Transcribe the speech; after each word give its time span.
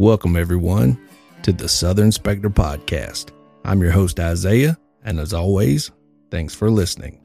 Welcome, 0.00 0.34
everyone, 0.34 0.98
to 1.42 1.52
the 1.52 1.68
Southern 1.68 2.10
Spectre 2.10 2.48
Podcast. 2.48 3.32
I'm 3.66 3.82
your 3.82 3.90
host, 3.90 4.18
Isaiah, 4.18 4.78
and 5.04 5.20
as 5.20 5.34
always, 5.34 5.90
thanks 6.30 6.54
for 6.54 6.70
listening. 6.70 7.20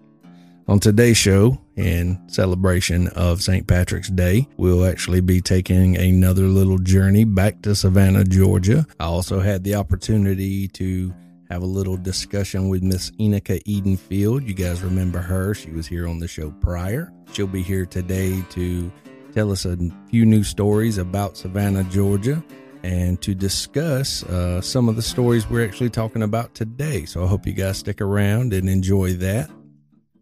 On 0.68 0.82
today's 0.82 1.16
show, 1.16 1.58
in 1.78 2.22
celebration 2.28 3.08
of 3.16 3.42
St. 3.42 3.66
Patrick's 3.66 4.10
Day, 4.10 4.46
we'll 4.58 4.86
actually 4.86 5.22
be 5.22 5.40
taking 5.40 5.96
another 5.96 6.48
little 6.48 6.78
journey 6.78 7.24
back 7.24 7.62
to 7.62 7.76
Savannah, 7.76 8.26
Georgia. 8.26 8.86
I 9.00 9.06
also 9.06 9.40
had 9.40 9.64
the 9.64 9.76
opportunity 9.76 10.68
to 10.68 11.16
have 11.50 11.62
a 11.62 11.66
little 11.66 11.96
discussion 11.96 12.68
with 12.68 12.84
Miss 12.84 13.10
Enocha 13.12 13.64
Edenfield. 13.64 14.46
You 14.46 14.54
guys 14.54 14.84
remember 14.84 15.20
her? 15.20 15.54
She 15.54 15.72
was 15.72 15.88
here 15.88 16.10
on 16.10 16.20
the 16.20 16.28
show 16.28 16.52
prior. 16.52 17.14
She'll 17.32 17.48
be 17.48 17.64
here 17.64 17.86
today 17.86 18.44
to 18.50 18.92
tell 19.34 19.54
us 19.54 19.64
a 19.64 19.78
few 20.10 20.26
new 20.26 20.44
stories 20.44 20.98
about 20.98 21.38
Savannah, 21.38 21.86
Georgia 21.86 22.44
and 22.86 23.20
to 23.20 23.34
discuss 23.34 24.22
uh, 24.26 24.62
some 24.62 24.88
of 24.88 24.96
the 24.96 25.02
stories 25.02 25.50
we're 25.50 25.66
actually 25.66 25.90
talking 25.90 26.22
about 26.22 26.54
today. 26.54 27.04
So 27.06 27.24
I 27.24 27.28
hope 27.28 27.48
you 27.48 27.54
guys 27.54 27.80
stick 27.80 28.00
around 28.00 28.54
and 28.54 28.70
enjoy 28.70 29.14
that. 29.14 29.50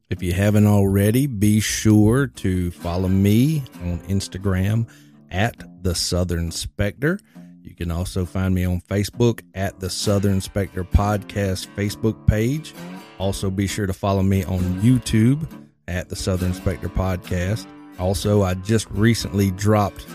If 0.09 0.23
you 0.23 0.31
haven't 0.31 0.66
already, 0.66 1.27
be 1.27 1.59
sure 1.59 2.27
to 2.27 2.72
follow 2.72 3.09
me 3.09 3.63
on 3.81 3.99
Instagram 4.08 4.88
at 5.30 5.62
the 5.84 5.94
Southern 5.94 6.52
Spectre. 6.52 7.20
You 7.62 7.76
can 7.76 7.91
also 7.91 8.23
find 8.23 8.55
me 8.55 8.64
on 8.64 8.80
Facebook 8.80 9.41
at 9.53 9.81
the 9.81 9.89
Southern 9.89 10.39
Spectre 10.39 10.86
Podcast 10.86 11.67
Facebook 11.75 12.25
page. 12.27 12.73
Also, 13.17 13.50
be 13.50 13.67
sure 13.67 13.88
to 13.88 13.94
follow 13.94 14.23
me 14.23 14.45
on 14.45 14.59
YouTube 14.81 15.45
at 15.89 16.08
the 16.08 16.16
Southern 16.16 16.53
Spectre 16.53 16.88
Podcast. 16.89 17.67
Also, 18.00 18.41
I 18.41 18.53
just 18.53 18.89
recently 18.92 19.52
dropped 19.52 20.08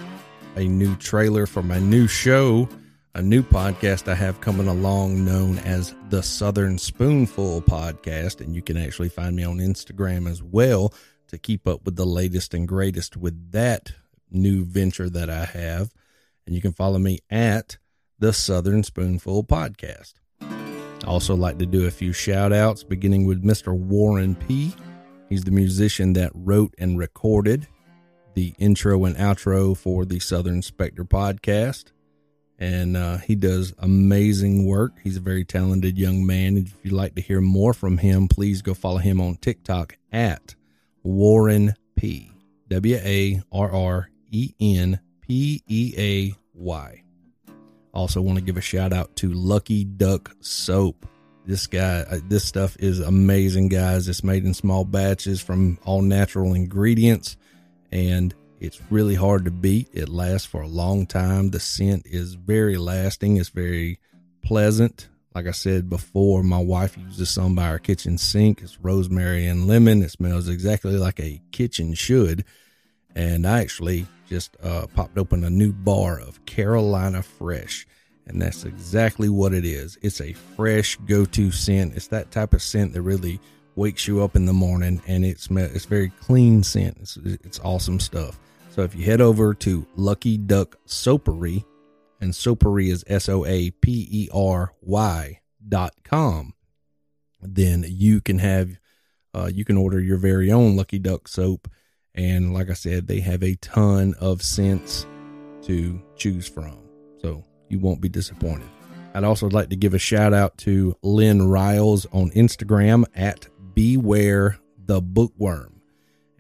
a 0.59 0.67
new 0.67 0.97
trailer 0.97 1.47
for 1.47 1.63
my 1.63 1.79
new 1.79 2.09
show, 2.09 2.69
a 3.15 3.23
new 3.23 3.45
podcast 3.45 4.11
I 4.11 4.17
have 4.17 4.41
coming 4.41 4.67
along 4.67 5.25
known 5.25 5.59
as 5.59 5.95
the 6.11 6.21
Southern 6.21 6.79
Spoonful 6.79 7.63
Podcast. 7.63 8.41
And 8.41 8.57
you 8.57 8.61
can 8.61 8.77
actually 8.77 9.09
find 9.09 9.37
me 9.37 9.45
on 9.45 9.59
Instagram 9.59 10.29
as 10.29 10.43
well 10.43 10.93
to 11.29 11.39
keep 11.39 11.69
up 11.69 11.85
with 11.85 11.95
the 11.95 12.05
latest 12.05 12.55
and 12.55 12.67
greatest 12.67 13.17
with 13.17 13.53
that 13.53 13.93
new 14.33 14.65
venture 14.65 15.09
that 15.09 15.31
I 15.31 15.45
have. 15.45 15.93
And 16.45 16.57
you 16.57 16.61
can 16.61 16.73
follow 16.73 16.99
me 16.99 17.21
at 17.31 17.79
the 18.19 18.33
Southern 18.33 18.83
Spoonful 18.83 19.45
Podcast. 19.45 20.15
I 20.41 21.05
also 21.07 21.37
like 21.37 21.59
to 21.59 21.67
do 21.67 21.87
a 21.87 21.93
few 21.93 22.13
shout 22.13 22.53
outs, 22.53 22.83
beginning 22.83 23.27
with 23.27 23.45
Mr. 23.45 23.73
Warren 23.73 24.35
Peay. 24.35 24.77
He's 25.29 25.45
the 25.45 25.53
musician 25.53 26.15
that 26.15 26.33
wrote 26.35 26.75
and 26.79 26.99
recorded 26.99 27.69
the 28.39 28.55
intro 28.57 29.05
and 29.05 29.17
outro 29.17 29.77
for 29.77 30.05
the 30.05 30.21
Southern 30.21 30.63
Spectre 30.63 31.05
podcast. 31.05 31.87
And 32.57 32.97
uh, 32.97 33.17
he 33.17 33.35
does 33.35 33.75
amazing 33.81 34.65
work. 34.65 34.93
He's 35.03 35.17
a 35.17 35.21
very 35.21 35.45
talented 35.45 35.99
young 35.99 36.25
man. 36.25 36.57
If 36.57 36.73
you'd 36.85 36.93
like 36.93 37.17
to 37.17 37.21
hear 37.21 37.41
more 37.41 37.75
from 37.75 37.99
him, 37.99 38.29
please 38.29 38.63
go 38.63 38.75
follow 38.75 38.99
him 38.99 39.21
on 39.21 39.39
TikTok 39.39 39.99
at 40.13 40.55
Warren 41.03 41.75
Peay. 41.99 42.31
W 42.69 42.97
A 43.03 43.43
R 43.51 43.73
R 43.73 44.11
E 44.31 44.55
N 44.61 45.01
P 45.21 45.65
E 45.67 45.95
A 45.99 46.35
Y. 46.55 47.03
Also, 47.93 48.21
want 48.21 48.39
to 48.39 48.45
give 48.45 48.57
a 48.57 48.61
shout 48.61 48.93
out 48.93 49.17
to 49.17 49.33
Lucky 49.33 49.83
Duck 49.83 50.37
Soap. 50.39 51.07
This 51.45 51.67
guy, 51.67 52.05
uh, 52.09 52.21
this 52.29 52.45
stuff 52.45 52.77
is 52.79 53.01
amazing, 53.01 53.69
guys. 53.69 54.09
It's 54.09 54.23
made 54.23 54.45
in 54.45 54.55
small 54.55 54.85
batches 54.85 55.41
from 55.41 55.79
all 55.85 56.03
natural 56.03 56.55
ingredients 56.55 57.37
and 57.93 58.35
it's 58.61 58.81
really 58.91 59.15
hard 59.15 59.45
to 59.45 59.51
beat. 59.51 59.89
It 59.93 60.09
lasts 60.09 60.47
for 60.47 60.63
a 60.63 60.69
long 60.69 61.07
time. 61.07 61.51
The 61.51 61.61
scent 61.61 62.07
is 62.07 62.35
very 62.35 62.77
lasting. 62.77 63.37
It's 63.37 63.51
very 63.51 64.01
pleasant. 64.43 65.09
Like 65.35 65.47
I 65.47 65.53
said 65.53 65.89
before, 65.89 66.43
my 66.43 66.59
wife 66.59 66.97
uses 66.97 67.31
some 67.31 67.55
by 67.55 67.69
our 67.69 67.79
kitchen 67.79 68.19
sink. 68.19 68.61
It's 68.63 68.81
rosemary 68.81 69.47
and 69.47 69.69
lemon. 69.69 70.03
It 70.03 70.11
smells 70.11 70.49
exactly 70.49 70.97
like 70.97 71.21
a 71.21 71.41
kitchen 71.53 71.95
should. 71.95 72.45
And 73.15 73.47
I 73.47 73.61
actually 73.61 74.07
just 74.29 74.57
uh, 74.63 74.87
popped 74.95 75.17
open 75.17 75.45
a 75.45 75.51
new 75.51 75.73
bar 75.73 76.19
of 76.19 76.45
Carolina 76.45 77.23
Fresh. 77.23 77.87
And 78.27 78.43
that's 78.43 78.65
exactly 78.65 79.29
what 79.29 79.55
it 79.55 79.65
is. 79.65 79.97
It's 80.03 80.21
a 80.21 80.33
fresh 80.33 80.97
go 81.07 81.25
to 81.27 81.53
scent. 81.53 81.97
It's 81.97 82.09
that 82.09 82.31
type 82.31 82.53
of 82.53 82.63
scent 82.63 82.93
that 82.95 83.03
really 83.03 83.41
wakes 83.79 84.09
you 84.09 84.23
up 84.23 84.37
in 84.37 84.45
the 84.45 84.53
morning 84.53 85.01
and 85.07 85.25
it 85.25 85.39
smells 85.39 85.71
it's 85.73 85.85
very 85.85 86.11
clean 86.21 86.63
scent 86.65 86.99
it's, 87.01 87.17
it's 87.17 87.61
awesome 87.61 88.01
stuff. 88.01 88.39
So 88.71 88.83
if 88.83 88.95
you 88.95 89.05
head 89.05 89.21
over 89.21 89.55
to 89.55 89.87
lucky 89.97 90.37
duck 90.37 90.77
soapery 90.87 91.65
and 92.21 92.33
soapery 92.33 92.91
is 92.91 93.05
s-o-a-p-e-r-y 93.07 93.81
dot 95.69 95.95
com 96.05 96.55
then 97.41 97.85
you 97.89 98.21
can 98.21 98.39
have 98.41 98.79
uh, 99.35 99.49
you 99.53 99.65
can 99.65 99.77
order 99.77 100.01
your 100.01 100.19
very 100.19 100.51
own 100.51 100.75
lucky 100.77 100.99
duck 100.99 101.29
soap. 101.29 101.69
And 102.15 102.53
like 102.53 102.71
i 102.71 102.75
said 102.75 103.07
they 103.07 103.21
have 103.21 103.45
a 103.45 103.55
ton 103.57 104.15
of 104.21 104.43
scents 104.43 105.07
to 105.63 106.03
choose 106.17 106.49
from. 106.49 106.79
So 107.23 107.45
you 107.69 107.79
won't 107.79 108.01
be 108.01 108.09
disappointed. 108.09 108.69
I'd 109.15 109.25
also 109.25 109.49
like 109.49 109.71
to 109.71 109.77
give 109.77 109.95
a 109.95 109.99
shout 109.99 110.35
out 110.35 110.59
to 110.59 110.97
Lynn 111.03 111.49
Riles 111.49 112.07
on 112.13 112.31
Instagram 112.31 113.05
at 113.15 113.49
Beware 113.79 114.59
the 114.87 115.01
Bookworm. 115.01 115.81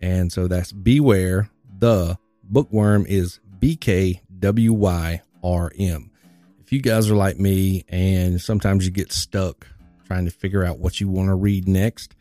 And 0.03 0.33
so 0.33 0.49
that's 0.49 0.73
Beware 0.73 1.49
the 1.79 2.19
Bookworm 2.43 3.07
is 3.07 3.39
B 3.61 3.77
K 3.77 4.21
W 4.41 4.73
Y 4.73 5.23
R 5.45 5.71
M. 5.79 6.11
If 6.59 6.73
you 6.73 6.81
guys 6.81 7.09
are 7.09 7.15
like 7.15 7.39
me 7.39 7.85
and 7.89 8.41
sometimes 8.41 8.85
you 8.85 8.91
get 8.91 9.13
stuck 9.13 9.69
trying 10.05 10.25
to 10.25 10.33
figure 10.33 10.65
out 10.65 10.81
what 10.81 11.01
you 11.01 11.09
want 11.09 11.29
to 11.29 11.37
read 11.37 11.69
next, 11.69 12.17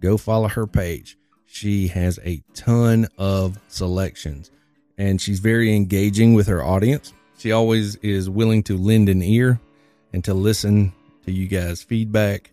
go 0.00 0.18
follow 0.18 0.48
her 0.48 0.66
page. 0.66 1.16
She 1.46 1.88
has 1.88 2.20
a 2.22 2.42
ton 2.52 3.08
of 3.16 3.58
selections 3.68 4.50
and 4.98 5.18
she's 5.18 5.40
very 5.40 5.74
engaging 5.74 6.34
with 6.34 6.46
her 6.46 6.62
audience. 6.62 7.14
She 7.38 7.52
always 7.52 7.96
is 7.96 8.28
willing 8.28 8.62
to 8.64 8.76
lend 8.76 9.08
an 9.08 9.22
ear 9.22 9.60
and 10.12 10.22
to 10.24 10.34
listen 10.34 10.92
to 11.24 11.32
you 11.32 11.46
guys' 11.48 11.82
feedback 11.82 12.50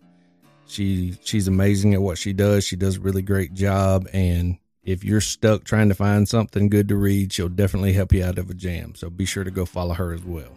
she 0.66 1.16
she's 1.24 1.48
amazing 1.48 1.94
at 1.94 2.02
what 2.02 2.18
she 2.18 2.32
does. 2.32 2.64
She 2.64 2.76
does 2.76 2.96
a 2.96 3.00
really 3.00 3.22
great 3.22 3.54
job 3.54 4.08
and 4.12 4.58
if 4.86 5.02
you're 5.02 5.20
stuck 5.20 5.64
trying 5.64 5.88
to 5.88 5.94
find 5.96 6.28
something 6.28 6.68
good 6.68 6.88
to 6.88 6.96
read, 6.96 7.32
she'll 7.32 7.48
definitely 7.48 7.92
help 7.92 8.12
you 8.12 8.24
out 8.24 8.38
of 8.38 8.48
a 8.48 8.54
jam. 8.54 8.94
So 8.94 9.10
be 9.10 9.26
sure 9.26 9.42
to 9.42 9.50
go 9.50 9.66
follow 9.66 9.94
her 9.94 10.12
as 10.12 10.24
well. 10.24 10.56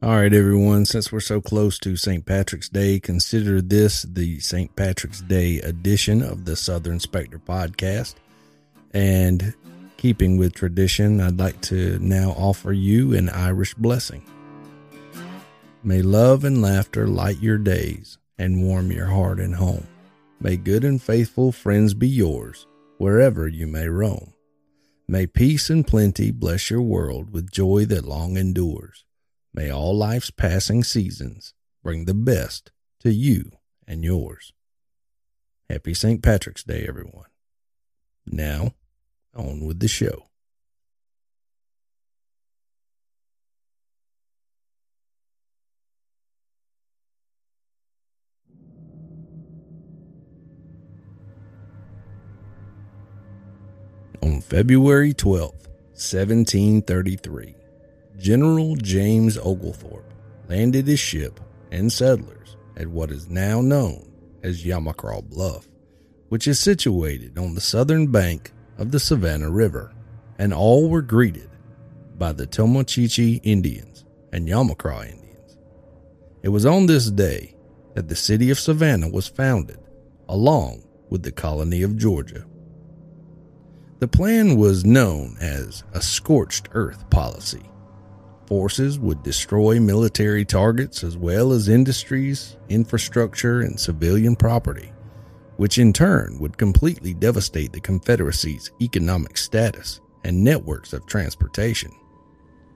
All 0.00 0.14
right, 0.14 0.32
everyone, 0.32 0.84
since 0.84 1.10
we're 1.10 1.20
so 1.20 1.40
close 1.40 1.78
to 1.80 1.96
St. 1.96 2.24
Patrick's 2.24 2.68
Day, 2.68 3.00
consider 3.00 3.60
this 3.60 4.02
the 4.02 4.38
St. 4.38 4.76
Patrick's 4.76 5.22
Day 5.22 5.60
edition 5.60 6.22
of 6.22 6.44
the 6.44 6.54
Southern 6.54 7.00
Spectre 7.00 7.40
podcast. 7.40 8.14
And 8.92 9.54
keeping 9.96 10.36
with 10.36 10.54
tradition, 10.54 11.20
I'd 11.20 11.40
like 11.40 11.60
to 11.62 11.98
now 12.00 12.30
offer 12.32 12.72
you 12.72 13.16
an 13.16 13.28
Irish 13.30 13.74
blessing. 13.74 14.22
May 15.82 16.02
love 16.02 16.44
and 16.44 16.60
laughter 16.60 17.08
light 17.08 17.40
your 17.40 17.58
days 17.58 18.17
and 18.38 18.62
warm 18.62 18.92
your 18.92 19.06
heart 19.06 19.40
and 19.40 19.54
home. 19.54 19.86
May 20.40 20.56
good 20.56 20.84
and 20.84 21.02
faithful 21.02 21.52
friends 21.52 21.94
be 21.94 22.08
yours 22.08 22.66
wherever 22.98 23.48
you 23.48 23.66
may 23.66 23.88
roam. 23.88 24.34
May 25.08 25.26
peace 25.26 25.70
and 25.70 25.86
plenty 25.86 26.30
bless 26.30 26.70
your 26.70 26.82
world 26.82 27.30
with 27.30 27.50
joy 27.50 27.86
that 27.86 28.04
long 28.04 28.36
endures. 28.36 29.04
May 29.54 29.70
all 29.70 29.96
life's 29.96 30.30
passing 30.30 30.84
seasons 30.84 31.54
bring 31.82 32.04
the 32.04 32.14
best 32.14 32.70
to 33.00 33.12
you 33.12 33.52
and 33.86 34.04
yours. 34.04 34.52
Happy 35.70 35.94
St. 35.94 36.22
Patrick's 36.22 36.62
Day, 36.62 36.84
everyone. 36.86 37.26
Now, 38.26 38.72
on 39.34 39.64
with 39.64 39.80
the 39.80 39.88
show. 39.88 40.28
On 54.22 54.40
February 54.40 55.14
12, 55.14 55.50
1733, 55.50 57.54
General 58.18 58.74
James 58.76 59.38
Oglethorpe 59.38 60.12
landed 60.48 60.88
his 60.88 60.98
ship 60.98 61.38
and 61.70 61.92
settlers 61.92 62.56
at 62.76 62.88
what 62.88 63.10
is 63.10 63.28
now 63.28 63.60
known 63.60 64.10
as 64.42 64.64
Yamacraw 64.64 65.28
Bluff, 65.28 65.68
which 66.28 66.48
is 66.48 66.58
situated 66.58 67.38
on 67.38 67.54
the 67.54 67.60
southern 67.60 68.08
bank 68.08 68.52
of 68.76 68.90
the 68.90 69.00
Savannah 69.00 69.50
River, 69.50 69.92
and 70.38 70.52
all 70.52 70.88
were 70.88 71.02
greeted 71.02 71.50
by 72.16 72.32
the 72.32 72.46
Tomochichi 72.46 73.40
Indians 73.44 74.04
and 74.32 74.48
Yamacraw 74.48 75.08
Indians. 75.08 75.58
It 76.42 76.48
was 76.48 76.66
on 76.66 76.86
this 76.86 77.10
day 77.10 77.54
that 77.94 78.08
the 78.08 78.16
city 78.16 78.50
of 78.50 78.58
Savannah 78.58 79.08
was 79.08 79.28
founded, 79.28 79.78
along 80.28 80.82
with 81.08 81.22
the 81.22 81.32
colony 81.32 81.82
of 81.82 81.96
Georgia. 81.96 82.44
The 84.00 84.06
plan 84.08 84.56
was 84.56 84.84
known 84.84 85.36
as 85.40 85.82
a 85.92 86.00
scorched 86.00 86.68
earth 86.72 87.10
policy. 87.10 87.62
forces 88.46 88.98
would 88.98 89.22
destroy 89.24 89.80
military 89.80 90.44
targets 90.44 91.04
as 91.04 91.16
well 91.18 91.52
as 91.52 91.68
industries, 91.68 92.56
infrastructure, 92.68 93.60
and 93.60 93.78
civilian 93.78 94.36
property, 94.36 94.92
which 95.56 95.78
in 95.78 95.92
turn 95.92 96.38
would 96.38 96.56
completely 96.56 97.12
devastate 97.12 97.72
the 97.72 97.80
Confederacy's 97.80 98.70
economic 98.80 99.36
status 99.36 100.00
and 100.24 100.44
networks 100.44 100.92
of 100.92 101.04
transportation. 101.06 101.92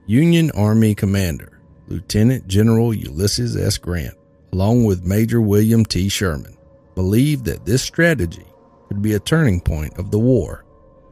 Union 0.05 0.51
Army 0.51 0.93
Commander 0.93 1.61
Lieutenant 1.87 2.47
General 2.47 2.93
Ulysses 2.93 3.55
S. 3.55 3.77
Grant, 3.77 4.15
along 4.51 4.83
with 4.83 5.05
Major 5.05 5.41
William 5.41 5.85
T. 5.85 6.09
Sherman, 6.09 6.57
believed 6.95 7.45
that 7.45 7.65
this 7.65 7.81
strategy 7.81 8.45
could 8.89 9.01
be 9.01 9.13
a 9.13 9.19
turning 9.19 9.61
point 9.61 9.97
of 9.97 10.11
the 10.11 10.19
war 10.19 10.62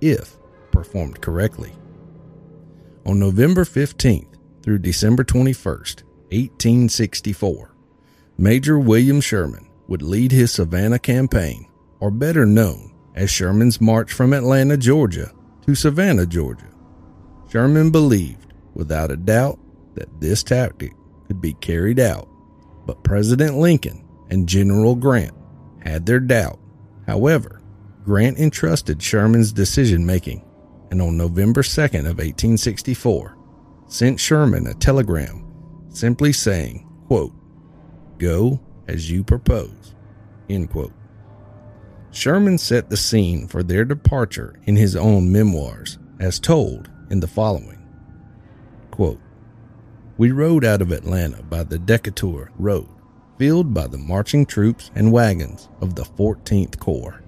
if 0.02 0.38
performed 0.72 1.22
correctly. 1.22 1.72
On 3.06 3.20
November 3.20 3.64
15th 3.64 4.38
through 4.62 4.80
December 4.80 5.24
21st, 5.24 6.04
1864, 6.32 7.76
Major 8.38 8.80
William 8.80 9.22
Sherman 9.22 9.68
would 9.88 10.02
lead 10.02 10.32
his 10.32 10.52
Savannah 10.52 11.00
campaign, 11.00 11.68
or 12.00 12.12
better 12.12 12.46
known 12.46 12.94
as 13.16 13.30
Sherman's 13.30 13.82
March 13.82 14.14
from 14.14 14.34
Atlanta, 14.34 14.78
Georgia 14.78 15.32
to 15.66 15.76
Savannah, 15.76 16.26
Georgia. 16.26 16.70
Sherman 17.52 17.92
believed, 17.92 18.54
without 18.74 19.12
a 19.12 19.18
doubt, 19.18 19.60
that 19.96 20.22
this 20.22 20.44
tactic 20.44 20.94
could 21.28 21.42
be 21.42 21.54
carried 21.56 22.00
out, 22.00 22.30
but 22.86 23.04
President 23.04 23.58
Lincoln 23.58 24.08
and 24.30 24.48
General 24.48 24.96
Grant 24.96 25.36
had 25.80 26.06
their 26.06 26.20
doubt. 26.20 26.60
However, 27.06 27.61
Grant 28.04 28.40
entrusted 28.40 29.02
Sherman's 29.02 29.54
decision 29.54 30.06
making 30.06 30.44
and 30.90 31.02
on 31.02 31.18
November 31.18 31.62
2nd 31.62 32.02
of 32.02 32.18
1864 32.18 33.38
sent 33.88 34.20
Sherman 34.20 34.68
a 34.68 34.74
telegram 34.74 35.46
simply 35.90 36.34
saying, 36.34 36.88
quote, 37.08 37.34
Go 38.18 38.60
as 38.88 39.10
you 39.10 39.24
propose, 39.24 39.96
end 40.50 40.70
quote. 40.70 40.94
Sherman 42.12 42.58
set 42.58 42.90
the 42.90 42.98
scene 42.98 43.48
for 43.48 43.64
their 43.64 43.86
departure 43.86 44.60
in 44.66 44.76
his 44.76 44.96
own 44.96 45.32
memoirs, 45.32 45.98
as 46.20 46.40
told 46.40 46.90
in 47.10 47.20
the 47.20 47.28
following 47.28 47.78
quote, 48.92 49.20
We 50.18 50.32
rode 50.32 50.66
out 50.66 50.82
of 50.82 50.92
Atlanta 50.92 51.42
by 51.44 51.64
the 51.64 51.80
Decatur 51.80 52.52
Road, 52.58 52.90
filled 53.38 53.74
by 53.74 53.88
the 53.88 53.98
marching 53.98 54.46
troops 54.46 54.92
and 54.96 55.12
wagons 55.12 55.70
of 55.80 55.96
the 55.96 56.04
14th 56.04 56.78
Corps, 56.80 57.21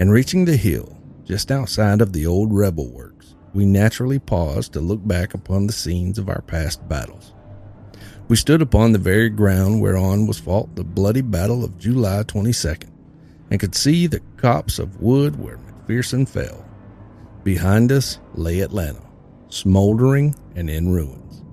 and 0.00 0.10
reaching 0.10 0.46
the 0.46 0.56
hill 0.56 0.96
just 1.26 1.52
outside 1.52 2.00
of 2.00 2.14
the 2.14 2.26
old 2.26 2.54
rebel 2.54 2.88
works, 2.88 3.34
we 3.52 3.66
naturally 3.66 4.18
paused 4.18 4.72
to 4.72 4.80
look 4.80 5.06
back 5.06 5.34
upon 5.34 5.66
the 5.66 5.74
scenes 5.74 6.18
of 6.18 6.30
our 6.30 6.40
past 6.40 6.88
battles. 6.88 7.34
We 8.26 8.36
stood 8.36 8.62
upon 8.62 8.92
the 8.92 8.98
very 8.98 9.28
ground 9.28 9.82
whereon 9.82 10.26
was 10.26 10.38
fought 10.38 10.74
the 10.74 10.84
bloody 10.84 11.20
battle 11.20 11.62
of 11.62 11.78
July 11.78 12.22
22nd, 12.22 12.88
and 13.50 13.60
could 13.60 13.74
see 13.74 14.06
the 14.06 14.22
copse 14.38 14.78
of 14.78 15.02
wood 15.02 15.38
where 15.38 15.58
McPherson 15.58 16.26
fell. 16.26 16.64
Behind 17.44 17.92
us 17.92 18.20
lay 18.32 18.60
Atlanta, 18.60 19.02
smoldering 19.50 20.34
and 20.54 20.70
in 20.70 20.90
ruins, 20.90 21.44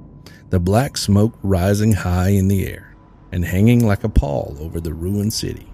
the 0.51 0.59
black 0.59 0.95
smoke 0.95 1.37
rising 1.43 1.91
high 1.91 2.29
in 2.29 2.47
the 2.47 2.65
air 2.65 2.95
and 3.33 3.43
hanging 3.43 3.85
like 3.85 4.05
a 4.05 4.09
pall 4.09 4.55
over 4.61 4.79
the 4.79 4.93
ruined 4.93 5.33
city. 5.33 5.67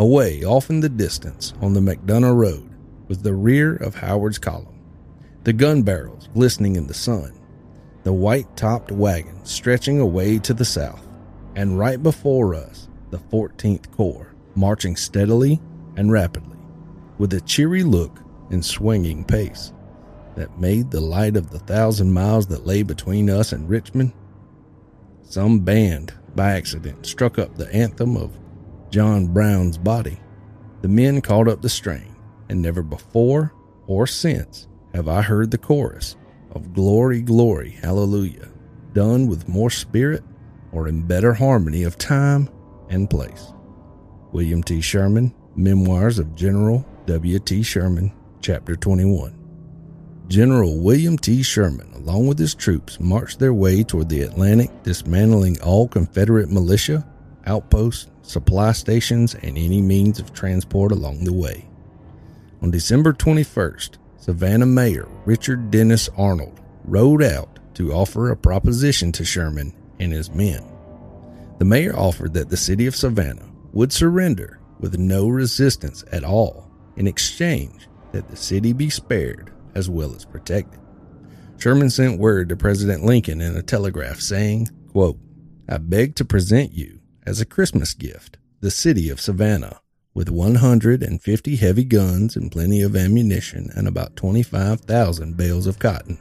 Away 0.00 0.44
off 0.44 0.70
in 0.70 0.80
the 0.80 0.88
distance 0.88 1.52
on 1.60 1.74
the 1.74 1.80
McDonough 1.80 2.34
Road, 2.34 2.70
was 3.08 3.18
the 3.18 3.34
rear 3.34 3.76
of 3.76 3.94
Howard's 3.94 4.38
column, 4.38 4.80
the 5.44 5.52
gun 5.52 5.82
barrels 5.82 6.30
glistening 6.32 6.76
in 6.76 6.86
the 6.86 6.94
sun, 6.94 7.38
the 8.02 8.12
white 8.14 8.56
topped 8.56 8.90
wagon 8.90 9.44
stretching 9.44 10.00
away 10.00 10.38
to 10.38 10.54
the 10.54 10.64
south, 10.64 11.06
and 11.54 11.78
right 11.78 12.02
before 12.02 12.54
us, 12.54 12.88
the 13.10 13.18
14th 13.18 13.90
Corps 13.90 14.34
marching 14.54 14.96
steadily 14.96 15.60
and 15.98 16.10
rapidly, 16.10 16.56
with 17.18 17.34
a 17.34 17.42
cheery 17.42 17.82
look 17.82 18.20
and 18.48 18.64
swinging 18.64 19.22
pace 19.22 19.74
that 20.34 20.58
made 20.58 20.90
the 20.90 21.02
light 21.02 21.36
of 21.36 21.50
the 21.50 21.58
thousand 21.58 22.10
miles 22.10 22.46
that 22.46 22.64
lay 22.64 22.82
between 22.82 23.28
us 23.28 23.52
and 23.52 23.68
Richmond. 23.68 24.14
Some 25.24 25.60
band, 25.60 26.14
by 26.34 26.52
accident, 26.52 27.04
struck 27.04 27.38
up 27.38 27.54
the 27.54 27.70
anthem 27.74 28.16
of 28.16 28.32
John 28.90 29.26
Brown's 29.26 29.78
body. 29.78 30.18
The 30.82 30.88
men 30.88 31.20
caught 31.20 31.48
up 31.48 31.62
the 31.62 31.68
strain 31.68 32.14
and 32.48 32.60
never 32.62 32.82
before 32.82 33.52
or 33.86 34.06
since 34.06 34.68
have 34.94 35.08
I 35.08 35.22
heard 35.22 35.50
the 35.50 35.58
chorus 35.58 36.16
of 36.52 36.72
Glory, 36.72 37.22
Glory, 37.22 37.70
Hallelujah 37.70 38.50
done 38.92 39.26
with 39.26 39.48
more 39.48 39.70
spirit 39.70 40.22
or 40.72 40.88
in 40.88 41.02
better 41.02 41.32
harmony 41.34 41.82
of 41.82 41.98
time 41.98 42.48
and 42.88 43.10
place. 43.10 43.52
William 44.32 44.62
T. 44.62 44.80
Sherman, 44.80 45.34
Memoirs 45.56 46.18
of 46.18 46.34
General 46.34 46.86
W. 47.06 47.38
T. 47.38 47.62
Sherman, 47.62 48.12
Chapter 48.40 48.76
21. 48.76 49.36
General 50.28 50.78
William 50.78 51.18
T. 51.18 51.42
Sherman, 51.42 51.92
along 51.94 52.28
with 52.28 52.38
his 52.38 52.54
troops, 52.54 53.00
marched 53.00 53.38
their 53.40 53.52
way 53.52 53.82
toward 53.82 54.08
the 54.08 54.22
Atlantic, 54.22 54.70
dismantling 54.84 55.60
all 55.60 55.88
Confederate 55.88 56.50
militia, 56.50 57.04
outposts, 57.46 58.08
supply 58.30 58.72
stations, 58.72 59.34
and 59.34 59.58
any 59.58 59.80
means 59.80 60.18
of 60.18 60.32
transport 60.32 60.92
along 60.92 61.24
the 61.24 61.32
way. 61.32 61.68
On 62.62 62.70
December 62.70 63.12
21st, 63.12 63.96
Savannah 64.16 64.66
Mayor 64.66 65.08
Richard 65.24 65.70
Dennis 65.70 66.08
Arnold 66.16 66.60
rode 66.84 67.22
out 67.22 67.58
to 67.74 67.92
offer 67.92 68.30
a 68.30 68.36
proposition 68.36 69.12
to 69.12 69.24
Sherman 69.24 69.72
and 69.98 70.12
his 70.12 70.30
men. 70.30 70.64
The 71.58 71.64
mayor 71.64 71.96
offered 71.96 72.34
that 72.34 72.50
the 72.50 72.56
city 72.56 72.86
of 72.86 72.96
Savannah 72.96 73.50
would 73.72 73.92
surrender 73.92 74.60
with 74.78 74.98
no 74.98 75.28
resistance 75.28 76.04
at 76.12 76.24
all 76.24 76.70
in 76.96 77.06
exchange 77.06 77.88
that 78.12 78.28
the 78.28 78.36
city 78.36 78.72
be 78.72 78.90
spared 78.90 79.52
as 79.74 79.88
well 79.88 80.14
as 80.14 80.24
protected. 80.24 80.80
Sherman 81.58 81.90
sent 81.90 82.18
word 82.18 82.48
to 82.48 82.56
President 82.56 83.04
Lincoln 83.04 83.40
in 83.40 83.56
a 83.56 83.62
telegraph 83.62 84.20
saying, 84.20 84.68
quote, 84.92 85.18
I 85.68 85.78
beg 85.78 86.16
to 86.16 86.24
present 86.24 86.72
you 86.72 86.99
as 87.26 87.40
a 87.40 87.46
Christmas 87.46 87.94
gift 87.94 88.38
the 88.60 88.70
city 88.70 89.08
of 89.08 89.20
Savannah 89.20 89.80
with 90.12 90.28
150 90.28 91.56
heavy 91.56 91.84
guns 91.84 92.36
and 92.36 92.52
plenty 92.52 92.82
of 92.82 92.96
ammunition 92.96 93.70
and 93.74 93.88
about 93.88 94.16
25,000 94.16 95.36
bales 95.36 95.66
of 95.66 95.78
cotton. 95.78 96.18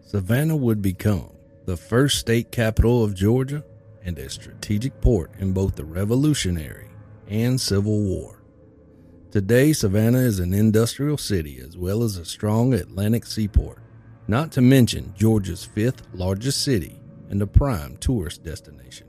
Savannah 0.00 0.56
would 0.56 0.82
become 0.82 1.30
the 1.64 1.76
first 1.76 2.18
state 2.18 2.50
capital 2.50 3.04
of 3.04 3.14
Georgia 3.14 3.64
and 4.02 4.18
a 4.18 4.28
strategic 4.28 5.00
port 5.00 5.30
in 5.38 5.52
both 5.52 5.76
the 5.76 5.84
Revolutionary 5.84 6.88
and 7.28 7.60
Civil 7.60 8.00
War. 8.00 8.42
Today, 9.30 9.72
Savannah 9.72 10.18
is 10.18 10.38
an 10.38 10.54
industrial 10.54 11.18
city 11.18 11.60
as 11.60 11.76
well 11.76 12.02
as 12.02 12.16
a 12.16 12.24
strong 12.24 12.72
Atlantic 12.72 13.26
seaport, 13.26 13.78
not 14.26 14.50
to 14.52 14.62
mention 14.62 15.14
Georgia's 15.16 15.64
fifth 15.64 16.02
largest 16.14 16.62
city 16.62 16.97
and 17.30 17.42
a 17.42 17.46
prime 17.46 17.96
tourist 17.98 18.42
destination. 18.42 19.06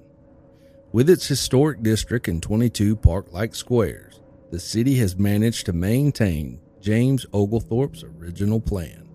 With 0.92 1.10
its 1.10 1.28
historic 1.28 1.84
district 1.84 2.28
and 2.28 2.42
22 2.42 2.96
park 2.96 3.28
like 3.32 3.54
squares, 3.54 4.22
the 4.52 4.60
city 4.60 4.96
has 4.96 5.16
managed 5.16 5.68
to 5.68 5.74
maintain 5.74 6.60
James 6.82 7.26
Oglethorpe's 7.34 8.04
original 8.04 8.60
plan. 8.60 9.08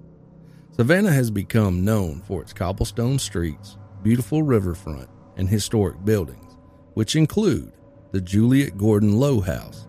Savannah 0.70 1.12
has 1.12 1.30
become 1.30 1.84
known 1.84 2.20
for 2.20 2.42
its 2.42 2.52
cobblestone 2.52 3.18
streets, 3.18 3.76
beautiful 4.02 4.42
riverfront, 4.42 5.08
and 5.36 5.48
historic 5.48 6.04
buildings, 6.04 6.56
which 6.94 7.16
include 7.16 7.72
the 8.12 8.20
Juliette 8.20 8.76
Gordon 8.76 9.18
Low 9.18 9.40
House, 9.40 9.88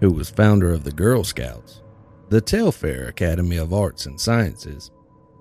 who 0.00 0.10
was 0.10 0.30
founder 0.30 0.72
of 0.72 0.82
the 0.82 0.92
Girl 0.92 1.22
Scouts, 1.22 1.82
the 2.30 2.40
Telfair 2.40 3.06
Academy 3.06 3.56
of 3.56 3.72
Arts 3.72 4.06
and 4.06 4.20
Sciences, 4.20 4.90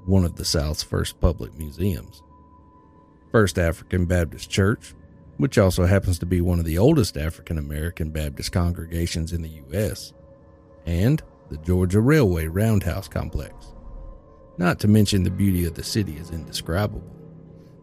one 0.06 0.26
of 0.26 0.36
the 0.36 0.46
South's 0.46 0.84
first 0.84 1.20
public 1.20 1.58
museums, 1.58 2.22
First 3.32 3.60
African 3.60 4.06
Baptist 4.06 4.50
Church, 4.50 4.96
which 5.38 5.58
also 5.58 5.86
happens 5.86 6.18
to 6.20 6.26
be 6.26 6.42
one 6.42 6.60
of 6.60 6.66
the 6.66 6.78
oldest 6.80 7.16
African 7.16 7.58
American 7.58 8.10
Baptist 8.10 8.52
congregations 8.52 9.34
in 9.34 9.42
the 9.42 9.50
U.S., 9.50 10.14
and 10.86 11.22
the 11.50 11.58
Georgia 11.58 12.00
Railway 12.00 12.48
Roundhouse 12.48 13.08
Complex. 13.08 13.54
Not 14.58 14.80
to 14.80 14.88
mention 14.88 15.24
the 15.24 15.30
beauty 15.30 15.66
of 15.66 15.76
the 15.76 15.84
city 15.84 16.18
is 16.18 16.32
indescribable. 16.32 17.04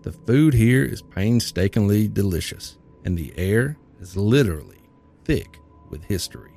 The 0.02 0.12
food 0.12 0.52
here 0.52 0.84
is 0.84 1.02
painstakingly 1.02 2.08
delicious, 2.08 2.78
and 3.04 3.16
the 3.16 3.32
air 3.38 3.78
is 4.00 4.16
literally 4.16 4.82
thick 5.24 5.58
with 5.90 6.04
history. 6.04 6.52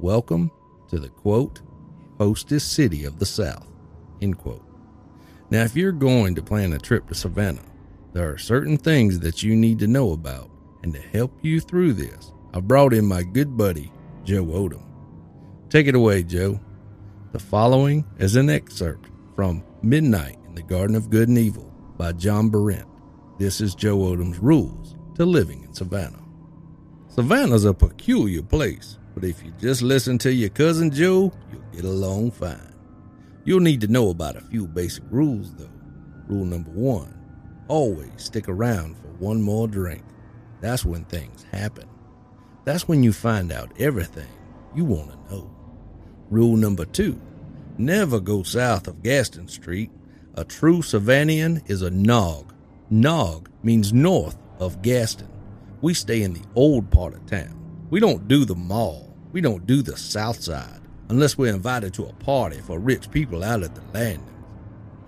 Welcome 0.00 0.50
to 0.88 0.98
the 0.98 1.08
quote, 1.08 1.62
hostess 2.18 2.64
city 2.64 3.04
of 3.04 3.18
the 3.18 3.26
South, 3.26 3.66
end 4.20 4.38
quote. 4.38 4.64
Now, 5.50 5.62
if 5.62 5.74
you're 5.74 5.92
going 5.92 6.34
to 6.34 6.42
plan 6.42 6.72
a 6.72 6.78
trip 6.78 7.08
to 7.08 7.14
Savannah, 7.14 7.64
there 8.16 8.32
are 8.32 8.38
certain 8.38 8.78
things 8.78 9.20
that 9.20 9.42
you 9.42 9.54
need 9.54 9.78
to 9.78 9.86
know 9.86 10.12
about, 10.12 10.50
and 10.82 10.94
to 10.94 10.98
help 10.98 11.38
you 11.42 11.60
through 11.60 11.92
this, 11.92 12.32
I've 12.54 12.66
brought 12.66 12.94
in 12.94 13.04
my 13.04 13.22
good 13.22 13.58
buddy, 13.58 13.92
Joe 14.24 14.46
Odom. 14.46 14.82
Take 15.68 15.86
it 15.86 15.94
away, 15.94 16.22
Joe. 16.22 16.58
The 17.32 17.38
following 17.38 18.06
is 18.18 18.34
an 18.36 18.48
excerpt 18.48 19.10
from 19.34 19.62
Midnight 19.82 20.38
in 20.48 20.54
The 20.54 20.62
Garden 20.62 20.96
of 20.96 21.10
Good 21.10 21.28
and 21.28 21.36
Evil 21.36 21.70
by 21.98 22.12
John 22.12 22.48
Berendt. 22.48 22.88
This 23.38 23.60
is 23.60 23.74
Joe 23.74 23.98
Odom's 23.98 24.38
Rules 24.38 24.96
to 25.16 25.26
Living 25.26 25.64
in 25.64 25.74
Savannah. 25.74 26.24
Savannah's 27.08 27.66
a 27.66 27.74
peculiar 27.74 28.40
place, 28.40 28.98
but 29.14 29.24
if 29.24 29.44
you 29.44 29.52
just 29.60 29.82
listen 29.82 30.16
to 30.20 30.32
your 30.32 30.48
cousin 30.48 30.90
Joe, 30.90 31.34
you'll 31.52 31.70
get 31.70 31.84
along 31.84 32.30
fine. 32.30 32.74
You'll 33.44 33.60
need 33.60 33.82
to 33.82 33.88
know 33.88 34.08
about 34.08 34.36
a 34.36 34.40
few 34.40 34.66
basic 34.66 35.04
rules, 35.10 35.54
though. 35.56 35.68
Rule 36.28 36.46
number 36.46 36.70
one 36.70 37.12
always 37.68 38.10
stick 38.16 38.48
around 38.48 38.96
for 38.96 39.08
one 39.18 39.42
more 39.42 39.68
drink. 39.68 40.02
That's 40.60 40.84
when 40.84 41.04
things 41.04 41.44
happen. 41.52 41.88
That's 42.64 42.88
when 42.88 43.02
you 43.02 43.12
find 43.12 43.52
out 43.52 43.72
everything 43.78 44.28
you 44.74 44.84
want 44.84 45.10
to 45.10 45.34
know. 45.34 45.50
Rule 46.30 46.56
number 46.56 46.84
two 46.84 47.20
never 47.78 48.20
go 48.20 48.42
south 48.42 48.88
of 48.88 49.02
Gaston 49.02 49.48
Street. 49.48 49.90
A 50.34 50.44
true 50.44 50.82
Savannian 50.82 51.62
is 51.66 51.82
a 51.82 51.90
nog. 51.90 52.54
Nog 52.90 53.50
means 53.62 53.92
north 53.92 54.36
of 54.58 54.82
Gaston. 54.82 55.28
We 55.80 55.94
stay 55.94 56.22
in 56.22 56.32
the 56.32 56.44
old 56.54 56.90
part 56.90 57.14
of 57.14 57.26
town. 57.26 57.56
We 57.90 58.00
don't 58.00 58.28
do 58.28 58.44
the 58.44 58.54
mall. 58.54 59.14
We 59.32 59.40
don't 59.40 59.66
do 59.66 59.82
the 59.82 59.96
south 59.96 60.42
side 60.42 60.80
unless 61.08 61.38
we're 61.38 61.54
invited 61.54 61.94
to 61.94 62.06
a 62.06 62.12
party 62.14 62.60
for 62.60 62.78
rich 62.78 63.10
people 63.10 63.44
out 63.44 63.62
at 63.62 63.74
the 63.74 63.82
landings. 63.92 64.35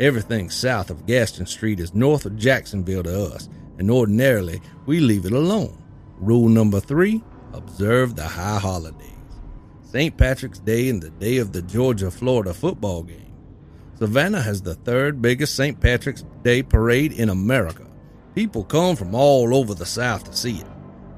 Everything 0.00 0.48
south 0.48 0.90
of 0.90 1.06
Gaston 1.06 1.46
Street 1.46 1.80
is 1.80 1.92
north 1.92 2.24
of 2.24 2.36
Jacksonville 2.36 3.02
to 3.02 3.34
us, 3.34 3.48
and 3.78 3.90
ordinarily 3.90 4.60
we 4.86 5.00
leave 5.00 5.26
it 5.26 5.32
alone. 5.32 5.82
Rule 6.18 6.48
number 6.48 6.78
three 6.78 7.22
observe 7.52 8.14
the 8.14 8.26
high 8.26 8.58
holidays 8.58 9.10
St. 9.82 10.16
Patrick's 10.16 10.60
Day 10.60 10.88
and 10.88 11.02
the 11.02 11.10
day 11.10 11.38
of 11.38 11.52
the 11.52 11.62
Georgia 11.62 12.10
Florida 12.10 12.54
football 12.54 13.02
game. 13.02 13.34
Savannah 13.98 14.42
has 14.42 14.62
the 14.62 14.74
third 14.74 15.20
biggest 15.20 15.56
St. 15.56 15.80
Patrick's 15.80 16.24
Day 16.44 16.62
parade 16.62 17.12
in 17.12 17.30
America. 17.30 17.86
People 18.36 18.62
come 18.62 18.94
from 18.94 19.14
all 19.14 19.52
over 19.52 19.74
the 19.74 19.86
South 19.86 20.22
to 20.24 20.36
see 20.36 20.58
it. 20.58 20.66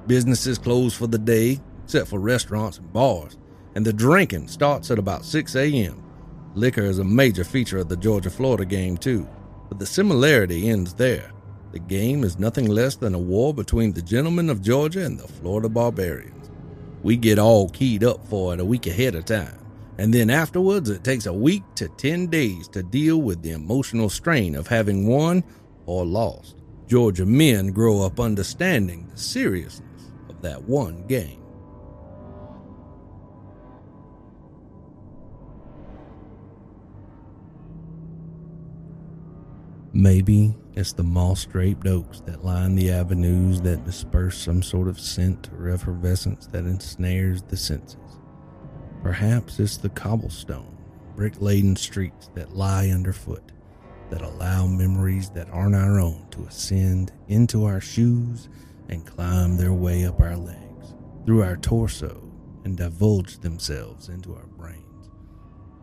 Businesses 0.06 0.56
close 0.56 0.94
for 0.94 1.06
the 1.06 1.18
day, 1.18 1.60
except 1.84 2.08
for 2.08 2.18
restaurants 2.18 2.78
and 2.78 2.90
bars, 2.92 3.36
and 3.74 3.84
the 3.84 3.92
drinking 3.92 4.48
starts 4.48 4.90
at 4.90 4.98
about 4.98 5.26
6 5.26 5.54
a.m. 5.56 6.02
Liquor 6.54 6.82
is 6.82 6.98
a 6.98 7.04
major 7.04 7.44
feature 7.44 7.78
of 7.78 7.88
the 7.88 7.96
Georgia 7.96 8.30
Florida 8.30 8.64
game, 8.64 8.96
too, 8.96 9.28
but 9.68 9.78
the 9.78 9.86
similarity 9.86 10.68
ends 10.68 10.94
there. 10.94 11.30
The 11.70 11.78
game 11.78 12.24
is 12.24 12.40
nothing 12.40 12.66
less 12.66 12.96
than 12.96 13.14
a 13.14 13.18
war 13.18 13.54
between 13.54 13.92
the 13.92 14.02
gentlemen 14.02 14.50
of 14.50 14.60
Georgia 14.60 15.04
and 15.04 15.18
the 15.18 15.28
Florida 15.28 15.68
barbarians. 15.68 16.50
We 17.04 17.16
get 17.16 17.38
all 17.38 17.68
keyed 17.68 18.02
up 18.02 18.26
for 18.26 18.52
it 18.52 18.60
a 18.60 18.64
week 18.64 18.88
ahead 18.88 19.14
of 19.14 19.26
time, 19.26 19.64
and 19.96 20.12
then 20.12 20.28
afterwards 20.28 20.90
it 20.90 21.04
takes 21.04 21.26
a 21.26 21.32
week 21.32 21.62
to 21.76 21.88
10 21.88 22.26
days 22.26 22.66
to 22.68 22.82
deal 22.82 23.22
with 23.22 23.42
the 23.42 23.52
emotional 23.52 24.10
strain 24.10 24.56
of 24.56 24.66
having 24.66 25.06
won 25.06 25.44
or 25.86 26.04
lost. 26.04 26.56
Georgia 26.88 27.24
men 27.24 27.68
grow 27.68 28.02
up 28.04 28.18
understanding 28.18 29.06
the 29.08 29.16
seriousness 29.16 30.10
of 30.28 30.42
that 30.42 30.64
one 30.64 31.06
game. 31.06 31.39
Maybe 39.92 40.54
it's 40.74 40.92
the 40.92 41.02
moss 41.02 41.44
draped 41.44 41.88
oaks 41.88 42.20
that 42.20 42.44
line 42.44 42.76
the 42.76 42.92
avenues 42.92 43.60
that 43.62 43.84
disperse 43.84 44.38
some 44.38 44.62
sort 44.62 44.86
of 44.86 45.00
scent 45.00 45.50
or 45.58 45.68
effervescence 45.68 46.46
that 46.46 46.64
ensnares 46.64 47.42
the 47.42 47.56
senses. 47.56 48.20
Perhaps 49.02 49.58
it's 49.58 49.78
the 49.78 49.88
cobblestone, 49.88 50.78
brick 51.16 51.40
laden 51.40 51.74
streets 51.74 52.30
that 52.36 52.54
lie 52.54 52.90
underfoot, 52.90 53.50
that 54.10 54.22
allow 54.22 54.64
memories 54.64 55.28
that 55.30 55.50
aren't 55.50 55.74
our 55.74 55.98
own 55.98 56.24
to 56.30 56.44
ascend 56.44 57.12
into 57.26 57.64
our 57.64 57.80
shoes 57.80 58.48
and 58.90 59.04
climb 59.04 59.56
their 59.56 59.72
way 59.72 60.04
up 60.04 60.20
our 60.20 60.36
legs, 60.36 60.94
through 61.26 61.42
our 61.42 61.56
torso, 61.56 62.30
and 62.64 62.76
divulge 62.76 63.40
themselves 63.40 64.08
into 64.08 64.36
our 64.36 64.46
brains. 64.56 65.10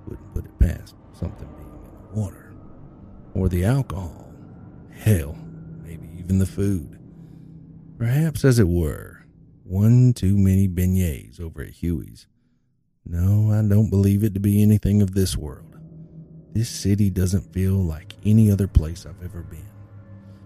Wouldn't 0.07 0.33
put 0.33 0.45
it 0.45 0.59
past 0.59 0.95
something 1.11 1.47
being 1.57 1.67
in 1.67 2.15
the 2.15 2.21
water 2.21 2.46
or 3.37 3.49
the 3.49 3.63
alcohol. 3.63 4.33
Hell, 4.91 5.37
maybe 5.83 6.09
even 6.17 6.39
the 6.39 6.45
food. 6.45 6.99
Perhaps, 7.97 8.43
as 8.43 8.59
it 8.59 8.67
were, 8.67 9.25
one 9.63 10.13
too 10.13 10.37
many 10.37 10.67
beignets 10.67 11.39
over 11.39 11.61
at 11.61 11.69
Huey's. 11.69 12.27
No, 13.05 13.51
I 13.51 13.61
don't 13.67 13.89
believe 13.89 14.23
it 14.23 14.33
to 14.33 14.39
be 14.39 14.61
anything 14.61 15.01
of 15.01 15.13
this 15.13 15.37
world. 15.37 15.77
This 16.53 16.69
city 16.69 17.09
doesn't 17.09 17.53
feel 17.53 17.75
like 17.75 18.15
any 18.25 18.51
other 18.51 18.67
place 18.67 19.05
I've 19.05 19.23
ever 19.23 19.43
been. 19.43 19.69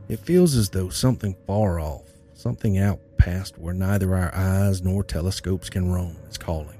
It 0.10 0.20
feels 0.20 0.56
as 0.56 0.70
though 0.70 0.90
something 0.90 1.36
far 1.48 1.80
off, 1.80 2.10
something 2.34 2.78
out 2.78 3.00
past 3.18 3.58
where 3.58 3.74
neither 3.74 4.16
our 4.16 4.34
eyes 4.36 4.82
nor 4.82 5.04
telescopes 5.04 5.70
can 5.70 5.92
roam, 5.92 6.18
is 6.30 6.38
calling, 6.38 6.80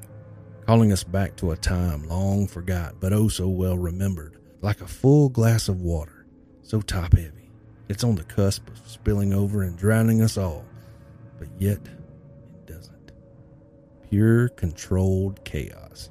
calling 0.66 0.92
us 0.92 1.04
back 1.04 1.36
to 1.38 1.52
a 1.52 1.58
time 1.58 2.08
long 2.08 2.48
forgot 2.48 2.96
but 3.00 3.14
oh 3.14 3.28
so 3.28 3.48
well 3.48 3.78
remembered 3.78 4.41
like 4.62 4.82
a 4.82 4.88
full 4.88 5.30
glass 5.30 5.68
of 5.68 5.82
water, 5.82 6.26
so 6.62 6.82
top 6.82 7.18
heavy. 7.18 7.50
It's 7.90 8.04
on 8.04 8.16
the 8.16 8.24
cusp 8.24 8.70
of 8.70 8.78
spilling 8.88 9.34
over 9.34 9.64
and 9.64 9.78
drowning 9.78 10.22
us 10.22 10.38
all, 10.38 10.66
but 11.40 11.50
yet 11.58 11.80
it 11.80 12.68
doesn't. 12.68 13.12
Pure 14.10 14.50
controlled 14.50 15.44
chaos. 15.44 16.10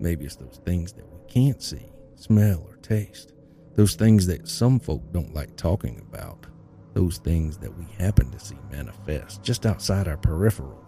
Maybe 0.00 0.24
it's 0.24 0.36
those 0.36 0.60
things 0.64 0.92
that 0.94 1.06
we 1.12 1.20
can't 1.28 1.62
see, 1.62 1.92
smell, 2.16 2.64
or 2.66 2.76
taste. 2.76 3.32
Those 3.74 3.94
things 3.94 4.26
that 4.26 4.48
some 4.48 4.80
folk 4.80 5.02
don't 5.12 5.34
like 5.34 5.54
talking 5.56 6.00
about. 6.00 6.46
Those 6.94 7.18
things 7.18 7.58
that 7.58 7.76
we 7.78 7.84
happen 7.98 8.30
to 8.32 8.38
see 8.38 8.58
manifest 8.70 9.42
just 9.42 9.64
outside 9.64 10.08
our 10.08 10.16
peripheral. 10.16 10.84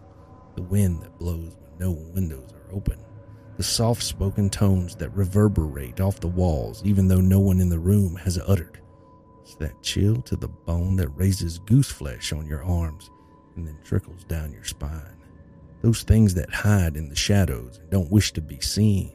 The 0.56 0.62
wind 0.62 1.02
that 1.02 1.18
blows 1.18 1.56
when 1.60 1.78
no 1.78 1.92
windows 1.92 2.52
are 2.52 2.74
open 2.74 2.98
the 3.56 3.62
soft 3.62 4.02
spoken 4.02 4.50
tones 4.50 4.96
that 4.96 5.14
reverberate 5.14 6.00
off 6.00 6.20
the 6.20 6.28
walls 6.28 6.82
even 6.84 7.08
though 7.08 7.20
no 7.20 7.38
one 7.38 7.60
in 7.60 7.68
the 7.68 7.78
room 7.78 8.16
has 8.16 8.38
uttered. 8.46 8.80
It's 9.42 9.54
that 9.56 9.82
chill 9.82 10.22
to 10.22 10.36
the 10.36 10.48
bone 10.48 10.96
that 10.96 11.10
raises 11.10 11.58
goose 11.60 11.90
flesh 11.90 12.32
on 12.32 12.46
your 12.46 12.64
arms 12.64 13.10
and 13.56 13.66
then 13.66 13.78
trickles 13.84 14.24
down 14.24 14.52
your 14.52 14.64
spine. 14.64 15.16
Those 15.82 16.02
things 16.02 16.34
that 16.34 16.52
hide 16.52 16.96
in 16.96 17.08
the 17.08 17.16
shadows 17.16 17.78
and 17.78 17.90
don't 17.90 18.10
wish 18.10 18.32
to 18.32 18.40
be 18.40 18.58
seen, 18.60 19.12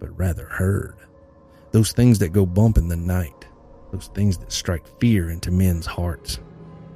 but 0.00 0.18
rather 0.18 0.46
heard. 0.46 0.96
Those 1.70 1.92
things 1.92 2.18
that 2.20 2.32
go 2.32 2.46
bump 2.46 2.78
in 2.78 2.88
the 2.88 2.96
night. 2.96 3.46
Those 3.92 4.08
things 4.08 4.38
that 4.38 4.52
strike 4.52 4.86
fear 4.98 5.30
into 5.30 5.50
men's 5.50 5.86
hearts. 5.86 6.40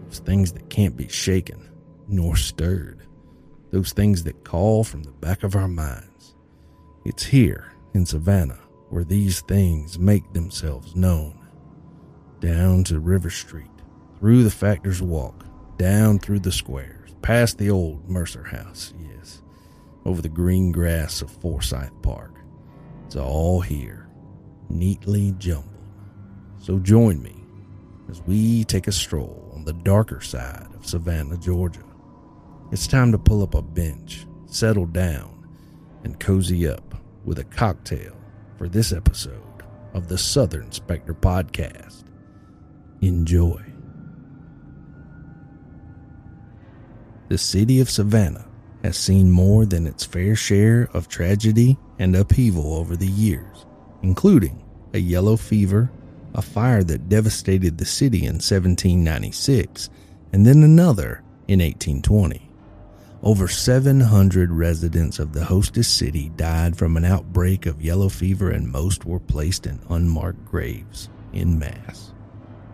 Those 0.06 0.20
things 0.20 0.52
that 0.52 0.70
can't 0.70 0.96
be 0.96 1.08
shaken 1.08 1.70
nor 2.08 2.36
stirred. 2.36 3.06
Those 3.70 3.92
things 3.92 4.24
that 4.24 4.44
call 4.44 4.82
from 4.82 5.02
the 5.02 5.10
back 5.10 5.42
of 5.42 5.56
our 5.56 5.68
minds 5.68 6.15
it's 7.06 7.26
here 7.26 7.72
in 7.94 8.04
Savannah 8.04 8.58
where 8.88 9.04
these 9.04 9.40
things 9.42 9.96
make 9.96 10.32
themselves 10.32 10.96
known. 10.96 11.38
Down 12.40 12.82
to 12.84 12.98
River 12.98 13.30
Street, 13.30 13.70
through 14.18 14.42
the 14.42 14.50
Factor's 14.50 15.00
Walk, 15.00 15.46
down 15.78 16.18
through 16.18 16.40
the 16.40 16.50
squares, 16.50 17.14
past 17.22 17.58
the 17.58 17.70
old 17.70 18.08
Mercer 18.08 18.42
House, 18.42 18.92
yes, 18.98 19.40
over 20.04 20.20
the 20.20 20.28
green 20.28 20.72
grass 20.72 21.22
of 21.22 21.30
Forsyth 21.30 21.92
Park. 22.02 22.34
It's 23.06 23.14
all 23.14 23.60
here, 23.60 24.08
neatly 24.68 25.32
jumbled. 25.38 25.72
So 26.58 26.80
join 26.80 27.22
me 27.22 27.36
as 28.10 28.20
we 28.22 28.64
take 28.64 28.88
a 28.88 28.92
stroll 28.92 29.52
on 29.54 29.64
the 29.64 29.72
darker 29.72 30.20
side 30.20 30.66
of 30.74 30.84
Savannah, 30.86 31.36
Georgia. 31.36 31.84
It's 32.72 32.88
time 32.88 33.12
to 33.12 33.18
pull 33.18 33.44
up 33.44 33.54
a 33.54 33.62
bench, 33.62 34.26
settle 34.46 34.86
down, 34.86 35.48
and 36.02 36.18
cozy 36.18 36.68
up 36.68 36.95
with 37.26 37.38
a 37.38 37.44
cocktail 37.44 38.16
for 38.56 38.68
this 38.68 38.92
episode 38.92 39.42
of 39.92 40.08
the 40.08 40.16
Southern 40.16 40.72
Spectre 40.72 41.12
Podcast. 41.12 42.04
Enjoy. 43.02 43.62
The 47.28 47.36
city 47.36 47.80
of 47.80 47.90
Savannah 47.90 48.46
has 48.84 48.96
seen 48.96 49.30
more 49.30 49.66
than 49.66 49.86
its 49.86 50.04
fair 50.04 50.36
share 50.36 50.88
of 50.94 51.08
tragedy 51.08 51.76
and 51.98 52.14
upheaval 52.14 52.74
over 52.74 52.96
the 52.96 53.08
years, 53.08 53.66
including 54.02 54.64
a 54.94 54.98
yellow 54.98 55.36
fever, 55.36 55.90
a 56.34 56.42
fire 56.42 56.84
that 56.84 57.08
devastated 57.08 57.76
the 57.76 57.84
city 57.84 58.18
in 58.18 58.34
1796, 58.34 59.90
and 60.32 60.46
then 60.46 60.62
another 60.62 61.22
in 61.48 61.58
1820. 61.58 62.45
Over 63.26 63.48
700 63.48 64.52
residents 64.52 65.18
of 65.18 65.32
the 65.32 65.44
hostess 65.46 65.88
city 65.88 66.28
died 66.36 66.76
from 66.76 66.96
an 66.96 67.04
outbreak 67.04 67.66
of 67.66 67.82
yellow 67.82 68.08
fever, 68.08 68.50
and 68.50 68.70
most 68.70 69.04
were 69.04 69.18
placed 69.18 69.66
in 69.66 69.80
unmarked 69.90 70.44
graves 70.44 71.08
in 71.32 71.58
mass. 71.58 72.12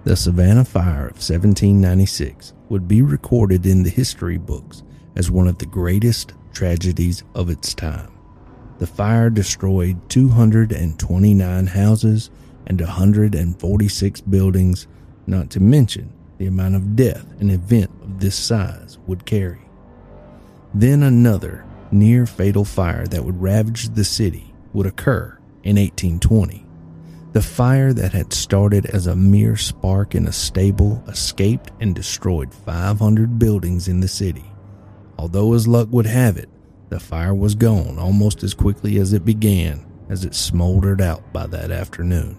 The 0.04 0.14
Savannah 0.14 0.66
Fire 0.66 1.06
of 1.06 1.14
1796 1.14 2.52
would 2.68 2.86
be 2.86 3.00
recorded 3.00 3.64
in 3.64 3.82
the 3.82 3.88
history 3.88 4.36
books 4.36 4.82
as 5.16 5.30
one 5.30 5.48
of 5.48 5.56
the 5.56 5.64
greatest 5.64 6.34
tragedies 6.52 7.24
of 7.34 7.48
its 7.48 7.72
time. 7.72 8.12
The 8.76 8.86
fire 8.86 9.30
destroyed 9.30 10.10
229 10.10 11.66
houses 11.66 12.30
and 12.66 12.78
146 12.78 14.20
buildings, 14.20 14.86
not 15.26 15.48
to 15.48 15.60
mention 15.60 16.12
the 16.36 16.46
amount 16.46 16.74
of 16.74 16.94
death 16.94 17.24
an 17.40 17.48
event 17.48 17.90
of 18.02 18.20
this 18.20 18.36
size 18.36 18.98
would 19.06 19.24
carry. 19.24 19.61
Then 20.74 21.02
another 21.02 21.64
near 21.90 22.24
fatal 22.24 22.64
fire 22.64 23.06
that 23.06 23.24
would 23.24 23.40
ravage 23.40 23.90
the 23.90 24.04
city 24.04 24.54
would 24.72 24.86
occur 24.86 25.38
in 25.62 25.76
1820. 25.76 26.66
The 27.32 27.42
fire 27.42 27.92
that 27.92 28.12
had 28.12 28.32
started 28.32 28.86
as 28.86 29.06
a 29.06 29.16
mere 29.16 29.56
spark 29.56 30.14
in 30.14 30.26
a 30.26 30.32
stable 30.32 31.02
escaped 31.08 31.70
and 31.80 31.94
destroyed 31.94 32.52
500 32.52 33.38
buildings 33.38 33.88
in 33.88 34.00
the 34.00 34.08
city. 34.08 34.44
Although, 35.18 35.54
as 35.54 35.68
luck 35.68 35.88
would 35.90 36.06
have 36.06 36.36
it, 36.36 36.48
the 36.88 37.00
fire 37.00 37.34
was 37.34 37.54
gone 37.54 37.98
almost 37.98 38.42
as 38.42 38.52
quickly 38.52 38.98
as 38.98 39.12
it 39.12 39.24
began, 39.24 39.86
as 40.08 40.24
it 40.24 40.34
smoldered 40.34 41.00
out 41.00 41.32
by 41.32 41.46
that 41.46 41.70
afternoon. 41.70 42.38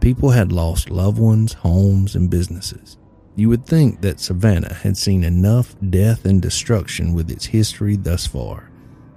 People 0.00 0.30
had 0.30 0.52
lost 0.52 0.90
loved 0.90 1.18
ones, 1.18 1.52
homes, 1.52 2.14
and 2.14 2.30
businesses. 2.30 2.96
You 3.36 3.50
would 3.50 3.66
think 3.66 4.00
that 4.00 4.18
Savannah 4.18 4.72
had 4.72 4.96
seen 4.96 5.22
enough 5.22 5.76
death 5.90 6.24
and 6.24 6.40
destruction 6.40 7.12
with 7.12 7.30
its 7.30 7.44
history 7.44 7.96
thus 7.96 8.26
far. 8.26 8.70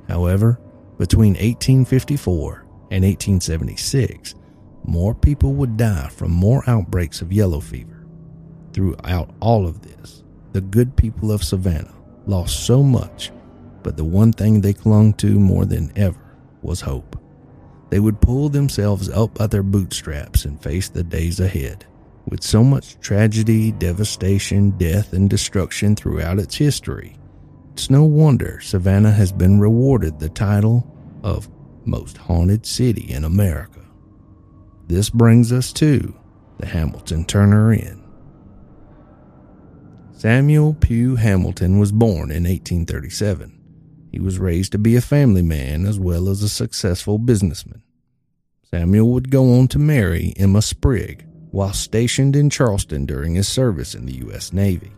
However, 0.09 0.59
between 0.97 1.33
1854 1.33 2.65
and 2.91 3.05
1876, 3.05 4.35
more 4.83 5.15
people 5.15 5.53
would 5.53 5.77
die 5.77 6.09
from 6.09 6.31
more 6.31 6.63
outbreaks 6.67 7.21
of 7.21 7.31
yellow 7.31 7.61
fever. 7.61 8.05
Throughout 8.73 9.33
all 9.39 9.65
of 9.65 9.81
this, 9.81 10.23
the 10.51 10.61
good 10.61 10.97
people 10.97 11.31
of 11.31 11.43
Savannah 11.43 11.95
lost 12.25 12.65
so 12.65 12.83
much, 12.83 13.31
but 13.83 13.95
the 13.95 14.03
one 14.03 14.33
thing 14.33 14.59
they 14.59 14.73
clung 14.73 15.13
to 15.13 15.39
more 15.39 15.63
than 15.63 15.93
ever 15.95 16.35
was 16.61 16.81
hope. 16.81 17.17
They 17.89 17.99
would 17.99 18.19
pull 18.19 18.49
themselves 18.49 19.09
up 19.09 19.35
by 19.35 19.47
their 19.47 19.63
bootstraps 19.63 20.43
and 20.43 20.61
face 20.61 20.89
the 20.89 21.03
days 21.03 21.39
ahead. 21.39 21.85
With 22.29 22.43
so 22.43 22.63
much 22.63 22.99
tragedy, 22.99 23.71
devastation, 23.71 24.69
death, 24.77 25.13
and 25.13 25.27
destruction 25.27 25.95
throughout 25.95 26.37
its 26.37 26.55
history, 26.55 27.17
it's 27.73 27.89
no 27.89 28.03
wonder 28.03 28.59
Savannah 28.61 29.11
has 29.11 29.31
been 29.31 29.59
rewarded 29.59 30.19
the 30.19 30.29
title 30.29 30.85
of 31.23 31.49
Most 31.85 32.17
Haunted 32.17 32.67
City 32.67 33.11
in 33.11 33.23
America. 33.23 33.83
This 34.85 35.09
brings 35.09 35.51
us 35.51 35.73
to 35.73 36.13
the 36.59 36.67
Hamilton 36.67 37.25
Turner 37.25 37.73
Inn. 37.73 38.03
Samuel 40.11 40.75
Pugh 40.75 41.15
Hamilton 41.15 41.79
was 41.79 41.91
born 41.91 42.29
in 42.29 42.43
1837. 42.43 43.59
He 44.11 44.19
was 44.19 44.37
raised 44.37 44.71
to 44.73 44.77
be 44.77 44.95
a 44.95 45.01
family 45.01 45.41
man 45.41 45.87
as 45.87 45.99
well 45.99 46.29
as 46.29 46.43
a 46.43 46.49
successful 46.49 47.17
businessman. 47.17 47.81
Samuel 48.69 49.11
would 49.13 49.31
go 49.31 49.57
on 49.57 49.67
to 49.69 49.79
marry 49.79 50.33
Emma 50.37 50.61
Sprigg 50.61 51.25
while 51.51 51.73
stationed 51.73 52.35
in 52.35 52.49
Charleston 52.49 53.05
during 53.05 53.35
his 53.35 53.47
service 53.47 53.95
in 53.95 54.05
the 54.05 54.17
U.S. 54.17 54.53
Navy. 54.53 54.91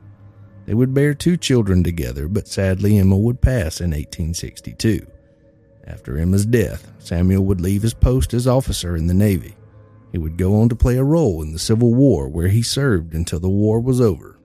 They 0.65 0.73
would 0.73 0.93
bear 0.93 1.13
two 1.13 1.37
children 1.37 1.83
together, 1.83 2.27
but 2.27 2.47
sadly, 2.47 2.97
Emma 2.97 3.17
would 3.17 3.41
pass 3.41 3.81
in 3.81 3.91
1862. 3.91 5.05
After 5.85 6.17
Emma's 6.17 6.45
death, 6.45 6.91
Samuel 6.99 7.43
would 7.45 7.61
leave 7.61 7.81
his 7.81 7.93
post 7.93 8.33
as 8.33 8.47
officer 8.47 8.95
in 8.95 9.07
the 9.07 9.13
Navy. 9.13 9.55
He 10.11 10.17
would 10.17 10.37
go 10.37 10.61
on 10.61 10.69
to 10.69 10.75
play 10.75 10.97
a 10.97 11.03
role 11.03 11.41
in 11.41 11.53
the 11.53 11.59
Civil 11.59 11.93
War, 11.93 12.27
where 12.27 12.49
he 12.49 12.61
served 12.61 13.13
until 13.13 13.39
the 13.39 13.49
war 13.49 13.79
was 13.79 13.99
over. 13.99 14.37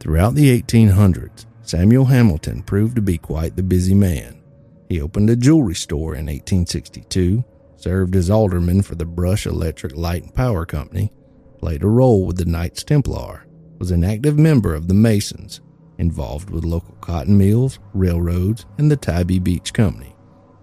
Throughout 0.00 0.34
the 0.34 0.60
1800s, 0.60 1.46
Samuel 1.62 2.06
Hamilton 2.06 2.62
proved 2.62 2.96
to 2.96 3.02
be 3.02 3.18
quite 3.18 3.56
the 3.56 3.62
busy 3.62 3.94
man. 3.94 4.42
He 4.88 5.00
opened 5.00 5.30
a 5.30 5.36
jewelry 5.36 5.74
store 5.74 6.14
in 6.14 6.26
1862, 6.26 7.44
served 7.82 8.14
as 8.14 8.30
alderman 8.30 8.80
for 8.80 8.94
the 8.94 9.04
Brush 9.04 9.44
Electric 9.44 9.96
Light 9.96 10.22
and 10.22 10.34
Power 10.34 10.64
Company, 10.64 11.12
played 11.58 11.82
a 11.82 11.88
role 11.88 12.24
with 12.24 12.36
the 12.36 12.44
Knights 12.44 12.84
Templar, 12.84 13.46
was 13.78 13.90
an 13.90 14.04
active 14.04 14.38
member 14.38 14.74
of 14.74 14.86
the 14.86 14.94
Masons, 14.94 15.60
involved 15.98 16.50
with 16.50 16.64
local 16.64 16.94
cotton 17.00 17.36
mills, 17.36 17.80
railroads, 17.92 18.66
and 18.78 18.90
the 18.90 18.96
Tybee 18.96 19.40
Beach 19.40 19.72
Company. 19.72 20.14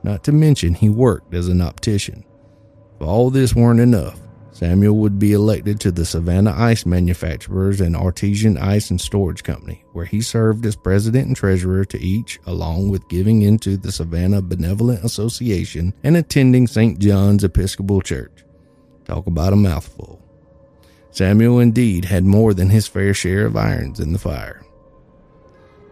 Not 0.04 0.24
to 0.24 0.32
mention, 0.32 0.74
he 0.74 0.88
worked 0.88 1.34
as 1.34 1.50
an 1.50 1.62
optician. 1.62 2.24
If 2.96 3.02
all 3.02 3.30
this 3.30 3.54
weren't 3.54 3.82
enough, 3.82 4.20
Samuel 4.60 4.98
would 4.98 5.18
be 5.20 5.32
elected 5.32 5.80
to 5.80 5.90
the 5.90 6.04
Savannah 6.04 6.54
Ice 6.54 6.86
Manufacturers 6.86 7.80
and 7.80 7.96
Artesian 7.96 8.58
Ice 8.58 8.92
and 8.92 9.00
Storage 9.00 9.42
Company, 9.42 9.86
where 9.94 10.04
he 10.04 10.20
served 10.20 10.66
as 10.66 10.76
president 10.76 11.28
and 11.28 11.36
treasurer 11.38 11.86
to 11.86 11.98
each, 11.98 12.42
along 12.46 12.90
with 12.90 13.08
giving 13.08 13.42
into 13.42 13.78
the 13.78 13.90
Savannah 13.90 14.42
Benevolent 14.42 15.06
Association 15.06 15.94
and 16.04 16.18
attending 16.18 16.68
St. 16.68 17.00
John's 17.00 17.46
Episcopal 17.46 18.02
Church. 18.02 18.44
Talk 19.06 19.28
about 19.28 19.54
a 19.54 19.56
mouthful. 19.56 20.22
Samuel 21.10 21.60
indeed 21.60 22.04
had 22.04 22.26
more 22.26 22.54
than 22.54 22.70
his 22.70 22.86
fair 22.86 23.14
share 23.14 23.46
of 23.46 23.56
irons 23.56 24.02
in 24.02 24.12
the 24.12 24.20
fire. 24.20 24.62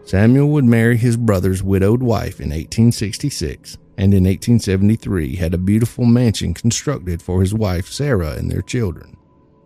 Samuel 0.08 0.48
would 0.48 0.64
marry 0.64 0.96
his 0.96 1.18
brother's 1.18 1.62
widowed 1.62 2.02
wife 2.02 2.40
in 2.40 2.48
1866 2.48 3.76
and 3.98 4.14
in 4.14 4.24
1873 4.24 5.36
had 5.36 5.52
a 5.52 5.58
beautiful 5.58 6.06
mansion 6.06 6.54
constructed 6.54 7.20
for 7.20 7.42
his 7.42 7.52
wife 7.52 7.88
Sarah 7.88 8.32
and 8.32 8.50
their 8.50 8.62
children. 8.62 9.18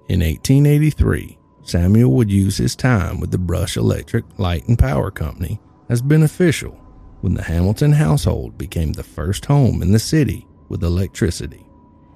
In 0.09 0.19
1883, 0.19 1.39
Samuel 1.63 2.11
would 2.15 2.29
use 2.29 2.57
his 2.57 2.75
time 2.75 3.21
with 3.21 3.31
the 3.31 3.39
Brush 3.39 3.77
Electric 3.77 4.25
Light 4.37 4.67
and 4.67 4.77
Power 4.77 5.13
Company 5.13 5.61
as 5.89 6.03
beneficial 6.03 6.73
when 7.21 7.35
the 7.35 7.45
Hamilton 7.45 7.93
household 7.93 8.59
became 8.59 8.95
the 8.95 9.05
first 9.05 9.47
home 9.47 9.81
in 9.81 9.93
the 9.93 9.99
city 10.01 10.45
with 10.69 10.83
electricity. 10.83 11.65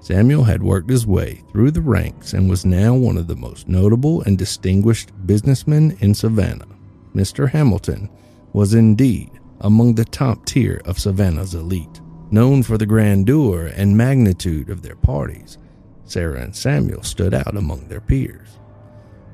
Samuel 0.01 0.43
had 0.43 0.61
worked 0.61 0.89
his 0.89 1.07
way 1.07 1.45
through 1.49 1.71
the 1.71 1.79
ranks 1.79 2.33
and 2.33 2.49
was 2.49 2.65
now 2.65 2.93
one 2.93 3.15
of 3.15 3.27
the 3.27 3.37
most 3.37 3.69
notable 3.69 4.21
and 4.23 4.37
distinguished 4.37 5.13
businessmen 5.25 5.95
in 6.01 6.13
Savannah. 6.13 6.67
Mr. 7.15 7.49
Hamilton 7.49 8.09
was 8.57 8.73
indeed 8.73 9.29
among 9.61 9.93
the 9.93 10.03
top 10.03 10.43
tier 10.43 10.81
of 10.83 10.97
Savannah's 10.97 11.53
elite. 11.53 12.01
Known 12.31 12.63
for 12.63 12.75
the 12.75 12.87
grandeur 12.87 13.67
and 13.67 13.95
magnitude 13.95 14.71
of 14.71 14.81
their 14.81 14.95
parties, 14.95 15.59
Sarah 16.05 16.41
and 16.41 16.55
Samuel 16.55 17.03
stood 17.03 17.35
out 17.35 17.55
among 17.55 17.87
their 17.87 18.01
peers. 18.01 18.57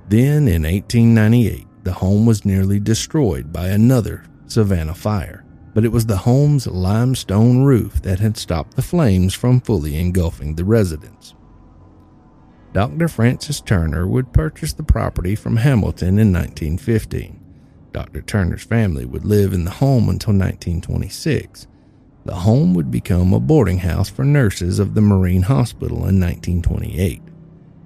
Then, 0.10 0.50
in 0.50 0.64
1898, 0.64 1.66
the 1.86 1.94
home 1.94 2.26
was 2.26 2.44
nearly 2.44 2.82
destroyed 2.82 3.54
by 3.54 3.70
another 3.70 4.26
Savannah 4.48 4.94
fire, 4.94 5.46
but 5.74 5.86
it 5.86 5.94
was 5.94 6.06
the 6.06 6.18
home's 6.18 6.68
limestone 6.68 7.64
roof 7.64 8.02
that 8.02 8.20
had 8.20 8.36
stopped 8.36 8.76
the 8.76 8.82
flames 8.82 9.34
from 9.34 9.62
fully 9.62 9.96
engulfing 9.98 10.56
the 10.56 10.66
residence. 10.66 11.34
Dr. 12.74 13.08
Francis 13.08 13.62
Turner 13.62 14.06
would 14.06 14.34
purchase 14.34 14.74
the 14.74 14.84
property 14.84 15.34
from 15.34 15.56
Hamilton 15.56 16.20
in 16.20 16.34
1915. 16.34 17.43
Dr. 17.94 18.24
Turner's 18.24 18.64
family 18.64 19.06
would 19.06 19.24
live 19.24 19.54
in 19.54 19.66
the 19.66 19.72
home 19.72 20.10
until 20.10 20.34
1926, 20.34 21.68
the 22.26 22.36
home 22.36 22.74
would 22.74 22.90
become 22.90 23.34
a 23.34 23.40
boarding 23.40 23.80
house 23.80 24.10
for 24.10 24.26
nurses 24.26 24.80
of 24.80 24.96
the 24.96 25.02
Marine 25.02 25.44
Hospital 25.44 25.98
in 26.08 26.20
1928. 26.20 27.22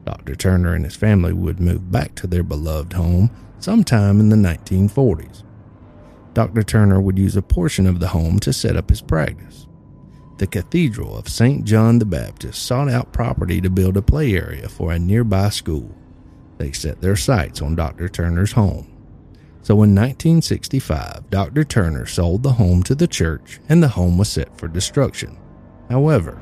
Dr. 0.05 0.35
Turner 0.35 0.73
and 0.73 0.85
his 0.85 0.95
family 0.95 1.33
would 1.33 1.59
move 1.59 1.91
back 1.91 2.15
to 2.15 2.27
their 2.27 2.43
beloved 2.43 2.93
home 2.93 3.29
sometime 3.59 4.19
in 4.21 4.29
the 4.29 4.35
1940s. 4.37 5.43
Dr. 6.33 6.63
Turner 6.63 7.01
would 7.01 7.17
use 7.17 7.35
a 7.35 7.41
portion 7.41 7.85
of 7.85 7.99
the 7.99 8.07
home 8.07 8.39
to 8.39 8.53
set 8.53 8.77
up 8.77 8.89
his 8.89 9.01
practice. 9.01 9.67
The 10.37 10.47
Cathedral 10.47 11.17
of 11.17 11.27
St. 11.27 11.65
John 11.65 11.99
the 11.99 12.05
Baptist 12.05 12.63
sought 12.63 12.89
out 12.89 13.11
property 13.11 13.59
to 13.59 13.71
build 13.71 13.97
a 13.97 14.03
play 14.03 14.35
area 14.35 14.69
for 14.69 14.91
a 14.91 14.99
nearby 14.99 15.49
school. 15.49 15.93
They 16.59 16.71
set 16.71 17.01
their 17.01 17.15
sights 17.15 17.61
on 17.61 17.75
Dr. 17.75 18.07
Turner's 18.07 18.51
home. 18.51 18.96
So 19.67 19.73
in 19.83 19.93
1965, 19.93 21.29
Dr. 21.29 21.65
Turner 21.65 22.05
sold 22.05 22.41
the 22.41 22.53
home 22.53 22.83
to 22.83 22.95
the 22.95 23.05
church 23.05 23.59
and 23.67 23.83
the 23.83 23.89
home 23.89 24.17
was 24.17 24.29
set 24.29 24.57
for 24.57 24.69
destruction. 24.69 25.37
However, 25.89 26.41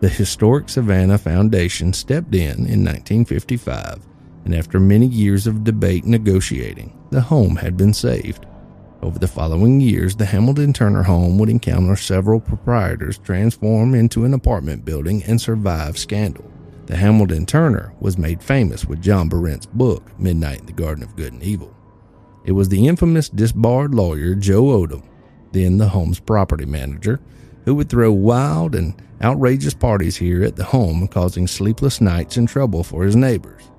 the 0.00 0.08
Historic 0.08 0.70
Savannah 0.70 1.18
Foundation 1.18 1.92
stepped 1.92 2.34
in 2.34 2.64
in 2.64 2.82
1955, 2.82 4.00
and 4.46 4.54
after 4.54 4.80
many 4.80 5.06
years 5.06 5.46
of 5.46 5.62
debate 5.62 6.04
and 6.04 6.12
negotiating, 6.12 6.98
the 7.10 7.20
home 7.20 7.56
had 7.56 7.76
been 7.76 7.92
saved. 7.92 8.46
Over 9.02 9.18
the 9.18 9.28
following 9.28 9.82
years, 9.82 10.16
the 10.16 10.24
Hamilton 10.24 10.72
Turner 10.72 11.02
home 11.02 11.36
would 11.36 11.50
encounter 11.50 11.96
several 11.96 12.40
proprietors 12.40 13.18
transform 13.18 13.94
into 13.94 14.24
an 14.24 14.32
apartment 14.32 14.86
building 14.86 15.22
and 15.24 15.38
survive 15.38 15.98
scandal. 15.98 16.50
The 16.86 16.96
Hamilton 16.96 17.44
Turner 17.44 17.92
was 18.00 18.16
made 18.16 18.42
famous 18.42 18.86
with 18.86 19.02
John 19.02 19.28
Berendt's 19.28 19.66
book, 19.66 20.18
Midnight 20.18 20.60
in 20.60 20.66
the 20.66 20.72
Garden 20.72 21.04
of 21.04 21.14
Good 21.14 21.34
and 21.34 21.42
Evil. 21.42 21.76
It 22.44 22.52
was 22.52 22.68
the 22.68 22.86
infamous 22.86 23.28
disbarred 23.28 23.94
lawyer 23.94 24.34
Joe 24.34 24.64
Odom, 24.64 25.02
then 25.52 25.78
the 25.78 25.88
home's 25.88 26.20
property 26.20 26.66
manager, 26.66 27.20
who 27.64 27.74
would 27.74 27.88
throw 27.88 28.12
wild 28.12 28.74
and 28.74 28.94
outrageous 29.22 29.74
parties 29.74 30.16
here 30.16 30.44
at 30.44 30.56
the 30.56 30.64
home, 30.64 31.08
causing 31.08 31.46
sleepless 31.46 32.00
nights 32.00 32.36
and 32.36 32.48
trouble 32.48 32.84
for 32.84 33.04
his 33.04 33.16
neighbors. 33.16 33.70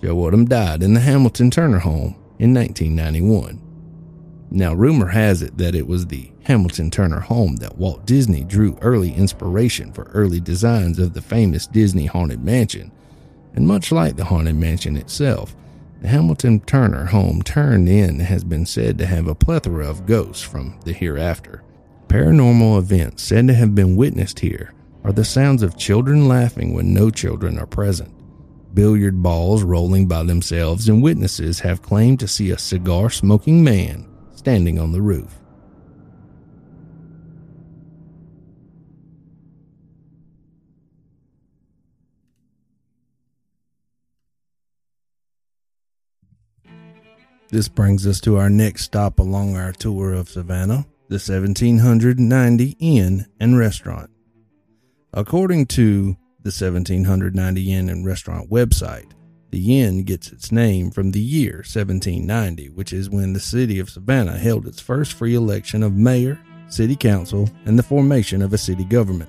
Joe 0.00 0.16
Odom 0.16 0.48
died 0.48 0.82
in 0.82 0.94
the 0.94 1.00
Hamilton 1.00 1.50
Turner 1.50 1.80
home 1.80 2.16
in 2.38 2.54
1991. 2.54 3.60
Now, 4.50 4.74
rumor 4.74 5.08
has 5.08 5.40
it 5.42 5.56
that 5.58 5.74
it 5.74 5.86
was 5.86 6.06
the 6.06 6.30
Hamilton 6.44 6.90
Turner 6.90 7.20
home 7.20 7.56
that 7.56 7.78
Walt 7.78 8.04
Disney 8.04 8.44
drew 8.44 8.76
early 8.82 9.14
inspiration 9.14 9.92
for 9.92 10.10
early 10.12 10.40
designs 10.40 10.98
of 10.98 11.14
the 11.14 11.22
famous 11.22 11.66
Disney 11.66 12.06
Haunted 12.06 12.44
Mansion. 12.44 12.92
And 13.54 13.66
much 13.66 13.90
like 13.90 14.16
the 14.16 14.24
Haunted 14.24 14.56
Mansion 14.56 14.96
itself, 14.96 15.56
the 16.02 16.08
Hamilton 16.08 16.58
Turner 16.58 17.04
home 17.06 17.42
turned 17.42 17.88
in 17.88 18.18
has 18.18 18.42
been 18.42 18.66
said 18.66 18.98
to 18.98 19.06
have 19.06 19.28
a 19.28 19.36
plethora 19.36 19.88
of 19.88 20.04
ghosts 20.04 20.42
from 20.42 20.76
the 20.84 20.92
hereafter. 20.92 21.62
Paranormal 22.08 22.76
events 22.78 23.22
said 23.22 23.46
to 23.46 23.54
have 23.54 23.76
been 23.76 23.94
witnessed 23.94 24.40
here 24.40 24.74
are 25.04 25.12
the 25.12 25.24
sounds 25.24 25.62
of 25.62 25.78
children 25.78 26.26
laughing 26.26 26.74
when 26.74 26.92
no 26.92 27.08
children 27.08 27.56
are 27.56 27.66
present, 27.66 28.12
billiard 28.74 29.22
balls 29.22 29.62
rolling 29.62 30.08
by 30.08 30.24
themselves, 30.24 30.88
and 30.88 31.04
witnesses 31.04 31.60
have 31.60 31.82
claimed 31.82 32.18
to 32.18 32.26
see 32.26 32.50
a 32.50 32.58
cigar 32.58 33.08
smoking 33.08 33.62
man 33.62 34.04
standing 34.34 34.80
on 34.80 34.90
the 34.90 35.00
roof. 35.00 35.38
This 47.52 47.68
brings 47.68 48.06
us 48.06 48.18
to 48.22 48.38
our 48.38 48.48
next 48.48 48.84
stop 48.84 49.18
along 49.18 49.56
our 49.56 49.72
tour 49.72 50.14
of 50.14 50.30
Savannah, 50.30 50.86
the 51.10 51.16
1790 51.16 52.76
Inn 52.80 53.26
and 53.38 53.58
Restaurant. 53.58 54.08
According 55.12 55.66
to 55.66 56.16
the 56.40 56.48
1790 56.48 57.70
Inn 57.70 57.90
and 57.90 58.06
Restaurant 58.06 58.48
website, 58.48 59.12
the 59.50 59.78
inn 59.78 60.04
gets 60.04 60.32
its 60.32 60.50
name 60.50 60.90
from 60.90 61.10
the 61.10 61.20
year 61.20 61.56
1790, 61.56 62.70
which 62.70 62.90
is 62.90 63.10
when 63.10 63.34
the 63.34 63.38
city 63.38 63.78
of 63.78 63.90
Savannah 63.90 64.38
held 64.38 64.66
its 64.66 64.80
first 64.80 65.12
free 65.12 65.34
election 65.34 65.82
of 65.82 65.92
mayor, 65.92 66.40
city 66.68 66.96
council, 66.96 67.50
and 67.66 67.78
the 67.78 67.82
formation 67.82 68.40
of 68.40 68.54
a 68.54 68.58
city 68.58 68.84
government. 68.84 69.28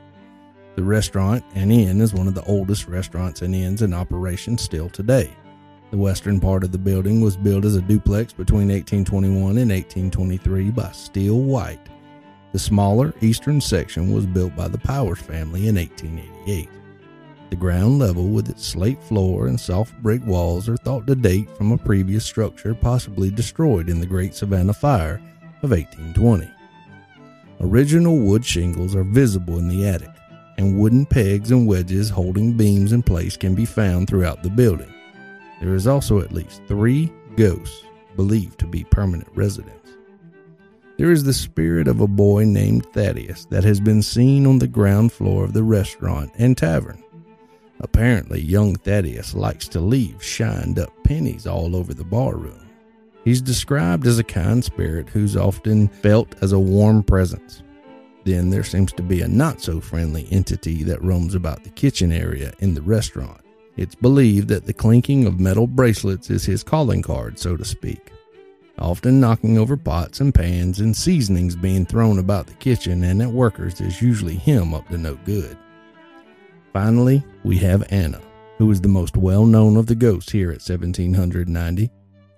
The 0.77 0.83
restaurant 0.83 1.43
and 1.55 1.73
inn 1.73 1.99
is 1.99 2.13
one 2.13 2.29
of 2.29 2.35
the 2.35 2.45
oldest 2.45 2.87
restaurants 2.87 3.41
and 3.41 3.53
inns 3.53 3.81
in 3.81 3.93
operation 3.93 4.57
still 4.57 4.89
today. 4.89 5.29
The 5.93 5.99
western 5.99 6.39
part 6.39 6.63
of 6.63 6.71
the 6.71 6.79
building 6.79 7.21
was 7.21 7.37
built 7.37 7.65
as 7.65 7.75
a 7.75 7.81
duplex 7.81 8.33
between 8.33 8.69
1821 8.69 9.59
and 9.59 9.69
1823 9.69 10.71
by 10.71 10.91
Steele 10.91 11.39
White. 11.39 11.87
The 12.51 12.57
smaller 12.57 13.13
eastern 13.21 13.61
section 13.61 14.11
was 14.11 14.25
built 14.25 14.55
by 14.55 14.69
the 14.69 14.79
Powers 14.79 15.19
family 15.19 15.67
in 15.67 15.75
1888. 15.75 16.67
The 17.51 17.55
ground 17.55 17.99
level, 17.99 18.27
with 18.29 18.49
its 18.49 18.65
slate 18.65 19.03
floor 19.03 19.45
and 19.45 19.59
soft 19.59 19.93
brick 20.01 20.25
walls, 20.25 20.67
are 20.67 20.77
thought 20.77 21.05
to 21.05 21.13
date 21.13 21.55
from 21.55 21.71
a 21.71 21.77
previous 21.77 22.25
structure 22.25 22.73
possibly 22.73 23.29
destroyed 23.29 23.87
in 23.87 23.99
the 23.99 24.07
Great 24.07 24.33
Savannah 24.33 24.73
Fire 24.73 25.21
of 25.61 25.69
1820. 25.69 26.49
Original 27.59 28.17
wood 28.17 28.43
shingles 28.43 28.95
are 28.95 29.03
visible 29.03 29.59
in 29.59 29.67
the 29.67 29.87
attic, 29.87 30.09
and 30.57 30.79
wooden 30.79 31.05
pegs 31.05 31.51
and 31.51 31.67
wedges 31.67 32.09
holding 32.09 32.57
beams 32.57 32.93
in 32.93 33.03
place 33.03 33.37
can 33.37 33.53
be 33.53 33.63
found 33.65 34.07
throughout 34.07 34.41
the 34.41 34.49
building. 34.49 34.91
There 35.63 35.75
is 35.75 35.87
also 35.87 36.19
at 36.19 36.33
least 36.33 36.61
three 36.67 37.09
ghosts 37.37 37.85
believed 38.17 38.59
to 38.59 38.67
be 38.67 38.83
permanent 38.83 39.29
residents. 39.33 39.91
There 40.97 41.09
is 41.09 41.23
the 41.23 41.31
spirit 41.31 41.87
of 41.87 42.01
a 42.01 42.07
boy 42.07 42.43
named 42.43 42.85
Thaddeus 42.87 43.45
that 43.45 43.63
has 43.63 43.79
been 43.79 44.01
seen 44.01 44.45
on 44.45 44.59
the 44.59 44.67
ground 44.67 45.13
floor 45.13 45.45
of 45.45 45.53
the 45.53 45.63
restaurant 45.63 46.33
and 46.37 46.57
tavern. 46.57 47.01
Apparently, 47.79 48.41
young 48.41 48.75
Thaddeus 48.75 49.35
likes 49.35 49.69
to 49.69 49.79
leave 49.79 50.21
shined 50.21 50.79
up 50.79 50.91
pennies 51.05 51.47
all 51.47 51.77
over 51.77 51.93
the 51.93 52.03
barroom. 52.03 52.67
He's 53.23 53.39
described 53.39 54.05
as 54.05 54.19
a 54.19 54.23
kind 54.25 54.61
spirit 54.65 55.07
who's 55.07 55.37
often 55.37 55.87
felt 55.87 56.35
as 56.43 56.51
a 56.51 56.59
warm 56.59 57.03
presence. 57.03 57.63
Then 58.25 58.49
there 58.49 58.65
seems 58.65 58.91
to 58.91 59.01
be 59.01 59.21
a 59.21 59.29
not 59.29 59.61
so 59.61 59.79
friendly 59.79 60.27
entity 60.29 60.83
that 60.83 61.01
roams 61.01 61.35
about 61.35 61.63
the 61.63 61.69
kitchen 61.69 62.11
area 62.11 62.51
in 62.59 62.73
the 62.73 62.81
restaurant. 62.81 63.42
It's 63.75 63.95
believed 63.95 64.49
that 64.49 64.65
the 64.65 64.73
clinking 64.73 65.25
of 65.25 65.39
metal 65.39 65.65
bracelets 65.65 66.29
is 66.29 66.45
his 66.45 66.63
calling 66.63 67.01
card, 67.01 67.39
so 67.39 67.57
to 67.57 67.65
speak. 67.65 68.11
Often 68.77 69.19
knocking 69.19 69.57
over 69.57 69.77
pots 69.77 70.19
and 70.19 70.33
pans 70.33 70.79
and 70.79 70.95
seasonings 70.95 71.55
being 71.55 71.85
thrown 71.85 72.19
about 72.19 72.47
the 72.47 72.53
kitchen 72.53 73.03
and 73.03 73.21
at 73.21 73.31
workers 73.31 73.81
is 73.81 74.01
usually 74.01 74.35
him 74.35 74.73
up 74.73 74.87
to 74.89 74.97
no 74.97 75.15
good. 75.25 75.57
Finally, 76.71 77.23
we 77.43 77.57
have 77.57 77.85
Anna, 77.91 78.19
who 78.57 78.69
is 78.71 78.81
the 78.81 78.87
most 78.87 79.15
well 79.15 79.45
known 79.45 79.77
of 79.77 79.85
the 79.85 79.95
ghosts 79.95 80.31
here 80.31 80.49
at 80.49 80.61
1790. 80.61 81.89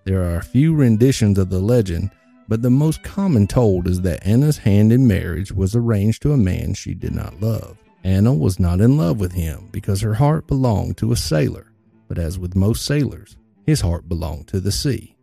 There 0.04 0.24
are 0.24 0.38
a 0.38 0.44
few 0.44 0.76
renditions 0.76 1.38
of 1.38 1.50
the 1.50 1.60
legend, 1.60 2.12
but 2.48 2.62
the 2.62 2.70
most 2.70 3.02
common 3.02 3.48
told 3.48 3.88
is 3.88 4.02
that 4.02 4.26
Anna's 4.26 4.58
hand 4.58 4.92
in 4.92 5.08
marriage 5.08 5.52
was 5.52 5.76
arranged 5.76 6.22
to 6.22 6.34
a 6.34 6.38
man 6.38 6.74
she 6.74 6.94
did 6.94 7.16
not 7.16 7.42
love. 7.42 7.78
Anna 8.06 8.32
was 8.36 8.60
not 8.60 8.82
in 8.82 8.98
love 8.98 9.20
with 9.20 9.32
him 9.32 9.68
because 9.72 10.02
her 10.02 10.14
heart 10.14 10.46
belonged 10.46 10.96
to 10.98 11.12
a 11.12 11.16
sailor, 11.16 11.72
but 12.08 12.20
as 12.20 12.38
with 12.38 12.56
most 12.56 12.86
sailors, 12.86 13.36
his 13.66 13.82
heart 13.82 14.08
belonged 14.08 14.48
to 14.50 14.60
the 14.60 14.72
sea. 14.72 15.18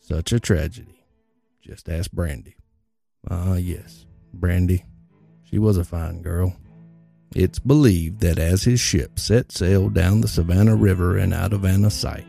Such 0.00 0.32
a 0.32 0.40
tragedy. 0.40 1.04
Just 1.62 1.88
ask 1.88 2.10
Brandy. 2.10 2.56
Ah, 3.30 3.54
yes, 3.54 4.04
Brandy. 4.32 4.84
She 5.44 5.60
was 5.60 5.76
a 5.76 5.84
fine 5.84 6.22
girl. 6.22 6.56
It's 7.36 7.60
believed 7.60 8.18
that 8.22 8.40
as 8.40 8.64
his 8.64 8.80
ship 8.80 9.20
set 9.20 9.52
sail 9.52 9.88
down 9.88 10.20
the 10.20 10.26
Savannah 10.26 10.74
River 10.74 11.16
and 11.18 11.32
out 11.32 11.52
of 11.52 11.64
Anna's 11.64 11.94
sight, 11.94 12.26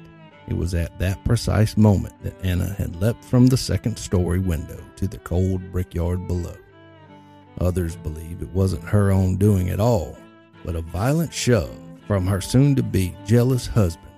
it 0.47 0.55
was 0.55 0.75
at 0.75 0.99
that 0.99 1.25
precise 1.25 1.77
moment 1.77 2.13
that 2.21 2.45
Anna 2.45 2.67
had 2.77 2.95
leapt 3.01 3.25
from 3.25 3.47
the 3.47 3.57
second 3.57 3.97
story 3.97 4.37
window 4.37 4.79
to 4.97 5.07
the 5.07 5.17
cold 5.17 5.71
brickyard 5.71 6.27
below. 6.27 6.55
Others 7.59 7.95
believe 7.97 8.41
it 8.41 8.49
wasn't 8.49 8.83
her 8.83 9.11
own 9.11 9.37
doing 9.37 9.69
at 9.69 9.79
all, 9.79 10.17
but 10.63 10.75
a 10.75 10.81
violent 10.81 11.33
shove 11.33 11.77
from 12.07 12.27
her 12.27 12.41
soon 12.41 12.75
to 12.75 12.83
be 12.83 13.15
jealous 13.25 13.65
husband. 13.67 14.11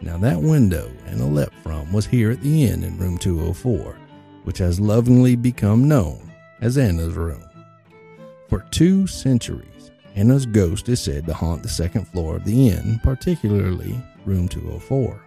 Now, 0.00 0.18
that 0.18 0.40
window 0.40 0.90
Anna 1.06 1.26
leapt 1.26 1.54
from 1.62 1.92
was 1.92 2.06
here 2.06 2.30
at 2.30 2.40
the 2.40 2.64
inn 2.64 2.82
in 2.82 2.98
room 2.98 3.18
204, 3.18 3.96
which 4.44 4.58
has 4.58 4.80
lovingly 4.80 5.36
become 5.36 5.86
known 5.86 6.32
as 6.60 6.78
Anna's 6.78 7.14
room. 7.14 7.44
For 8.48 8.66
two 8.70 9.06
centuries, 9.06 9.90
Anna's 10.14 10.44
ghost 10.44 10.88
is 10.88 11.00
said 11.00 11.26
to 11.26 11.34
haunt 11.34 11.62
the 11.62 11.68
second 11.68 12.06
floor 12.08 12.36
of 12.36 12.44
the 12.44 12.68
inn, 12.68 13.00
particularly 13.02 14.02
room 14.26 14.48
204. 14.48 15.20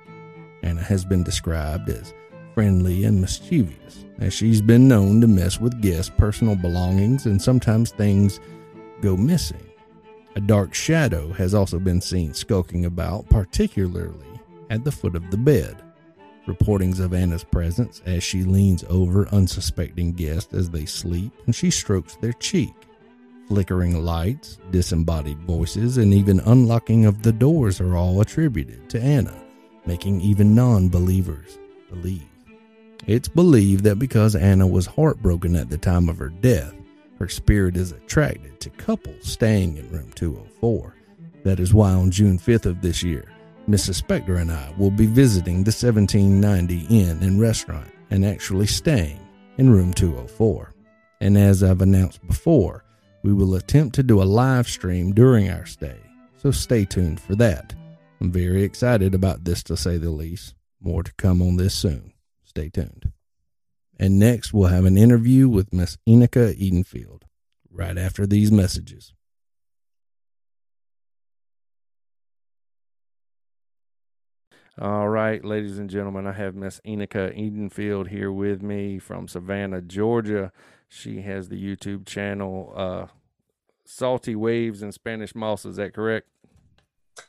Anna 0.64 0.82
has 0.82 1.06
been 1.06 1.24
described 1.24 1.90
as 1.90 2.14
friendly 2.56 3.04
and 3.04 3.20
mischievous, 3.20 4.06
as 4.20 4.34
she's 4.34 4.62
been 4.62 4.88
known 4.88 5.20
to 5.20 5.28
mess 5.28 5.60
with 5.60 5.82
guests' 5.82 6.12
personal 6.18 6.56
belongings 6.56 7.26
and 7.26 7.40
sometimes 7.40 7.92
things 7.92 8.40
go 9.02 9.16
missing. 9.18 9.70
A 10.38 10.40
dark 10.40 10.74
shadow 10.74 11.34
has 11.34 11.54
also 11.54 11.80
been 11.80 12.00
seen 12.02 12.34
skulking 12.34 12.86
about, 12.86 13.30
particularly 13.30 14.40
at 14.70 14.86
the 14.86 14.92
foot 14.92 15.16
of 15.16 15.30
the 15.32 15.38
bed. 15.38 15.82
Reportings 16.48 17.00
of 17.00 17.14
Anna's 17.14 17.44
presence 17.44 18.02
as 18.06 18.24
she 18.24 18.44
leans 18.44 18.86
over 18.90 19.28
unsuspecting 19.30 20.14
guests 20.14 20.54
as 20.54 20.70
they 20.70 20.86
sleep 20.86 21.34
and 21.46 21.54
she 21.54 21.70
strokes 21.70 22.16
their 22.16 22.34
cheek. 22.34 22.74
Flickering 23.48 24.04
lights, 24.04 24.60
disembodied 24.72 25.40
voices, 25.40 25.98
and 25.98 26.14
even 26.14 26.40
unlocking 26.42 27.06
of 27.06 27.22
the 27.22 27.34
doors 27.34 27.82
are 27.82 27.96
all 27.98 28.22
attributed 28.22 28.90
to 28.90 29.02
Anna, 29.02 29.36
making 29.86 30.22
even 30.22 30.56
non 30.56 30.88
believers 30.88 31.60
believe. 31.90 32.35
It's 33.08 33.28
believed 33.28 33.84
that 33.84 34.00
because 34.00 34.36
Anna 34.36 34.66
was 34.66 34.88
heartbroken 34.88 35.56
at 35.56 35.70
the 35.70 35.78
time 35.78 36.10
of 36.10 36.18
her 36.18 36.30
death, 36.30 36.74
her 37.20 37.30
spirit 37.30 37.78
is 37.78 37.92
attracted 37.92 38.60
to 38.60 38.72
couples 38.72 39.28
staying 39.28 39.78
in 39.78 39.90
room 39.92 40.12
204. 40.16 40.96
That 41.44 41.60
is 41.60 41.72
why 41.72 41.92
on 41.92 42.10
June 42.10 42.40
5th 42.40 42.66
of 42.66 42.82
this 42.82 43.04
year, 43.04 43.32
Mrs. 43.70 44.02
Spector 44.02 44.42
and 44.42 44.52
I 44.52 44.74
will 44.80 44.90
be 44.90 45.06
visiting 45.06 45.64
the 45.64 45.70
1790 45.70 46.88
Inn 46.90 47.22
and 47.22 47.40
Restaurant 47.40 47.88
and 48.10 48.26
actually 48.26 48.68
staying 48.68 49.20
in 49.58 49.70
room 49.70 49.94
204. 49.94 50.74
And 51.22 51.38
as 51.38 51.62
I've 51.62 51.82
announced 51.82 52.26
before, 52.26 52.84
we 53.22 53.34
will 53.34 53.54
attempt 53.54 53.96
to 53.96 54.04
do 54.04 54.22
a 54.22 54.24
live 54.24 54.68
stream 54.68 55.14
during 55.14 55.50
our 55.50 55.68
stay, 55.68 56.00
so 56.38 56.50
stay 56.50 56.86
tuned 56.86 57.20
for 57.20 57.36
that. 57.36 57.76
I'm 58.20 58.32
very 58.32 58.64
excited 58.64 59.14
about 59.14 59.44
this 59.44 59.62
to 59.64 59.78
say 59.78 59.98
the 59.98 60.10
least. 60.10 60.56
More 60.82 61.04
to 61.04 61.14
come 61.14 61.42
on 61.42 61.58
this 61.58 61.74
soon. 61.76 62.15
Stay 62.56 62.70
tuned. 62.70 63.12
And 64.00 64.18
next, 64.18 64.54
we'll 64.54 64.70
have 64.70 64.86
an 64.86 64.98
interview 64.98 65.50
with 65.50 65.74
Miss 65.74 65.98
Enocha 66.08 66.58
Edenfield 66.58 67.24
right 67.70 67.98
after 67.98 68.26
these 68.26 68.50
messages. 68.50 69.14
All 74.80 75.10
right, 75.10 75.44
ladies 75.44 75.78
and 75.80 75.90
gentlemen, 75.90 76.28
I 76.28 76.32
have 76.32 76.56
Miss 76.56 76.80
Enocha 76.88 77.38
Edenfield 77.38 78.08
here 78.08 78.32
with 78.32 78.62
me 78.62 79.00
from 79.00 79.28
Savannah, 79.28 79.82
Georgia. 79.82 80.54
She 80.88 81.24
has 81.24 81.50
the 81.50 81.62
YouTube 81.62 82.06
channel 82.06 82.72
uh, 82.74 83.08
Salty 83.84 84.36
Waves 84.36 84.82
and 84.82 84.94
Spanish 84.94 85.36
Moss. 85.36 85.66
Is 85.66 85.76
that 85.76 85.94
correct? 85.94 86.28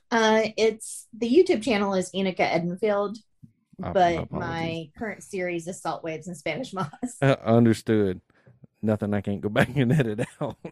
Uh, 0.09 0.43
it's 0.57 1.09
the 1.13 1.29
YouTube 1.29 1.65
channel 1.65 1.95
is 1.95 2.13
Enocha 2.13 2.49
Edenfield. 2.49 3.19
But 3.79 4.31
my, 4.33 4.91
current 4.99 5.23
series 5.23 5.67
is 5.67 5.81
Salt 5.81 6.03
Waves 6.03 6.27
and 6.27 6.37
Spanish 6.37 6.73
Moss. 6.73 6.91
Uh, 7.21 7.37
understood. 7.45 8.21
Nothing 8.83 9.15
I 9.15 9.21
can't 9.21 9.41
go 9.41 9.49
back 9.51 9.77
and 9.77 9.93
edit 9.93 10.27
out. 10.41 10.57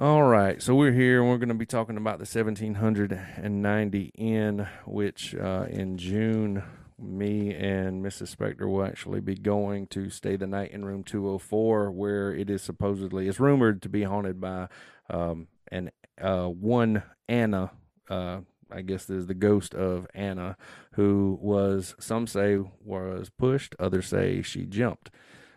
All 0.00 0.22
right, 0.22 0.62
so 0.62 0.76
we're 0.76 0.92
here 0.92 1.20
and 1.20 1.28
we're 1.28 1.38
going 1.38 1.48
to 1.48 1.56
be 1.56 1.66
talking 1.66 1.96
about 1.96 2.18
the 2.18 2.22
1790 2.22 4.12
Inn, 4.14 4.68
which 4.86 5.34
uh, 5.34 5.66
in 5.68 5.98
June, 5.98 6.62
me 7.00 7.52
and 7.52 8.04
Mrs. 8.04 8.36
Spector 8.36 8.70
will 8.70 8.84
actually 8.84 9.20
be 9.20 9.34
going 9.34 9.88
to 9.88 10.08
stay 10.08 10.36
the 10.36 10.46
night 10.46 10.70
in 10.70 10.84
room 10.84 11.02
204, 11.02 11.90
where 11.90 12.32
it 12.32 12.48
is 12.48 12.62
supposedly, 12.62 13.26
it's 13.26 13.40
rumored 13.40 13.82
to 13.82 13.88
be 13.88 14.04
haunted 14.04 14.40
by 14.40 14.68
um, 15.10 15.48
an 15.72 15.90
uh, 16.20 16.46
one 16.46 17.02
Anna. 17.28 17.72
Uh, 18.08 18.40
I 18.70 18.82
guess 18.82 19.04
there's 19.04 19.26
the 19.26 19.34
ghost 19.34 19.74
of 19.74 20.06
Anna, 20.14 20.56
who 20.92 21.38
was 21.40 21.94
some 21.98 22.26
say 22.26 22.58
was 22.84 23.30
pushed, 23.30 23.74
others 23.78 24.08
say 24.08 24.42
she 24.42 24.64
jumped. 24.64 25.10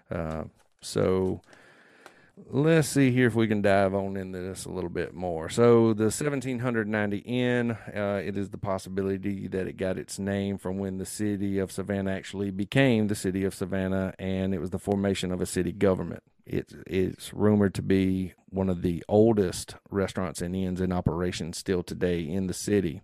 Uh, 0.10 0.45
so 0.82 1.41
let's 2.50 2.88
see 2.88 3.12
here 3.12 3.28
if 3.28 3.36
we 3.36 3.47
can 3.47 3.62
dive 3.62 3.93
on 3.93 4.17
into 4.17 4.39
this 4.39 4.65
a 4.65 4.69
little 4.69 4.89
bit 4.89 5.13
more. 5.13 5.50
So 5.50 5.93
the 5.93 6.06
1790 6.06 7.17
Inn, 7.17 7.71
uh, 7.71 8.21
it 8.24 8.38
is 8.38 8.50
the 8.50 8.58
possibility 8.58 9.47
that 9.47 9.67
it 9.67 9.78
got 9.78 9.97
its 9.97 10.19
name 10.19 10.58
from 10.58 10.78
when 10.78 10.97
the 10.97 11.06
city 11.06 11.60
of 11.60 11.71
Savannah 11.71 12.12
actually 12.12 12.52
became 12.52 13.08
the 13.08 13.15
city 13.15 13.43
of 13.43 13.54
Savannah, 13.54 14.13
and 14.19 14.54
it 14.54 14.60
was 14.60 14.71
the 14.71 14.80
formation 14.80 15.32
of 15.32 15.41
a 15.41 15.45
city 15.45 15.71
government. 15.71 16.24
It, 16.45 16.73
it's 16.88 17.34
rumored 17.34 17.73
to 17.75 17.82
be 17.82 18.34
one 18.49 18.69
of 18.69 18.82
the 18.82 19.04
oldest 19.08 19.75
restaurants 19.89 20.41
and 20.41 20.56
inns 20.56 20.82
in 20.82 20.91
operation 20.91 21.54
still 21.54 21.84
today 21.84 22.21
in 22.21 22.47
the 22.47 22.54
city. 22.54 23.01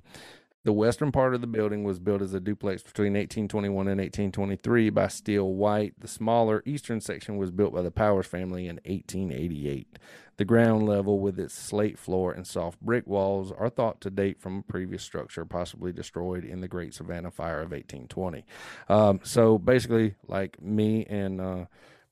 The 0.67 0.73
western 0.73 1.13
part 1.13 1.33
of 1.33 1.39
the 1.39 1.47
building 1.47 1.85
was 1.85 1.97
built 1.97 2.21
as 2.21 2.33
a 2.33 2.41
duplex 2.41 2.83
between 2.83 3.13
1821 3.13 3.87
and 3.87 4.01
1823 4.01 4.89
by 4.89 5.07
Steele 5.07 5.53
White. 5.53 5.93
The 5.97 6.09
smaller 6.09 6.61
eastern 6.65 6.99
section 6.99 7.37
was 7.37 7.51
built 7.51 7.73
by 7.73 7.81
the 7.81 7.89
Powers 7.89 8.27
family 8.27 8.67
in 8.67 8.75
1888. 8.83 9.97
The 10.35 10.43
ground 10.43 10.85
level, 10.85 11.19
with 11.19 11.39
its 11.39 11.53
slate 11.53 11.97
floor 11.97 12.33
and 12.33 12.45
soft 12.45 12.81
brick 12.81 13.07
walls, 13.07 13.53
are 13.53 13.69
thought 13.69 14.01
to 14.01 14.09
date 14.09 14.41
from 14.41 14.57
a 14.57 14.61
previous 14.61 15.03
structure, 15.03 15.45
possibly 15.45 15.93
destroyed 15.93 16.43
in 16.43 16.59
the 16.59 16.67
Great 16.67 16.93
Savannah 16.93 17.31
Fire 17.31 17.61
of 17.61 17.71
1820. 17.71 18.45
Um, 18.89 19.21
so 19.23 19.57
basically, 19.57 20.15
like 20.27 20.61
me 20.61 21.05
and 21.05 21.39
uh, 21.39 21.65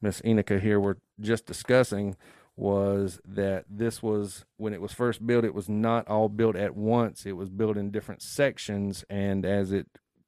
Miss 0.05 0.21
Enocha 0.21 0.61
here 0.61 0.79
were 0.79 0.99
just 1.19 1.47
discussing, 1.47 2.15
was 2.55 3.19
that 3.25 3.65
this 3.67 4.03
was 4.03 4.45
when 4.57 4.71
it 4.71 4.79
was 4.79 4.93
first 4.93 5.25
built 5.25 5.43
it 5.43 5.53
was 5.53 5.67
not 5.67 6.07
all 6.07 6.29
built 6.29 6.55
at 6.55 6.75
once. 6.75 7.25
It 7.25 7.33
was 7.33 7.49
built 7.49 7.75
in 7.75 7.89
different 7.89 8.21
sections 8.21 9.03
and 9.09 9.45
as 9.45 9.71
it 9.71 9.87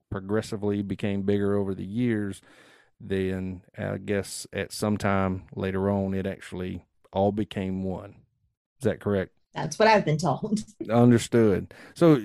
progressively 0.10 0.82
became 0.82 1.22
bigger 1.22 1.56
over 1.56 1.76
the 1.76 1.86
years 1.86 2.42
then 3.00 3.62
i 3.78 3.98
guess 3.98 4.48
at 4.54 4.72
some 4.72 4.98
time 4.98 5.44
later 5.54 5.90
on 5.90 6.14
it 6.14 6.26
actually 6.26 6.84
all 7.14 7.32
became 7.32 7.84
one. 7.84 8.16
Is 8.80 8.84
that 8.86 9.00
correct? 9.00 9.32
That's 9.54 9.78
what 9.78 9.88
i've 9.88 10.06
been 10.06 10.18
told. 10.18 10.64
Understood. 10.90 11.74
So 11.94 12.24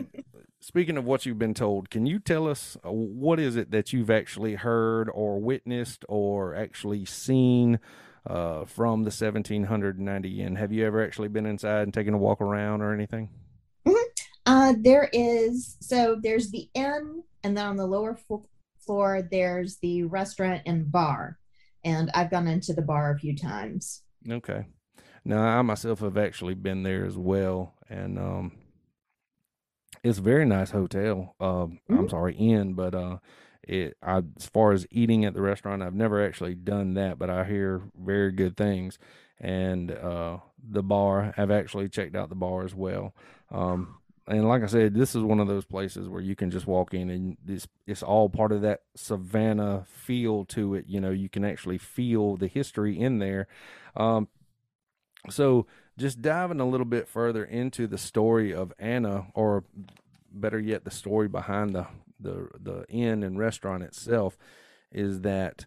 speaking 0.63 0.97
of 0.97 1.05
what 1.05 1.27
you've 1.27 1.39
been 1.39 1.55
told 1.55 1.91
can 1.91 2.07
you 2.07 2.19
tell 2.19 2.49
us 2.49 2.77
uh, 2.85 2.93
what 2.93 3.41
is 3.41 3.57
it 3.57 3.71
that 3.73 3.93
you've 3.93 4.11
actually 4.11 4.55
heard 4.55 5.11
or 5.13 5.41
witnessed 5.41 6.05
or 6.09 6.55
actually 6.55 7.05
seen 7.05 7.79
uh, 8.27 8.65
from 8.65 9.03
the 9.03 9.11
1790 9.11 10.43
inn. 10.43 10.57
Have 10.57 10.73
you 10.73 10.87
ever 10.87 11.05
actually 11.05 11.29
been 11.29 11.47
inside 11.47 11.83
and 11.83 11.95
taken 11.95 12.15
a 12.15 12.19
walk 12.19 12.41
around 12.41 12.81
or 12.81 12.95
anything? 12.95 13.29
Mm-hmm. 13.87 13.97
Uh, 14.47 14.75
there 14.79 15.09
is, 15.13 15.77
so 15.81 16.19
there's 16.21 16.51
the 16.51 16.69
inn, 16.75 17.23
and 17.43 17.57
then 17.57 17.67
on 17.67 17.77
the 17.77 17.87
lower 17.87 18.19
f- 18.31 18.41
floor, 18.79 19.27
there's 19.31 19.79
the 19.79 20.05
restaurant 20.05 20.63
and 20.67 20.91
bar. 20.91 21.39
And 21.85 22.11
I've 22.15 22.31
gone 22.31 22.47
into 22.47 22.73
the 22.73 22.83
bar 22.83 23.11
a 23.11 23.19
few 23.19 23.37
times. 23.37 24.03
Okay. 24.29 24.67
Now, 25.25 25.43
I 25.43 25.63
myself 25.63 26.01
have 26.01 26.17
actually 26.17 26.55
been 26.55 26.83
there 26.83 27.05
as 27.05 27.17
well. 27.17 27.75
And 27.89 28.19
um, 28.19 28.53
it's 30.05 30.19
a 30.19 30.23
very 30.23 30.45
nice 30.45 30.71
hotel. 30.71 31.35
Uh, 31.41 31.67
mm-hmm. 31.67 31.99
I'm 31.99 32.09
sorry, 32.09 32.35
inn, 32.35 32.75
but 32.75 32.95
uh, 32.95 33.19
it 33.63 33.97
I, 34.03 34.23
as 34.37 34.47
far 34.47 34.73
as 34.73 34.87
eating 34.91 35.25
at 35.25 35.35
the 35.35 35.41
restaurant 35.41 35.83
i've 35.83 35.95
never 35.95 36.25
actually 36.25 36.55
done 36.55 36.95
that 36.95 37.19
but 37.19 37.31
i 37.31 37.45
hear 37.45 37.83
very 37.99 38.33
good 38.33 38.57
things 38.57 38.99
and 39.39 39.91
uh, 39.91 40.39
the 40.63 40.83
bar 40.83 41.35
i've 41.37 41.51
actually 41.51 41.89
checked 41.89 42.17
out 42.17 42.29
the 42.29 42.35
bar 42.35 42.65
as 42.65 42.75
well 42.75 43.15
um, 43.51 43.97
and 44.27 44.49
like 44.49 44.63
i 44.63 44.67
said 44.67 44.95
this 44.95 45.15
is 45.15 45.23
one 45.23 45.41
of 45.41 45.49
those 45.49 45.65
places 45.65 46.09
where 46.09 46.21
you 46.21 46.35
can 46.35 46.51
just 46.51 46.67
walk 46.67 46.95
in 46.95 47.11
and 47.11 47.37
this 47.45 47.69
it's 47.87 48.03
all 48.03 48.29
part 48.29 48.53
of 48.53 48.63
that 48.63 48.81
savannah 48.97 49.85
feel 49.87 50.45
to 50.45 50.75
it 50.75 50.85
you 50.89 51.01
know 51.01 51.11
you 51.11 51.29
can 51.29 51.45
actually 51.45 51.79
feel 51.79 52.37
the 52.37 52.49
history 52.49 52.99
in 52.99 53.19
there 53.19 53.47
um, 53.97 54.27
so 55.31 55.67
just 55.99 56.23
diving 56.23 56.61
a 56.61 56.69
little 56.69 56.87
bit 56.87 57.09
further 57.09 57.45
into 57.45 57.87
the 57.87 57.99
story 57.99 58.53
of 58.55 58.73
anna 58.79 59.27
or 59.35 59.65
better 60.33 60.59
yet 60.59 60.85
the 60.85 60.91
story 60.91 61.29
behind 61.29 61.75
the 61.75 61.87
the 62.19 62.49
the 62.59 62.85
inn 62.89 63.23
and 63.23 63.39
restaurant 63.39 63.83
itself 63.83 64.37
is 64.93 65.21
that 65.23 65.67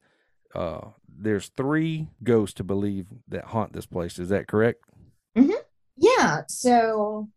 uh, 0.53 0.89
there's 1.07 1.51
three 1.57 2.07
ghosts 2.23 2.55
to 2.55 2.63
believe 2.63 3.07
that 3.27 3.45
haunt 3.45 3.73
this 3.73 3.85
place. 3.85 4.17
Is 4.17 4.29
that 4.29 4.47
correct? 4.47 4.83
Mm-hmm. 5.37 5.51
Yeah. 5.97 6.41
So 6.47 7.29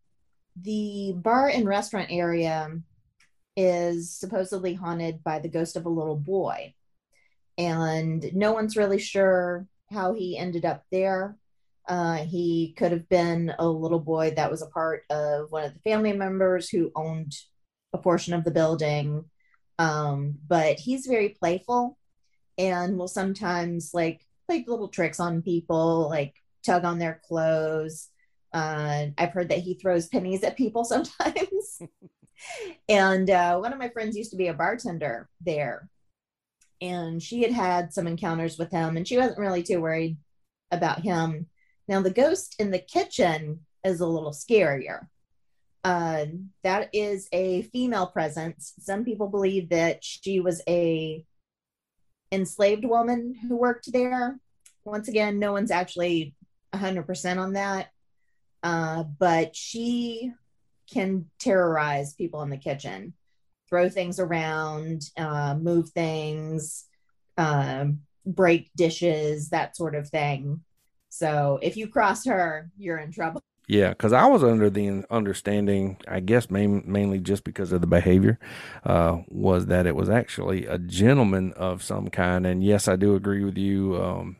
the 0.61 1.15
bar 1.17 1.49
and 1.49 1.67
restaurant 1.67 2.09
area 2.11 2.71
is 3.57 4.13
supposedly 4.13 4.75
haunted 4.75 5.25
by 5.25 5.41
the 5.41 5.49
ghost 5.49 5.77
of 5.77 5.87
a 5.87 5.91
little 5.91 6.17
boy, 6.17 6.75
and 7.57 8.25
no 8.35 8.53
one's 8.53 8.77
really 8.77 9.01
sure 9.01 9.67
how 9.91 10.13
he 10.13 10.39
ended 10.39 10.65
up 10.65 10.85
there. 10.93 11.37
Uh, 11.89 12.19
he 12.19 12.75
could 12.77 12.93
have 12.93 13.09
been 13.09 13.55
a 13.59 13.67
little 13.67 13.99
boy 13.99 14.33
that 14.37 14.51
was 14.51 14.61
a 14.61 14.67
part 14.67 15.05
of 15.11 15.51
one 15.51 15.65
of 15.65 15.73
the 15.73 15.81
family 15.81 16.13
members 16.13 16.69
who 16.69 16.93
owned 16.95 17.33
a 17.95 17.99
portion 17.99 18.35
of 18.35 18.45
the 18.45 18.51
building. 18.51 19.25
Um, 19.79 20.35
but 20.47 20.79
he's 20.79 21.07
very 21.07 21.31
playful 21.31 21.97
and 22.59 22.99
will 22.99 23.09
sometimes 23.09 23.95
like 23.95 24.27
play 24.47 24.65
little 24.67 24.89
tricks 24.89 25.21
on 25.21 25.41
people, 25.43 26.09
like 26.11 26.35
tug 26.65 26.85
on 26.85 26.99
their 26.99 27.23
clothes. 27.27 28.09
Uh, 28.53 29.07
I've 29.17 29.33
heard 29.33 29.51
that 29.51 29.61
he 29.61 29.75
throws 29.75 30.09
pennies 30.09 30.43
at 30.43 30.57
people 30.57 30.85
sometimes. 30.85 31.81
and 32.89 33.31
uh, 33.31 33.59
one 33.59 33.73
of 33.73 33.79
my 33.79 33.89
friends 33.89 34.17
used 34.17 34.33
to 34.33 34.37
be 34.37 34.49
a 34.49 34.55
bartender 34.55 35.29
there. 35.41 35.89
And 36.81 37.23
she 37.23 37.43
had 37.43 37.53
had 37.53 37.93
some 37.93 38.07
encounters 38.07 38.57
with 38.57 38.71
him, 38.71 38.97
and 38.97 39.07
she 39.07 39.19
wasn't 39.19 39.39
really 39.39 39.65
too 39.65 39.81
worried 39.81 40.17
about 40.71 41.01
him. 41.01 41.47
Now, 41.89 42.03
the 42.03 42.11
ghost 42.11 42.55
in 42.59 42.71
the 42.71 42.79
kitchen 42.79 43.61
is 43.83 44.01
a 44.01 44.07
little 44.07 44.33
scarier. 44.33 45.07
Uh, 45.83 46.27
that 46.63 46.91
is 46.93 47.29
a 47.33 47.63
female 47.63 48.09
presence. 48.09 48.75
Some 48.79 49.05
people 49.05 49.29
believe 49.29 49.71
that 49.71 50.05
she 50.05 50.39
was 50.39 50.61
a 50.69 51.25
enslaved 52.31 52.85
woman 52.85 53.35
who 53.35 53.57
worked 53.57 53.91
there. 53.91 54.39
Once 54.85 55.09
again, 55.09 55.39
no 55.39 55.53
one's 55.53 55.71
actually 55.71 56.35
100% 56.75 57.39
on 57.39 57.55
that. 57.55 57.89
Uh, 58.63 59.05
but 59.19 59.57
she 59.57 60.33
can 60.93 61.31
terrorize 61.39 62.15
people 62.15 62.43
in 62.43 62.51
the 62.51 62.57
kitchen, 62.57 63.15
throw 63.69 63.89
things 63.89 64.19
around, 64.19 65.03
uh, 65.17 65.55
move 65.55 65.91
things, 65.91 66.85
uh, 67.37 67.87
break 68.27 68.71
dishes, 68.77 69.51
that 69.51 69.77
sort 69.77 69.95
of 69.95 70.09
thing. 70.09 70.61
So 71.09 71.59
if 71.63 71.77
you 71.77 71.89
cross 71.89 72.25
her, 72.27 72.71
you're 72.79 72.99
in 72.99 73.13
trouble. 73.13 73.43
Yeah, 73.69 73.91
because 73.91 74.15
I 74.15 74.25
was 74.27 74.43
under 74.43 74.71
the 74.71 75.05
understanding, 75.11 75.99
I 76.09 76.21
guess 76.21 76.51
main, 76.51 76.83
mainly 76.87 77.21
just 77.21 77.45
because 77.45 77.71
of 77.71 77.83
the 77.83 77.87
behavior, 77.87 78.39
uh, 78.85 79.19
was 79.29 79.67
that 79.67 79.87
it 79.87 79.95
was 79.95 80.09
actually 80.09 80.65
a 80.65 80.79
gentleman 80.79 81.53
of 81.53 81.83
some 81.83 82.09
kind. 82.09 82.47
And 82.47 82.65
yes, 82.65 82.89
I 82.89 82.97
do 82.97 83.15
agree 83.15 83.45
with 83.45 83.59
you 83.59 84.03
um, 84.03 84.37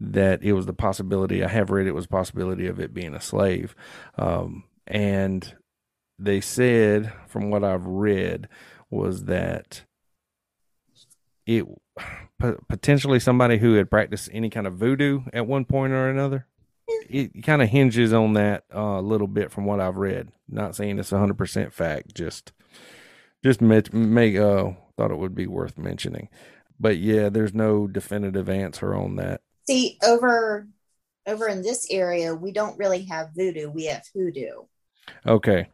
that 0.00 0.42
it 0.42 0.54
was 0.54 0.64
the 0.64 0.72
possibility. 0.72 1.44
I 1.44 1.48
have 1.48 1.68
read 1.68 1.86
it 1.86 1.92
was 1.92 2.06
possibility 2.06 2.66
of 2.66 2.80
it 2.80 2.94
being 2.94 3.14
a 3.14 3.20
slave, 3.20 3.76
um, 4.16 4.64
and 4.86 5.54
they 6.18 6.40
said, 6.40 7.12
from 7.28 7.50
what 7.50 7.64
I've 7.64 7.86
read, 7.86 8.48
was 8.88 9.24
that 9.24 9.84
it 11.46 11.66
potentially 12.68 13.20
somebody 13.20 13.58
who 13.58 13.74
had 13.74 13.90
practiced 13.90 14.28
any 14.32 14.50
kind 14.50 14.66
of 14.66 14.74
voodoo 14.74 15.22
at 15.32 15.46
one 15.46 15.64
point 15.64 15.92
or 15.92 16.08
another 16.08 16.46
it 17.08 17.42
kind 17.42 17.62
of 17.62 17.68
hinges 17.68 18.12
on 18.12 18.34
that 18.34 18.64
uh, 18.74 18.98
a 18.98 19.02
little 19.02 19.26
bit 19.26 19.50
from 19.50 19.64
what 19.64 19.80
I've 19.80 19.96
read. 19.96 20.30
Not 20.48 20.76
saying 20.76 20.98
it's 20.98 21.10
hundred 21.10 21.38
percent 21.38 21.72
fact, 21.72 22.14
just 22.14 22.52
just 23.42 23.60
make, 23.60 23.92
make 23.92 24.36
uh 24.36 24.72
thought 24.96 25.10
it 25.10 25.18
would 25.18 25.34
be 25.34 25.46
worth 25.46 25.78
mentioning. 25.78 26.28
But 26.78 26.98
yeah, 26.98 27.28
there's 27.28 27.54
no 27.54 27.86
definitive 27.86 28.48
answer 28.48 28.94
on 28.94 29.16
that. 29.16 29.40
See, 29.66 29.98
over 30.02 30.68
over 31.26 31.48
in 31.48 31.62
this 31.62 31.86
area, 31.90 32.34
we 32.34 32.52
don't 32.52 32.78
really 32.78 33.04
have 33.04 33.30
voodoo. 33.34 33.70
We 33.70 33.86
have 33.86 34.04
hoodoo. 34.14 34.64
Okay. 35.26 35.68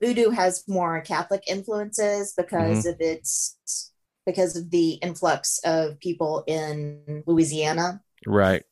voodoo 0.00 0.30
has 0.30 0.64
more 0.68 1.00
Catholic 1.00 1.42
influences 1.48 2.34
because 2.36 2.80
mm-hmm. 2.80 2.88
of 2.88 2.96
its 3.00 3.92
because 4.26 4.56
of 4.56 4.70
the 4.70 4.94
influx 4.94 5.60
of 5.64 5.98
people 6.00 6.44
in 6.46 7.22
Louisiana. 7.26 8.02
Right. 8.26 8.64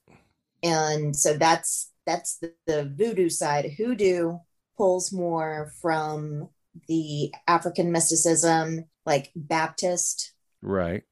And 0.62 1.14
so 1.14 1.34
that's 1.34 1.90
that's 2.06 2.38
the, 2.38 2.52
the 2.66 2.84
voodoo 2.84 3.28
side. 3.28 3.72
Hoodoo 3.78 4.38
pulls 4.76 5.12
more 5.12 5.72
from 5.80 6.48
the 6.88 7.32
African 7.46 7.92
mysticism, 7.92 8.86
like 9.06 9.30
Baptist. 9.34 10.32
Right. 10.60 11.04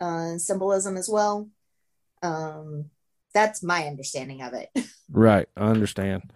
Uh, 0.00 0.38
symbolism 0.38 0.96
as 0.96 1.08
well. 1.08 1.48
Um, 2.22 2.86
that's 3.34 3.62
my 3.62 3.86
understanding 3.86 4.42
of 4.42 4.54
it. 4.54 4.70
right. 5.10 5.48
I 5.56 5.68
understand 5.68 6.32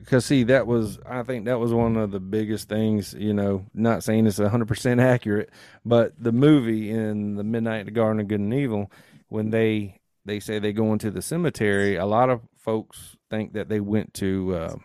because 0.00 0.24
see 0.24 0.44
that 0.44 0.66
was 0.66 0.98
i 1.06 1.22
think 1.22 1.44
that 1.44 1.58
was 1.58 1.72
one 1.72 1.96
of 1.96 2.10
the 2.10 2.20
biggest 2.20 2.68
things 2.68 3.14
you 3.14 3.32
know 3.32 3.64
not 3.74 4.02
saying 4.02 4.26
it's 4.26 4.38
100% 4.38 5.02
accurate 5.02 5.50
but 5.84 6.12
the 6.18 6.32
movie 6.32 6.90
in 6.90 7.36
the 7.36 7.44
midnight 7.44 7.84
the 7.84 7.90
garden 7.90 8.20
of 8.20 8.28
good 8.28 8.40
and 8.40 8.54
evil 8.54 8.90
when 9.28 9.50
they 9.50 10.00
they 10.24 10.40
say 10.40 10.58
they 10.58 10.72
go 10.72 10.92
into 10.92 11.10
the 11.10 11.22
cemetery 11.22 11.96
a 11.96 12.06
lot 12.06 12.30
of 12.30 12.40
folks 12.56 13.16
think 13.30 13.52
that 13.52 13.68
they 13.68 13.80
went 13.80 14.12
to 14.14 14.54
uh, 14.54 14.76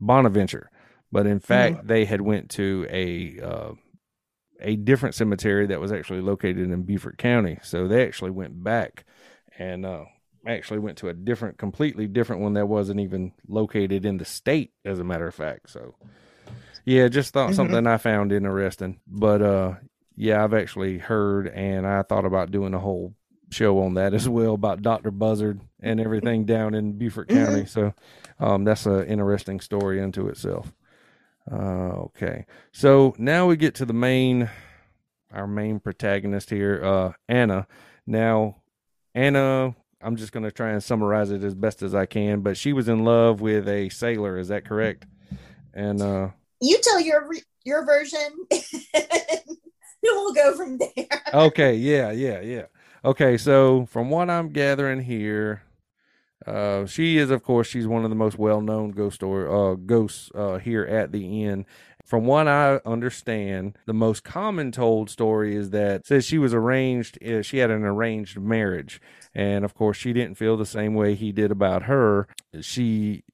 bonaventure 0.00 0.70
but 1.12 1.26
in 1.26 1.40
fact 1.40 1.78
mm-hmm. 1.78 1.86
they 1.86 2.04
had 2.04 2.20
went 2.20 2.50
to 2.50 2.86
a 2.90 3.40
uh, 3.40 3.72
a 4.60 4.76
different 4.76 5.14
cemetery 5.14 5.66
that 5.66 5.80
was 5.80 5.92
actually 5.92 6.20
located 6.20 6.70
in 6.70 6.82
beaufort 6.82 7.18
county 7.18 7.58
so 7.62 7.86
they 7.86 8.06
actually 8.06 8.30
went 8.30 8.62
back 8.62 9.04
and 9.58 9.84
uh, 9.84 10.04
actually 10.46 10.80
went 10.80 10.98
to 10.98 11.08
a 11.08 11.14
different, 11.14 11.58
completely 11.58 12.06
different 12.06 12.42
one 12.42 12.54
that 12.54 12.66
wasn't 12.66 13.00
even 13.00 13.32
located 13.48 14.04
in 14.04 14.18
the 14.18 14.24
state, 14.24 14.72
as 14.84 14.98
a 14.98 15.04
matter 15.04 15.26
of 15.26 15.34
fact. 15.34 15.70
So, 15.70 15.94
yeah, 16.84 17.08
just 17.08 17.32
thought 17.32 17.48
mm-hmm. 17.48 17.56
something 17.56 17.86
I 17.86 17.96
found 17.96 18.32
interesting. 18.32 19.00
But 19.06 19.42
uh, 19.42 19.74
yeah, 20.16 20.42
I've 20.42 20.54
actually 20.54 20.98
heard, 20.98 21.48
and 21.48 21.86
I 21.86 22.02
thought 22.02 22.24
about 22.24 22.50
doing 22.50 22.74
a 22.74 22.78
whole 22.78 23.14
show 23.50 23.80
on 23.80 23.94
that 23.94 24.14
as 24.14 24.28
well 24.28 24.54
about 24.54 24.82
Doctor 24.82 25.10
Buzzard 25.10 25.60
and 25.80 26.00
everything 26.00 26.44
down 26.44 26.74
in 26.74 26.98
Beaufort 26.98 27.28
mm-hmm. 27.28 27.44
County. 27.44 27.66
So, 27.66 27.94
um, 28.38 28.64
that's 28.64 28.86
an 28.86 29.06
interesting 29.06 29.60
story 29.60 30.02
unto 30.02 30.28
itself. 30.28 30.72
Uh, 31.50 32.06
okay, 32.06 32.46
so 32.72 33.14
now 33.18 33.46
we 33.46 33.56
get 33.56 33.74
to 33.74 33.84
the 33.84 33.92
main, 33.92 34.48
our 35.30 35.46
main 35.46 35.78
protagonist 35.78 36.48
here, 36.48 36.82
uh, 36.82 37.12
Anna. 37.28 37.66
Now, 38.06 38.56
Anna 39.14 39.74
I'm 40.04 40.16
just 40.16 40.32
going 40.32 40.44
to 40.44 40.52
try 40.52 40.70
and 40.70 40.82
summarize 40.82 41.30
it 41.30 41.42
as 41.42 41.54
best 41.54 41.82
as 41.82 41.94
I 41.94 42.06
can. 42.06 42.40
But 42.40 42.56
she 42.56 42.72
was 42.72 42.88
in 42.88 43.04
love 43.04 43.40
with 43.40 43.68
a 43.68 43.88
sailor. 43.88 44.38
Is 44.38 44.48
that 44.48 44.64
correct? 44.64 45.06
And 45.72 46.02
uh, 46.02 46.28
you 46.60 46.78
tell 46.82 47.00
your 47.00 47.28
your 47.64 47.84
version. 47.84 48.46
we'll 50.02 50.34
go 50.34 50.56
from 50.56 50.78
there. 50.78 51.22
okay. 51.32 51.74
Yeah. 51.74 52.10
Yeah. 52.12 52.40
Yeah. 52.40 52.66
Okay. 53.04 53.36
So 53.36 53.86
from 53.86 54.10
what 54.10 54.30
I'm 54.30 54.50
gathering 54.50 55.00
here, 55.00 55.62
uh, 56.46 56.84
she 56.86 57.16
is, 57.16 57.30
of 57.30 57.42
course, 57.42 57.66
she's 57.66 57.86
one 57.86 58.04
of 58.04 58.10
the 58.10 58.16
most 58.16 58.38
well-known 58.38 58.90
ghost 58.90 59.16
story 59.16 59.48
uh, 59.48 59.76
ghosts 59.76 60.30
uh, 60.34 60.58
here 60.58 60.84
at 60.84 61.10
the 61.10 61.44
inn, 61.44 61.64
from 62.04 62.26
what 62.26 62.46
I 62.46 62.80
understand, 62.84 63.78
the 63.86 63.94
most 63.94 64.24
common 64.24 64.70
told 64.72 65.08
story 65.08 65.56
is 65.56 65.70
that 65.70 66.06
says 66.06 66.26
she 66.26 66.36
was 66.36 66.52
arranged, 66.52 67.22
uh, 67.24 67.40
she 67.40 67.58
had 67.58 67.70
an 67.70 67.82
arranged 67.82 68.38
marriage. 68.38 69.00
And 69.34 69.64
of 69.64 69.74
course, 69.74 69.96
she 69.96 70.12
didn't 70.12 70.36
feel 70.36 70.56
the 70.56 70.66
same 70.66 70.94
way 70.94 71.14
he 71.14 71.32
did 71.32 71.50
about 71.50 71.84
her. 71.84 72.28
She, 72.60 73.24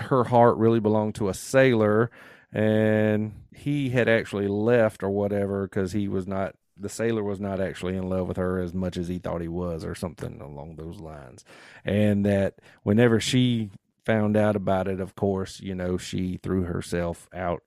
her 0.00 0.24
heart 0.24 0.56
really 0.56 0.80
belonged 0.80 1.16
to 1.16 1.28
a 1.28 1.34
sailor, 1.34 2.10
and 2.52 3.32
he 3.54 3.90
had 3.90 4.08
actually 4.08 4.48
left 4.48 5.02
or 5.02 5.10
whatever 5.10 5.66
because 5.66 5.92
he 5.92 6.08
was 6.08 6.26
not 6.26 6.54
the 6.80 6.88
sailor 6.88 7.24
was 7.24 7.40
not 7.40 7.60
actually 7.60 7.96
in 7.96 8.08
love 8.08 8.28
with 8.28 8.36
her 8.36 8.60
as 8.60 8.72
much 8.72 8.96
as 8.96 9.08
he 9.08 9.18
thought 9.18 9.40
he 9.40 9.48
was 9.48 9.84
or 9.84 9.96
something 9.96 10.40
along 10.40 10.76
those 10.76 11.00
lines 11.00 11.44
and 11.84 12.24
that 12.24 12.54
whenever 12.84 13.18
she 13.18 13.68
found 14.06 14.36
out 14.36 14.54
about 14.54 14.86
it 14.86 15.00
of 15.00 15.16
course 15.16 15.60
you 15.60 15.74
know 15.74 15.98
she 15.98 16.38
threw 16.40 16.62
herself 16.62 17.28
out 17.34 17.64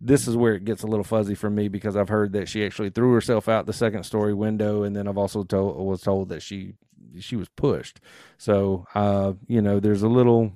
this 0.00 0.28
is 0.28 0.36
where 0.36 0.54
it 0.54 0.64
gets 0.64 0.82
a 0.82 0.86
little 0.86 1.04
fuzzy 1.04 1.34
for 1.34 1.48
me 1.48 1.68
because 1.68 1.96
I've 1.96 2.10
heard 2.10 2.32
that 2.32 2.48
she 2.48 2.64
actually 2.64 2.90
threw 2.90 3.14
herself 3.14 3.48
out 3.48 3.64
the 3.64 3.72
second 3.72 4.02
story 4.04 4.34
window, 4.34 4.82
and 4.82 4.94
then 4.94 5.08
I've 5.08 5.16
also 5.16 5.44
told 5.44 5.76
was 5.78 6.02
told 6.02 6.28
that 6.28 6.42
she 6.42 6.74
she 7.20 7.36
was 7.36 7.48
pushed. 7.48 8.00
So 8.38 8.86
uh, 8.94 9.34
you 9.46 9.60
know, 9.62 9.80
there's 9.80 10.02
a 10.02 10.08
little 10.08 10.52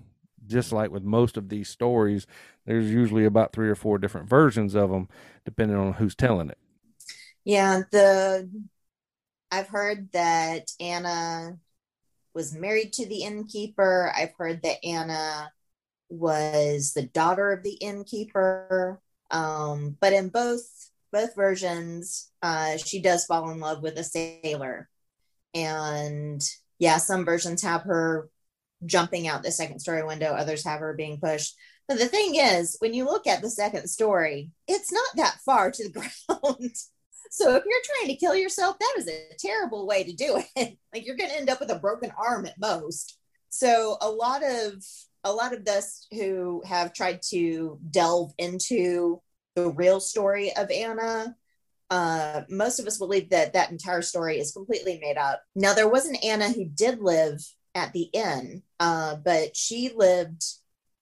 just 0.47 0.73
like 0.73 0.91
with 0.91 1.05
most 1.05 1.37
of 1.37 1.49
these 1.49 1.69
stories, 1.69 2.27
there's 2.65 2.91
usually 2.91 3.25
about 3.25 3.53
three 3.53 3.69
or 3.69 3.75
four 3.75 3.99
different 3.99 4.29
versions 4.29 4.75
of 4.75 4.91
them, 4.91 5.09
depending 5.45 5.77
on 5.77 5.95
who's 5.95 6.15
telling 6.15 6.51
it. 6.51 6.59
Yeah, 7.45 7.83
the 7.91 8.51
I've 9.51 9.69
heard 9.69 10.13
that 10.13 10.71
Anna 10.81 11.59
was 12.35 12.55
married 12.55 12.93
to 12.95 13.07
the 13.07 13.23
innkeeper. 13.23 14.13
I've 14.15 14.35
heard 14.39 14.63
that 14.63 14.85
Anna 14.85 15.51
was 16.09 16.93
the 16.93 17.03
daughter 17.03 17.53
of 17.53 17.63
the 17.63 17.75
innkeeper. 17.75 19.01
Um, 19.31 19.97
but 20.01 20.13
in 20.13 20.29
both 20.29 20.63
both 21.11 21.35
versions, 21.35 22.31
uh, 22.43 22.77
she 22.77 23.01
does 23.01 23.25
fall 23.25 23.51
in 23.51 23.61
love 23.61 23.83
with 23.83 23.97
a 23.99 24.05
sailor, 24.05 24.89
and 25.55 26.43
yeah, 26.79 26.99
some 26.99 27.25
versions 27.25 27.63
have 27.63 27.83
her 27.83 28.29
jumping 28.85 29.27
out 29.27 29.43
the 29.43 29.51
second 29.51 29.81
story 29.81 30.05
window, 30.05 30.33
others 30.33 30.65
have 30.65 30.81
her 30.81 30.95
being 30.95 31.19
pushed. 31.21 31.57
But 31.89 31.99
the 31.99 32.07
thing 32.07 32.35
is, 32.35 32.77
when 32.81 32.93
you 32.95 33.05
look 33.07 33.27
at 33.27 33.41
the 33.41 33.51
second 33.51 33.89
story, 33.89 34.51
it's 34.67 34.93
not 34.93 35.17
that 35.17 35.39
far 35.45 35.71
to 35.71 35.85
the 35.85 35.91
ground. 36.29 36.75
so 37.31 37.55
if 37.57 37.65
you're 37.67 37.81
trying 37.85 38.09
to 38.09 38.17
kill 38.17 38.35
yourself, 38.35 38.79
that 38.79 38.95
is 38.99 39.09
a 39.09 39.29
terrible 39.39 39.87
way 39.87 40.05
to 40.05 40.13
do 40.13 40.43
it. 40.57 40.79
like 40.95 41.07
you're 41.07 41.17
going 41.17 41.31
to 41.31 41.37
end 41.37 41.51
up 41.51 41.61
with 41.61 41.71
a 41.71 41.79
broken 41.79 42.13
arm 42.19 42.47
at 42.47 42.59
most. 42.61 43.19
So 43.49 43.97
a 44.03 44.11
lot 44.11 44.43
of 44.45 44.85
a 45.25 45.33
lot 45.33 45.53
of 45.53 45.67
us 45.67 46.07
who 46.13 46.63
have 46.67 46.93
tried 46.93 47.21
to 47.31 47.79
delve 47.91 48.33
into 48.39 49.21
the 49.57 49.71
real 49.71 50.01
story 50.01 50.55
of 50.55 50.71
Anna, 50.71 51.35
uh, 51.91 52.43
most 52.51 52.79
of 52.79 52.87
us 52.87 52.99
believe 52.99 53.31
that 53.31 53.55
that 53.55 53.71
entire 53.71 54.03
story 54.03 54.39
is 54.39 54.53
completely 54.53 54.99
made 55.01 55.17
up. 55.17 55.43
Now, 55.55 55.75
there 55.75 55.89
was 55.89 56.07
an 56.07 56.17
Anna 56.17 56.51
who 56.51 56.67
did 56.67 57.01
live 57.01 57.41
at 57.75 57.93
the 57.93 58.11
inn, 58.13 58.63
uh, 58.81 59.17
but 59.17 59.57
she 59.57 59.93
lived 59.95 60.45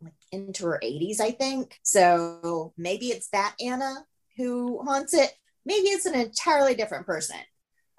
like 0.01 0.13
into 0.31 0.67
her 0.67 0.81
80s, 0.83 1.21
I 1.21 1.31
think. 1.31 1.79
So 1.83 2.73
maybe 2.77 3.07
it's 3.07 3.29
that 3.31 3.55
Anna 3.61 4.05
who 4.37 4.83
haunts 4.85 5.15
it. 5.15 5.33
Maybe 5.65 5.89
it's 5.89 6.07
an 6.07 6.15
entirely 6.15 6.75
different 6.75 7.07
person. 7.07 7.39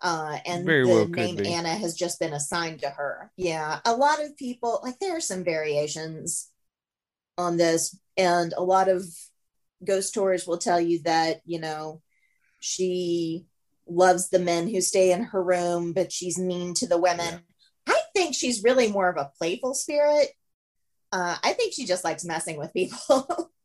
Uh, 0.01 0.37
and 0.45 0.65
Very 0.65 0.83
the 0.83 0.93
well 0.93 1.07
name 1.07 1.39
Anna 1.43 1.69
has 1.69 1.95
just 1.95 2.19
been 2.19 2.33
assigned 2.33 2.81
to 2.81 2.89
her. 2.89 3.31
Yeah, 3.35 3.79
a 3.83 3.95
lot 3.95 4.23
of 4.23 4.37
people 4.37 4.79
like 4.83 4.99
there 4.99 5.17
are 5.17 5.21
some 5.21 5.43
variations 5.43 6.51
on 7.37 7.57
this, 7.57 7.97
and 8.15 8.53
a 8.55 8.63
lot 8.63 8.89
of 8.89 9.03
ghost 9.83 10.13
tours 10.13 10.45
will 10.45 10.59
tell 10.59 10.79
you 10.79 11.01
that 11.03 11.41
you 11.45 11.59
know 11.59 12.01
she 12.59 13.45
loves 13.87 14.29
the 14.29 14.39
men 14.39 14.67
who 14.67 14.81
stay 14.81 15.11
in 15.11 15.23
her 15.23 15.41
room, 15.41 15.93
but 15.93 16.11
she's 16.11 16.37
mean 16.37 16.73
to 16.75 16.87
the 16.87 16.97
women. 16.97 17.41
Yeah. 17.87 17.93
I 17.95 18.01
think 18.13 18.35
she's 18.35 18.63
really 18.63 18.91
more 18.91 19.09
of 19.09 19.17
a 19.17 19.31
playful 19.37 19.73
spirit. 19.73 20.29
Uh, 21.11 21.37
I 21.43 21.53
think 21.53 21.73
she 21.73 21.85
just 21.85 22.03
likes 22.03 22.25
messing 22.25 22.57
with 22.57 22.73
people. 22.73 23.51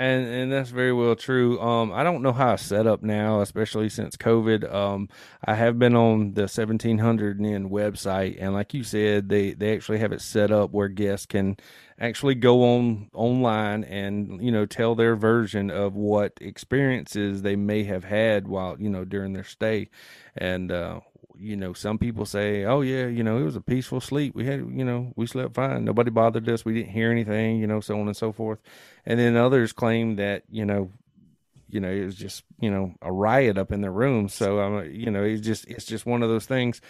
and 0.00 0.26
and 0.26 0.50
that's 0.50 0.70
very 0.70 0.94
well 0.94 1.14
true. 1.14 1.60
Um, 1.60 1.92
I 1.92 2.02
don't 2.02 2.22
know 2.22 2.32
how 2.32 2.54
it's 2.54 2.62
set 2.62 2.86
up 2.86 3.02
now, 3.02 3.42
especially 3.42 3.90
since 3.90 4.16
COVID. 4.16 4.72
Um, 4.72 5.10
I 5.44 5.54
have 5.54 5.78
been 5.78 5.94
on 5.94 6.32
the 6.32 6.48
seventeen 6.48 6.96
hundred 6.98 7.38
Inn 7.38 7.68
website, 7.68 8.38
and 8.40 8.54
like 8.54 8.72
you 8.72 8.82
said, 8.82 9.28
they 9.28 9.52
they 9.52 9.74
actually 9.74 9.98
have 9.98 10.12
it 10.12 10.22
set 10.22 10.50
up 10.50 10.70
where 10.70 10.88
guests 10.88 11.26
can 11.26 11.58
actually 11.98 12.34
go 12.34 12.64
on 12.64 13.10
online 13.12 13.84
and 13.84 14.42
you 14.42 14.50
know 14.50 14.64
tell 14.64 14.94
their 14.94 15.16
version 15.16 15.70
of 15.70 15.94
what 15.94 16.32
experiences 16.40 17.42
they 17.42 17.54
may 17.54 17.84
have 17.84 18.04
had 18.04 18.48
while 18.48 18.76
you 18.80 18.88
know 18.88 19.04
during 19.04 19.34
their 19.34 19.44
stay, 19.44 19.90
and 20.36 20.70
uh, 20.70 21.00
you 21.38 21.56
know, 21.56 21.72
some 21.72 21.98
people 21.98 22.26
say, 22.26 22.64
"Oh 22.64 22.82
yeah, 22.82 23.06
you 23.06 23.22
know, 23.22 23.38
it 23.38 23.44
was 23.44 23.56
a 23.56 23.60
peaceful 23.60 24.00
sleep. 24.00 24.34
We 24.34 24.46
had, 24.46 24.60
you 24.60 24.84
know, 24.84 25.12
we 25.16 25.26
slept 25.26 25.54
fine. 25.54 25.84
Nobody 25.84 26.10
bothered 26.10 26.48
us. 26.48 26.64
We 26.64 26.74
didn't 26.74 26.92
hear 26.92 27.10
anything, 27.10 27.58
you 27.58 27.66
know, 27.66 27.80
so 27.80 27.98
on 27.98 28.06
and 28.06 28.16
so 28.16 28.32
forth." 28.32 28.60
And 29.06 29.18
then 29.18 29.36
others 29.36 29.72
claim 29.72 30.16
that, 30.16 30.42
you 30.50 30.66
know, 30.66 30.92
you 31.68 31.80
know, 31.80 31.90
it 31.90 32.04
was 32.04 32.16
just, 32.16 32.44
you 32.60 32.70
know, 32.70 32.94
a 33.00 33.12
riot 33.12 33.56
up 33.56 33.72
in 33.72 33.80
the 33.80 33.90
room. 33.90 34.28
So 34.28 34.60
um, 34.60 34.90
you 34.92 35.10
know, 35.10 35.22
it's 35.22 35.40
just 35.40 35.66
it's 35.66 35.86
just 35.86 36.04
one 36.06 36.22
of 36.22 36.28
those 36.28 36.46
things. 36.46 36.80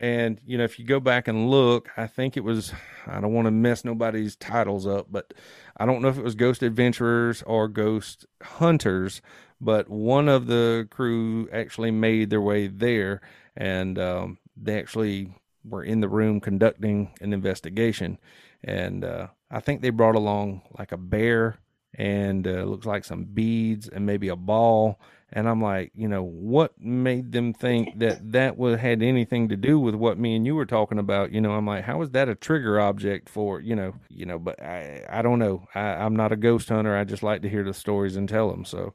And 0.00 0.40
you 0.44 0.58
know, 0.58 0.64
if 0.64 0.78
you 0.78 0.84
go 0.84 0.98
back 0.98 1.28
and 1.28 1.50
look, 1.50 1.90
I 1.96 2.06
think 2.06 2.36
it 2.36 2.44
was 2.44 2.72
I 3.06 3.20
don't 3.20 3.34
want 3.34 3.46
to 3.46 3.52
mess 3.52 3.84
nobody's 3.84 4.34
titles 4.34 4.86
up, 4.86 5.06
but 5.10 5.34
I 5.76 5.86
don't 5.86 6.02
know 6.02 6.08
if 6.08 6.18
it 6.18 6.24
was 6.24 6.34
Ghost 6.34 6.62
Adventurers 6.62 7.42
or 7.42 7.68
Ghost 7.68 8.26
Hunters, 8.42 9.20
but 9.60 9.88
one 9.88 10.28
of 10.28 10.46
the 10.46 10.88
crew 10.90 11.48
actually 11.52 11.90
made 11.90 12.30
their 12.30 12.40
way 12.40 12.66
there 12.66 13.20
and 13.56 13.98
um, 13.98 14.38
they 14.56 14.78
actually 14.78 15.32
were 15.64 15.84
in 15.84 16.00
the 16.00 16.08
room 16.08 16.40
conducting 16.40 17.10
an 17.20 17.32
investigation. 17.32 18.18
And 18.64 19.04
uh, 19.04 19.28
I 19.50 19.60
think 19.60 19.82
they 19.82 19.90
brought 19.90 20.14
along 20.14 20.62
like 20.78 20.92
a 20.92 20.96
bear 20.96 21.58
and 21.94 22.46
uh, 22.46 22.62
looks 22.64 22.86
like 22.86 23.04
some 23.04 23.24
beads 23.24 23.88
and 23.88 24.06
maybe 24.06 24.28
a 24.28 24.36
ball. 24.36 25.00
And 25.32 25.48
I'm 25.48 25.62
like, 25.62 25.92
you 25.94 26.08
know, 26.08 26.24
what 26.24 26.72
made 26.80 27.32
them 27.32 27.52
think 27.52 27.98
that 28.00 28.32
that 28.32 28.56
was 28.56 28.80
had 28.80 29.02
anything 29.02 29.48
to 29.48 29.56
do 29.56 29.78
with 29.78 29.94
what 29.94 30.18
me 30.18 30.34
and 30.34 30.46
you 30.46 30.54
were 30.54 30.66
talking 30.66 30.98
about? 30.98 31.32
You 31.32 31.40
know, 31.40 31.52
I'm 31.52 31.66
like, 31.66 31.84
how 31.84 32.02
is 32.02 32.10
that 32.10 32.28
a 32.28 32.34
trigger 32.34 32.80
object 32.80 33.28
for, 33.28 33.60
you 33.60 33.76
know, 33.76 33.94
you 34.08 34.26
know, 34.26 34.38
but 34.38 34.60
I, 34.62 35.04
I 35.08 35.22
don't 35.22 35.38
know. 35.38 35.66
I, 35.74 35.80
I'm 35.80 36.16
not 36.16 36.32
a 36.32 36.36
ghost 36.36 36.68
hunter. 36.68 36.96
I 36.96 37.04
just 37.04 37.22
like 37.22 37.42
to 37.42 37.48
hear 37.48 37.64
the 37.64 37.74
stories 37.74 38.16
and 38.16 38.28
tell 38.28 38.50
them. 38.50 38.64
So, 38.64 38.92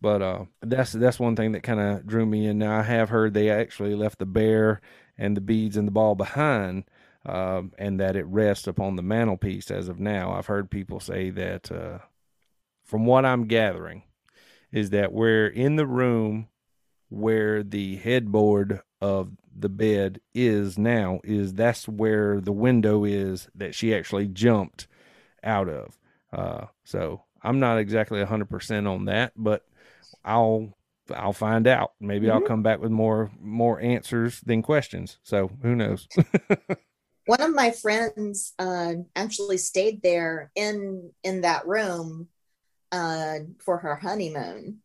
but 0.00 0.22
uh, 0.22 0.44
that's 0.62 0.92
that's 0.92 1.18
one 1.18 1.36
thing 1.36 1.52
that 1.52 1.62
kind 1.62 1.80
of 1.80 2.06
drew 2.06 2.26
me 2.26 2.46
in. 2.46 2.58
Now 2.58 2.78
I 2.78 2.82
have 2.82 3.08
heard 3.08 3.34
they 3.34 3.50
actually 3.50 3.94
left 3.94 4.18
the 4.18 4.26
bear 4.26 4.80
and 5.16 5.36
the 5.36 5.40
beads 5.40 5.76
and 5.76 5.86
the 5.86 5.92
ball 5.92 6.14
behind, 6.14 6.84
um, 7.26 7.72
and 7.78 7.98
that 8.00 8.16
it 8.16 8.26
rests 8.26 8.66
upon 8.66 8.96
the 8.96 9.02
mantelpiece 9.02 9.70
as 9.70 9.88
of 9.88 9.98
now. 9.98 10.32
I've 10.32 10.46
heard 10.46 10.70
people 10.70 11.00
say 11.00 11.30
that. 11.30 11.70
Uh, 11.70 11.98
from 12.84 13.04
what 13.04 13.26
I'm 13.26 13.44
gathering, 13.44 14.04
is 14.72 14.90
that 14.90 15.12
we're 15.12 15.46
in 15.46 15.76
the 15.76 15.86
room 15.86 16.48
where 17.10 17.62
the 17.62 17.96
headboard 17.96 18.80
of 19.00 19.30
the 19.54 19.68
bed 19.68 20.20
is 20.34 20.78
now 20.78 21.20
is 21.24 21.54
that's 21.54 21.88
where 21.88 22.40
the 22.40 22.52
window 22.52 23.04
is 23.04 23.48
that 23.54 23.74
she 23.74 23.94
actually 23.94 24.26
jumped 24.26 24.86
out 25.42 25.68
of. 25.68 25.98
Uh, 26.32 26.66
so 26.84 27.22
I'm 27.42 27.60
not 27.60 27.78
exactly 27.78 28.22
100% 28.22 28.90
on 28.90 29.06
that, 29.06 29.32
but 29.36 29.66
I'll 30.24 30.78
I'll 31.14 31.32
find 31.32 31.66
out. 31.66 31.92
Maybe 32.00 32.26
mm-hmm. 32.26 32.36
I'll 32.36 32.48
come 32.48 32.62
back 32.62 32.80
with 32.80 32.90
more 32.90 33.30
more 33.40 33.80
answers 33.80 34.40
than 34.40 34.62
questions. 34.62 35.18
So 35.22 35.50
who 35.62 35.74
knows? 35.74 36.08
One 37.26 37.42
of 37.42 37.54
my 37.54 37.72
friends 37.72 38.54
uh, 38.58 38.94
actually 39.14 39.58
stayed 39.58 40.02
there 40.02 40.50
in 40.54 41.10
in 41.22 41.42
that 41.42 41.66
room 41.66 42.28
uh, 42.92 43.38
for 43.64 43.78
her 43.78 43.96
honeymoon. 43.96 44.78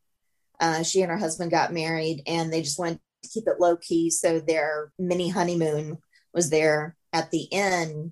Uh, 0.60 0.84
she 0.84 1.02
and 1.02 1.12
her 1.12 1.18
husband 1.18 1.52
got 1.52 1.74
married, 1.74 2.24
and 2.28 2.52
they 2.52 2.62
just 2.62 2.80
wanted 2.80 3.00
to 3.24 3.30
keep 3.30 3.48
it 3.48 3.60
low 3.60 3.78
key. 3.78 4.10
So 4.10 4.40
their 4.40 4.92
mini 5.00 5.30
honeymoon 5.30 5.98
was 6.34 6.50
there 6.50 6.96
at 7.12 7.32
the 7.32 7.44
inn, 7.44 8.12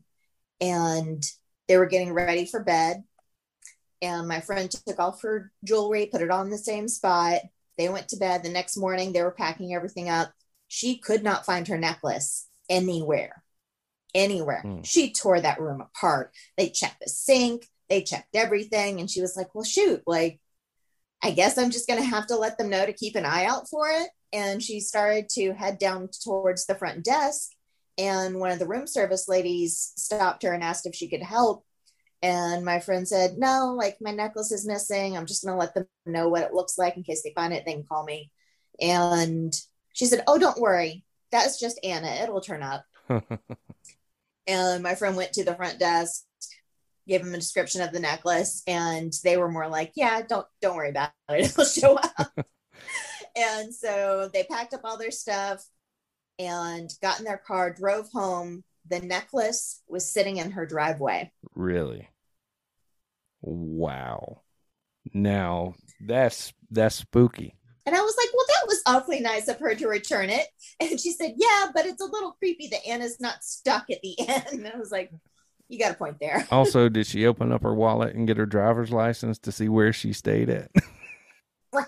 and 0.59 1.23
they 1.67 1.77
were 1.77 1.85
getting 1.85 2.13
ready 2.13 2.45
for 2.45 2.63
bed. 2.63 3.03
And 4.01 4.27
my 4.27 4.41
friend 4.41 4.69
took 4.69 4.99
off 4.99 5.21
her 5.21 5.51
jewelry, 5.63 6.07
put 6.11 6.21
it 6.21 6.31
on 6.31 6.49
the 6.49 6.57
same 6.57 6.87
spot. 6.87 7.41
They 7.77 7.89
went 7.89 8.09
to 8.09 8.17
bed. 8.17 8.43
The 8.43 8.49
next 8.49 8.77
morning, 8.77 9.13
they 9.13 9.21
were 9.21 9.31
packing 9.31 9.73
everything 9.73 10.09
up. 10.09 10.31
She 10.67 10.97
could 10.97 11.23
not 11.23 11.45
find 11.45 11.67
her 11.67 11.77
necklace 11.77 12.47
anywhere. 12.69 13.43
Anywhere. 14.13 14.63
Mm. 14.65 14.85
She 14.85 15.13
tore 15.13 15.39
that 15.39 15.59
room 15.59 15.81
apart. 15.81 16.31
They 16.57 16.69
checked 16.69 17.01
the 17.01 17.09
sink, 17.09 17.67
they 17.89 18.03
checked 18.03 18.35
everything. 18.35 18.99
And 18.99 19.09
she 19.09 19.21
was 19.21 19.35
like, 19.37 19.53
Well, 19.53 19.63
shoot, 19.63 20.01
like, 20.07 20.39
I 21.23 21.31
guess 21.31 21.57
I'm 21.57 21.71
just 21.71 21.87
going 21.87 21.99
to 21.99 22.05
have 22.05 22.27
to 22.27 22.35
let 22.35 22.57
them 22.57 22.69
know 22.69 22.85
to 22.85 22.93
keep 22.93 23.15
an 23.15 23.25
eye 23.25 23.45
out 23.45 23.69
for 23.69 23.89
it. 23.89 24.09
And 24.33 24.63
she 24.63 24.79
started 24.79 25.29
to 25.33 25.53
head 25.53 25.77
down 25.77 26.09
towards 26.23 26.65
the 26.65 26.75
front 26.75 27.03
desk. 27.03 27.51
And 27.97 28.39
one 28.39 28.51
of 28.51 28.59
the 28.59 28.67
room 28.67 28.87
service 28.87 29.27
ladies 29.27 29.93
stopped 29.97 30.43
her 30.43 30.53
and 30.53 30.63
asked 30.63 30.85
if 30.85 30.95
she 30.95 31.09
could 31.09 31.21
help. 31.21 31.65
And 32.23 32.63
my 32.63 32.79
friend 32.79 33.07
said, 33.07 33.37
No, 33.37 33.73
like 33.77 33.97
my 33.99 34.11
necklace 34.11 34.51
is 34.51 34.67
missing. 34.67 35.17
I'm 35.17 35.25
just 35.25 35.43
going 35.43 35.55
to 35.55 35.59
let 35.59 35.73
them 35.73 35.87
know 36.05 36.29
what 36.29 36.43
it 36.43 36.53
looks 36.53 36.77
like 36.77 36.97
in 36.97 37.03
case 37.03 37.23
they 37.23 37.33
find 37.33 37.53
it. 37.53 37.63
They 37.65 37.73
can 37.73 37.83
call 37.83 38.03
me. 38.03 38.31
And 38.79 39.53
she 39.93 40.05
said, 40.05 40.23
Oh, 40.27 40.37
don't 40.37 40.59
worry. 40.59 41.03
That's 41.31 41.59
just 41.59 41.79
Anna. 41.83 42.07
It'll 42.21 42.41
turn 42.41 42.61
up. 42.61 42.85
and 44.47 44.83
my 44.83 44.95
friend 44.95 45.15
went 45.15 45.33
to 45.33 45.43
the 45.43 45.55
front 45.55 45.79
desk, 45.79 46.23
gave 47.07 47.21
him 47.21 47.33
a 47.33 47.37
description 47.37 47.81
of 47.81 47.91
the 47.91 47.99
necklace, 47.99 48.61
and 48.67 49.11
they 49.23 49.37
were 49.37 49.51
more 49.51 49.67
like, 49.67 49.93
Yeah, 49.95 50.21
don't 50.21 50.45
don't 50.61 50.75
worry 50.75 50.89
about 50.89 51.11
it. 51.29 51.45
It'll 51.45 51.65
show 51.65 51.95
up. 51.95 52.31
and 53.35 53.73
so 53.73 54.29
they 54.31 54.43
packed 54.43 54.73
up 54.73 54.81
all 54.83 54.97
their 54.97 55.11
stuff 55.11 55.65
and 56.37 56.89
got 57.01 57.17
in 57.17 57.25
their 57.25 57.37
car, 57.37 57.73
drove 57.73 58.09
home. 58.11 58.63
The 58.87 58.99
necklace 58.99 59.81
was 59.87 60.11
sitting 60.11 60.37
in 60.37 60.51
her 60.51 60.65
driveway. 60.65 61.31
Really? 61.53 62.09
Wow. 63.41 64.41
Now 65.13 65.73
that's 65.99 66.53
that's 66.69 66.95
spooky. 66.95 67.55
And 67.85 67.95
I 67.95 68.01
was 68.01 68.15
like, 68.17 68.29
well, 68.33 68.45
that 68.47 68.67
was 68.67 68.81
awfully 68.85 69.19
nice 69.21 69.47
of 69.47 69.59
her 69.59 69.73
to 69.73 69.87
return 69.87 70.29
it. 70.29 70.45
And 70.79 70.99
she 70.99 71.11
said, 71.11 71.33
yeah, 71.37 71.67
but 71.73 71.85
it's 71.85 72.01
a 72.01 72.05
little 72.05 72.33
creepy 72.33 72.67
that 72.67 72.85
Anna's 72.87 73.19
not 73.19 73.43
stuck 73.43 73.89
at 73.89 74.01
the 74.03 74.15
end. 74.27 74.45
And 74.51 74.67
I 74.67 74.77
was 74.77 74.91
like, 74.91 75.11
you 75.67 75.79
got 75.79 75.91
a 75.91 75.95
point 75.95 76.17
there. 76.19 76.47
also, 76.51 76.89
did 76.89 77.07
she 77.07 77.25
open 77.25 77.51
up 77.51 77.63
her 77.63 77.73
wallet 77.73 78.15
and 78.15 78.27
get 78.27 78.37
her 78.37 78.45
driver's 78.45 78.91
license 78.91 79.39
to 79.39 79.51
see 79.51 79.69
where 79.69 79.93
she 79.93 80.13
stayed 80.13 80.49
at? 80.49 80.69
right. 81.73 81.87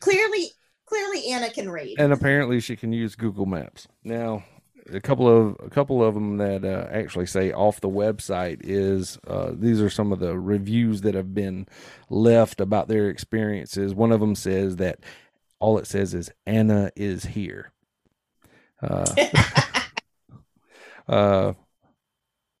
clearly, 0.00 0.50
clearly 0.86 1.30
Anna 1.30 1.50
can 1.50 1.68
read. 1.68 1.98
And 1.98 2.12
apparently 2.12 2.60
she 2.60 2.76
can 2.76 2.92
use 2.92 3.16
Google 3.16 3.46
Maps. 3.46 3.88
Now, 4.04 4.44
a 4.92 5.00
couple 5.00 5.28
of 5.28 5.56
a 5.64 5.70
couple 5.70 6.02
of 6.02 6.14
them 6.14 6.38
that 6.38 6.64
uh, 6.64 6.88
actually 6.90 7.26
say 7.26 7.52
off 7.52 7.80
the 7.80 7.88
website 7.88 8.60
is 8.62 9.18
uh, 9.26 9.52
these 9.52 9.80
are 9.80 9.90
some 9.90 10.12
of 10.12 10.18
the 10.18 10.38
reviews 10.38 11.02
that 11.02 11.14
have 11.14 11.34
been 11.34 11.66
left 12.08 12.60
about 12.60 12.88
their 12.88 13.08
experiences. 13.08 13.94
One 13.94 14.12
of 14.12 14.20
them 14.20 14.34
says 14.34 14.76
that 14.76 15.00
all 15.58 15.78
it 15.78 15.86
says 15.86 16.14
is 16.14 16.30
Anna 16.46 16.90
is 16.96 17.24
here. 17.24 17.72
Uh, 18.82 19.14
uh, 21.08 21.52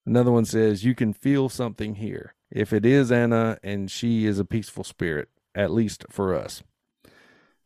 another 0.06 0.32
one 0.32 0.44
says 0.44 0.84
you 0.84 0.94
can 0.94 1.12
feel 1.12 1.48
something 1.48 1.96
here. 1.96 2.34
If 2.50 2.72
it 2.72 2.86
is 2.86 3.12
Anna 3.12 3.58
and 3.62 3.90
she 3.90 4.26
is 4.26 4.38
a 4.38 4.44
peaceful 4.44 4.84
spirit, 4.84 5.28
at 5.54 5.70
least 5.70 6.04
for 6.10 6.34
us. 6.34 6.62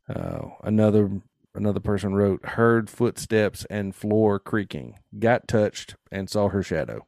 Uh, 0.08 0.48
another 0.62 1.22
another 1.54 1.80
person 1.80 2.14
wrote, 2.14 2.44
heard 2.44 2.88
footsteps 2.88 3.64
and 3.70 3.94
floor 3.94 4.38
creaking, 4.38 4.98
got 5.18 5.48
touched 5.48 5.96
and 6.10 6.28
saw 6.28 6.48
her 6.48 6.62
shadow. 6.62 7.06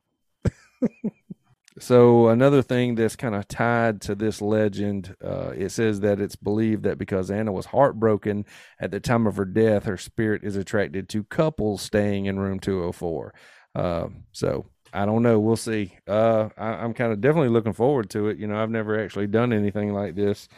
so 1.78 2.28
another 2.28 2.62
thing 2.62 2.94
that's 2.94 3.16
kind 3.16 3.34
of 3.34 3.48
tied 3.48 4.00
to 4.02 4.14
this 4.14 4.40
legend, 4.40 5.16
uh, 5.24 5.50
it 5.56 5.70
says 5.70 6.00
that 6.00 6.20
it's 6.20 6.36
believed 6.36 6.84
that 6.84 6.98
because 6.98 7.30
Anna 7.30 7.52
was 7.52 7.66
heartbroken 7.66 8.44
at 8.78 8.90
the 8.90 9.00
time 9.00 9.26
of 9.26 9.36
her 9.36 9.44
death, 9.44 9.84
her 9.84 9.96
spirit 9.96 10.44
is 10.44 10.56
attracted 10.56 11.08
to 11.10 11.24
couples 11.24 11.82
staying 11.82 12.26
in 12.26 12.38
room 12.38 12.60
204. 12.60 13.34
Uh, 13.74 14.08
so 14.32 14.66
I 14.92 15.06
don't 15.06 15.22
know. 15.22 15.40
We'll 15.40 15.56
see. 15.56 15.96
Uh, 16.06 16.50
I, 16.56 16.84
am 16.84 16.94
kind 16.94 17.12
of 17.12 17.20
definitely 17.20 17.48
looking 17.48 17.72
forward 17.72 18.10
to 18.10 18.28
it. 18.28 18.38
You 18.38 18.46
know, 18.46 18.62
I've 18.62 18.70
never 18.70 19.02
actually 19.02 19.26
done 19.26 19.52
anything 19.52 19.92
like 19.92 20.14
this. 20.14 20.48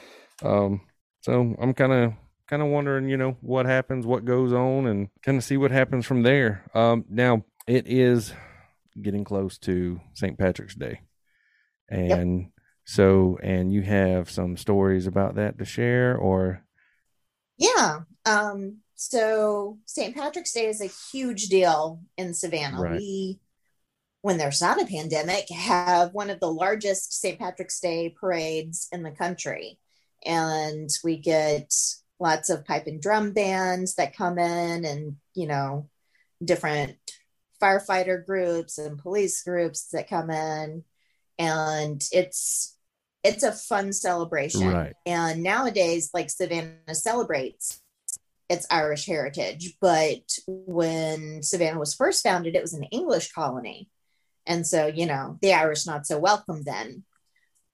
Um, 0.42 0.82
so 1.22 1.56
I'm 1.58 1.72
kind 1.72 1.92
of 1.92 2.12
kind 2.48 2.62
of 2.62 2.68
wondering, 2.68 3.08
you 3.08 3.16
know, 3.16 3.36
what 3.40 3.66
happens, 3.66 4.06
what 4.06 4.24
goes 4.24 4.52
on, 4.52 4.86
and 4.86 5.08
kind 5.22 5.38
of 5.38 5.44
see 5.44 5.56
what 5.56 5.70
happens 5.70 6.06
from 6.06 6.22
there. 6.22 6.64
Um, 6.74 7.04
now 7.08 7.44
it 7.66 7.86
is 7.86 8.32
getting 9.00 9.24
close 9.24 9.58
to 9.58 10.00
St. 10.14 10.38
Patrick's 10.38 10.74
Day, 10.74 11.00
and 11.88 12.40
yep. 12.40 12.50
so 12.84 13.38
and 13.42 13.72
you 13.72 13.82
have 13.82 14.30
some 14.30 14.56
stories 14.56 15.06
about 15.06 15.36
that 15.36 15.58
to 15.58 15.64
share, 15.64 16.16
or 16.16 16.62
yeah. 17.58 18.00
Um, 18.24 18.78
so 18.94 19.78
St. 19.84 20.14
Patrick's 20.14 20.52
Day 20.52 20.66
is 20.66 20.80
a 20.80 20.90
huge 21.12 21.48
deal 21.48 22.00
in 22.16 22.34
Savannah. 22.34 22.80
Right. 22.80 22.98
We 22.98 23.40
when 24.26 24.38
there's 24.38 24.60
not 24.60 24.82
a 24.82 24.86
pandemic, 24.86 25.48
have 25.50 26.12
one 26.12 26.30
of 26.30 26.40
the 26.40 26.50
largest 26.50 27.20
St. 27.20 27.38
Patrick's 27.38 27.78
Day 27.78 28.08
parades 28.08 28.88
in 28.90 29.04
the 29.04 29.12
country. 29.12 29.78
And 30.24 30.90
we 31.04 31.16
get 31.16 31.72
lots 32.18 32.50
of 32.50 32.64
pipe 32.64 32.86
and 32.86 33.00
drum 33.00 33.32
bands 33.32 33.94
that 33.96 34.16
come 34.16 34.38
in 34.38 34.84
and 34.84 35.16
you 35.34 35.46
know 35.46 35.88
different 36.42 36.96
firefighter 37.62 38.24
groups 38.24 38.78
and 38.78 38.98
police 38.98 39.42
groups 39.42 39.88
that 39.88 40.08
come 40.08 40.30
in. 40.30 40.84
And 41.38 42.02
it's 42.12 42.76
it's 43.22 43.42
a 43.42 43.52
fun 43.52 43.92
celebration. 43.92 44.68
Right. 44.68 44.94
and 45.04 45.42
nowadays 45.42 46.10
like 46.14 46.30
savannah 46.30 46.94
celebrates 46.94 47.82
its 48.48 48.64
irish 48.70 49.06
heritage 49.06 49.76
but 49.80 50.38
when 50.46 51.42
savannah 51.42 51.80
was 51.80 51.94
first 51.94 52.22
founded 52.22 52.54
it 52.54 52.62
was 52.62 52.74
an 52.74 52.84
english 52.84 53.32
colony. 53.32 53.88
And 54.46 54.66
so 54.66 54.86
you 54.86 55.06
know 55.06 55.38
the 55.42 55.52
irish 55.54 55.86
not 55.86 56.06
so 56.06 56.18
welcome 56.18 56.62
then. 56.62 57.04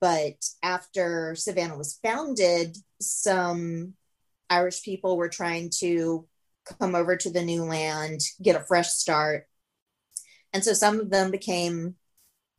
But 0.01 0.45
after 0.63 1.37
savannah 1.37 1.77
was 1.77 2.01
founded 2.03 2.77
some 3.01 3.95
Irish 4.53 4.83
people 4.83 5.17
were 5.17 5.29
trying 5.31 5.71
to 5.81 6.27
come 6.79 6.95
over 6.95 7.17
to 7.17 7.31
the 7.31 7.43
new 7.43 7.65
land, 7.65 8.21
get 8.41 8.61
a 8.61 8.65
fresh 8.65 8.91
start. 8.91 9.47
And 10.53 10.63
so 10.63 10.73
some 10.75 11.01
of 11.01 11.11
them 11.11 11.31
became 11.31 11.97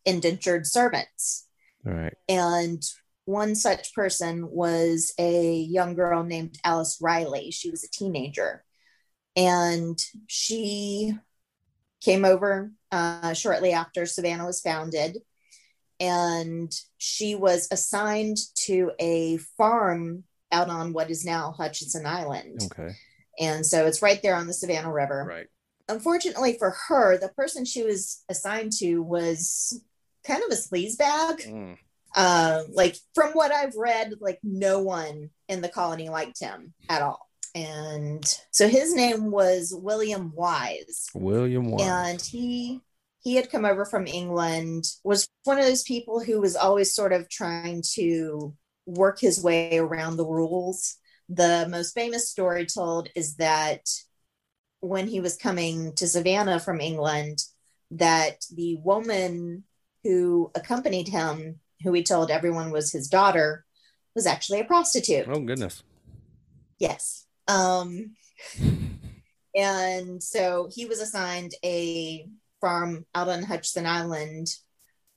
indentured 0.06 0.66
servants. 0.66 1.48
Right. 1.84 2.16
And 2.28 2.82
one 3.26 3.56
such 3.56 3.94
person 3.94 4.50
was 4.50 5.14
a 5.18 5.56
young 5.78 5.96
girl 5.96 6.24
named 6.24 6.58
Alice 6.64 6.98
Riley. 7.00 7.52
She 7.52 7.70
was 7.70 7.84
a 7.84 7.92
teenager. 7.92 8.66
And 9.36 9.98
she 10.28 11.14
came 12.02 12.26
over 12.26 12.72
uh, 12.92 13.34
shortly 13.34 13.72
after 13.72 14.06
Savannah 14.06 14.46
was 14.46 14.62
founded. 14.62 15.18
and 16.00 16.72
she 16.98 17.36
was 17.36 17.68
assigned 17.72 18.38
to 18.56 18.92
a 19.00 19.38
farm 19.58 20.24
out 20.54 20.70
on 20.70 20.94
what 20.94 21.10
is 21.10 21.26
now 21.26 21.52
Hutchinson 21.58 22.06
Island. 22.06 22.62
Okay. 22.72 22.96
And 23.40 23.66
so 23.66 23.86
it's 23.86 24.02
right 24.02 24.22
there 24.22 24.36
on 24.36 24.48
the 24.48 24.54
Savannah 24.54 24.94
River. 24.94 25.26
Right. 25.28 25.48
Unfortunately 25.90 26.56
for 26.58 26.76
her, 26.88 27.18
the 27.18 27.30
person 27.30 27.66
she 27.66 27.84
was 27.84 28.24
assigned 28.30 28.72
to 28.80 29.02
was 29.02 29.82
kind 30.26 30.44
of 30.44 30.52
a 30.52 30.56
sleaze 30.56 30.98
bag. 30.98 31.40
Mm. 31.40 31.78
Uh, 32.16 32.64
like 32.72 32.96
from 33.16 33.32
what 33.32 33.52
I've 33.52 33.76
read, 33.76 34.14
like 34.22 34.40
no 34.44 34.82
one 34.82 35.32
in 35.50 35.62
the 35.62 35.70
colony 35.70 36.10
liked 36.10 36.40
him 36.40 36.74
at 36.88 37.02
all. 37.02 37.28
And 37.56 38.24
so 38.52 38.68
his 38.68 38.94
name 38.94 39.32
was 39.32 39.74
William 39.76 40.32
Wise. 40.36 41.08
William 41.14 41.70
Wise. 41.70 41.82
And 41.82 42.22
he 42.22 42.82
he 43.22 43.36
had 43.36 43.50
come 43.50 43.64
over 43.64 43.86
from 43.86 44.06
England, 44.06 44.86
was 45.04 45.30
one 45.46 45.58
of 45.58 45.66
those 45.66 45.84
people 45.84 46.20
who 46.20 46.42
was 46.42 46.56
always 46.56 46.94
sort 46.94 47.14
of 47.14 47.30
trying 47.30 47.82
to 47.94 48.54
work 48.86 49.20
his 49.20 49.42
way 49.42 49.78
around 49.78 50.18
the 50.18 50.26
rules. 50.26 50.98
The 51.30 51.68
most 51.70 51.94
famous 51.94 52.30
story 52.30 52.66
told 52.66 53.10
is 53.16 53.36
that 53.36 53.88
when 54.82 55.08
he 55.08 55.20
was 55.20 55.38
coming 55.38 55.94
to 55.96 56.08
Savannah 56.08 56.60
from 56.60 56.82
England, 56.82 57.40
that 57.92 58.46
the 58.54 58.76
woman 58.78 59.64
who 60.04 60.52
accompanied 60.56 61.08
him, 61.08 61.60
who 61.84 61.94
he 61.94 62.04
told 62.04 62.30
everyone 62.30 62.72
was 62.72 62.92
his 62.92 63.08
daughter, 63.08 63.66
was 64.16 64.26
actually 64.26 64.60
a 64.60 64.66
prostitute. 64.66 65.28
oh 65.28 65.40
goodness. 65.40 65.84
Yes. 66.80 67.26
Um, 67.48 68.16
and 69.56 70.22
so 70.22 70.70
he 70.72 70.86
was 70.86 71.00
assigned 71.00 71.54
a 71.64 72.28
farm 72.60 73.06
out 73.16 73.30
on 73.30 73.44
Hutchinson 73.44 73.86
Island, 73.86 74.48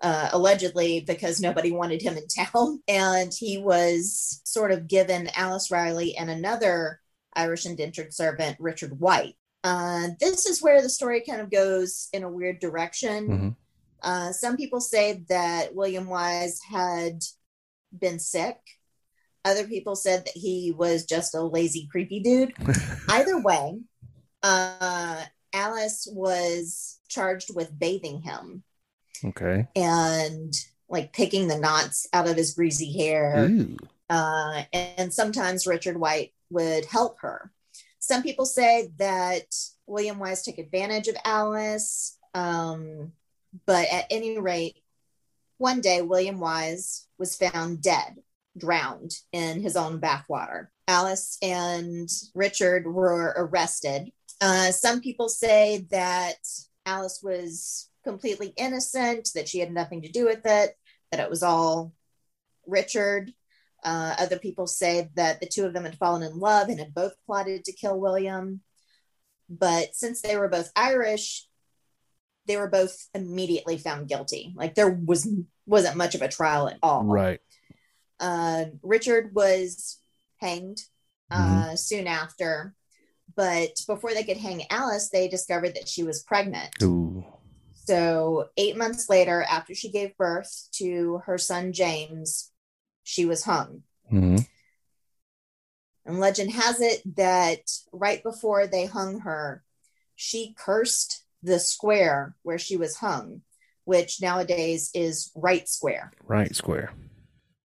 uh, 0.07 0.29
allegedly 0.33 1.01
because 1.01 1.41
nobody 1.41 1.73
wanted 1.73 2.01
him 2.01 2.17
in 2.17 2.29
town. 2.29 2.81
And 2.89 3.35
he 3.35 3.59
was 3.59 4.41
sort 4.45 4.71
of 4.71 4.87
given 4.87 5.29
Alice 5.35 5.71
Riley 5.71 6.17
and 6.17 6.31
another 6.31 7.01
Irish 7.35 7.67
indentured 7.67 8.15
servant, 8.15 8.57
Richard 8.61 9.01
White. 9.01 9.35
Uh, 9.65 10.09
this 10.21 10.47
is 10.47 10.63
where 10.63 10.81
the 10.81 10.89
story 10.89 11.25
kind 11.29 11.41
of 11.41 11.51
goes 11.51 12.09
in 12.13 12.23
a 12.23 12.31
weird 12.31 12.61
direction. 12.61 13.29
Mhm. 13.29 13.57
Uh, 14.01 14.33
some 14.33 14.57
people 14.57 14.81
say 14.81 15.25
that 15.29 15.75
William 15.75 16.07
Wise 16.07 16.61
had 16.71 17.25
been 17.99 18.21
sick. 18.21 18.59
Other 19.45 19.67
people 19.67 19.97
said 19.97 20.27
that 20.27 20.37
he 20.37 20.73
was 20.77 21.05
just 21.05 21.35
a 21.35 21.43
lazy, 21.43 21.89
creepy 21.91 22.21
dude. 22.21 22.53
Either 23.09 23.41
way, 23.41 23.81
uh, 24.45 25.25
Alice 25.53 26.07
was 26.13 27.01
charged 27.09 27.53
with 27.53 27.77
bathing 27.77 28.21
him 28.23 28.63
Okay. 29.25 29.67
and 29.75 30.55
like 30.89 31.13
picking 31.13 31.49
the 31.49 31.59
knots 31.59 32.07
out 32.13 32.29
of 32.29 32.37
his 32.37 32.55
greasy 32.55 32.97
hair. 32.97 33.49
Ooh. 33.49 33.77
Uh, 34.09 34.63
and 34.73 35.13
sometimes 35.13 35.67
Richard 35.67 35.99
White 35.99 36.33
would 36.51 36.85
help 36.85 37.19
her. 37.21 37.51
Some 37.99 38.23
people 38.23 38.47
say 38.47 38.93
that 38.99 39.47
William 39.87 40.19
Wise 40.19 40.43
took 40.43 40.59
advantage 40.59 41.09
of 41.09 41.17
Alice. 41.25 42.17
Um, 42.35 43.13
but 43.67 43.89
at 43.91 44.07
any 44.11 44.39
rate, 44.39 44.77
one 45.59 45.81
day 45.81 46.03
William 46.03 46.39
Wise 46.39 47.07
was 47.19 47.35
found 47.35 47.83
dead, 47.83 48.17
drowned 48.57 49.13
in 49.33 49.61
his 49.61 49.77
own 49.77 50.01
bathwater. 50.01 50.69
Alice 50.87 51.39
and 51.43 52.09
Richard 52.35 52.87
were 52.87 53.35
arrested. 53.37 54.13
Uh, 54.41 54.71
some 54.71 55.01
people 55.01 55.29
say 55.29 55.87
that 55.91 56.37
Alice 56.85 57.21
was 57.23 57.89
completely 58.07 58.53
innocent, 58.57 59.31
that 59.35 59.49
she 59.49 59.59
had 59.59 59.73
nothing 59.73 60.03
to 60.03 60.09
do 60.09 60.25
with 60.25 60.41
it, 60.45 60.77
that 61.11 61.21
it 61.21 61.29
was 61.29 61.43
all 61.43 61.93
Richard. 62.67 63.33
Uh, 63.85 64.15
other 64.19 64.39
people 64.39 64.67
say 64.67 65.11
that 65.15 65.41
the 65.41 65.47
two 65.47 65.65
of 65.67 65.73
them 65.73 65.85
had 65.85 65.99
fallen 65.99 66.23
in 66.23 66.39
love 66.39 66.69
and 66.69 66.79
had 66.79 66.95
both 66.95 67.13
plotted 67.27 67.65
to 67.65 67.73
kill 67.73 68.01
William. 68.01 68.61
But 69.49 69.95
since 69.95 70.23
they 70.23 70.37
were 70.37 70.49
both 70.49 70.73
Irish, 70.75 71.47
they 72.47 72.57
were 72.57 72.69
both 72.69 72.97
immediately 73.15 73.77
found 73.77 74.09
guilty. 74.09 74.55
Like 74.57 74.75
there 74.75 74.91
was 74.91 75.29
wasn't 75.67 75.97
much 75.97 76.15
of 76.15 76.23
a 76.23 76.29
trial 76.29 76.69
at 76.69 76.79
all. 76.83 77.05
Right. 77.05 77.41
Uh, 78.19 78.67
Richard 78.83 79.35
was 79.35 80.01
hanged 80.39 80.81
uh, 81.31 81.75
soon 81.77 82.07
after, 82.07 82.75
but 83.35 83.71
before 83.87 84.15
they 84.15 84.25
could 84.25 84.37
hang 84.37 84.63
Alice, 84.71 85.11
they 85.11 85.29
discovered 85.29 85.75
that 85.75 85.89
she 85.89 86.03
was 86.03 86.23
pregnant. 86.23 86.71
Ooh. 86.83 87.25
So, 87.87 88.49
eight 88.57 88.77
months 88.77 89.09
later, 89.09 89.43
after 89.43 89.75
she 89.75 89.91
gave 89.91 90.17
birth 90.17 90.69
to 90.73 91.23
her 91.27 91.39
son 91.39 91.73
James, 91.73 92.51
she 93.05 93.25
was 93.25 93.45
hung. 93.45 93.83
hmm 94.09 94.39
And 96.05 96.19
legend 96.19 96.53
has 96.53 96.81
it 96.81 97.03
that 97.17 97.61
right 97.93 98.23
before 98.23 98.67
they 98.67 98.87
hung 98.87 99.21
her, 99.21 99.63
she 100.17 100.55
cursed 100.59 101.25
the 101.43 101.61
square 101.61 102.35
where 102.43 102.59
she 102.59 102.77
was 102.77 102.97
hung, 102.97 103.43
which 103.85 104.21
nowadays 104.21 104.91
is 104.95 105.31
Wright 105.35 105.69
Square. 105.69 106.13
Wright 106.25 106.55
square. 106.55 106.93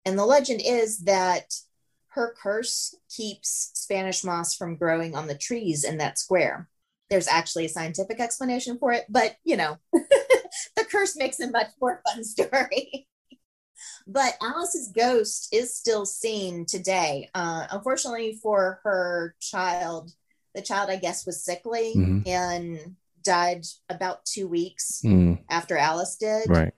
And 0.05 0.17
the 0.17 0.25
legend 0.25 0.61
is 0.63 0.99
that 0.99 1.53
her 2.09 2.35
curse 2.41 2.95
keeps 3.09 3.71
Spanish 3.73 4.23
moss 4.23 4.55
from 4.55 4.75
growing 4.75 5.15
on 5.15 5.27
the 5.27 5.37
trees 5.37 5.83
in 5.83 5.97
that 5.97 6.19
square. 6.19 6.69
There's 7.11 7.27
actually 7.27 7.65
a 7.65 7.69
scientific 7.69 8.21
explanation 8.21 8.77
for 8.79 8.93
it, 8.93 9.03
but 9.09 9.35
you 9.43 9.57
know, 9.57 9.77
the 9.93 10.85
curse 10.89 11.17
makes 11.17 11.41
a 11.41 11.51
much 11.51 11.67
more 11.81 12.01
fun 12.07 12.23
story. 12.23 13.05
but 14.07 14.35
Alice's 14.41 14.87
ghost 14.95 15.49
is 15.51 15.75
still 15.75 16.05
seen 16.05 16.65
today. 16.65 17.29
Uh, 17.35 17.67
unfortunately 17.69 18.39
for 18.41 18.79
her 18.83 19.35
child, 19.41 20.11
the 20.55 20.61
child, 20.61 20.89
I 20.89 20.95
guess, 20.95 21.25
was 21.25 21.43
sickly 21.43 21.93
Mhm. 21.97 22.27
and 22.27 22.95
died 23.23 23.65
about 23.89 24.23
two 24.25 24.47
weeks 24.47 25.01
Mm. 25.03 25.43
after 25.49 25.75
Alice 25.77 26.15
did 26.15 26.49
Right. 26.49 26.73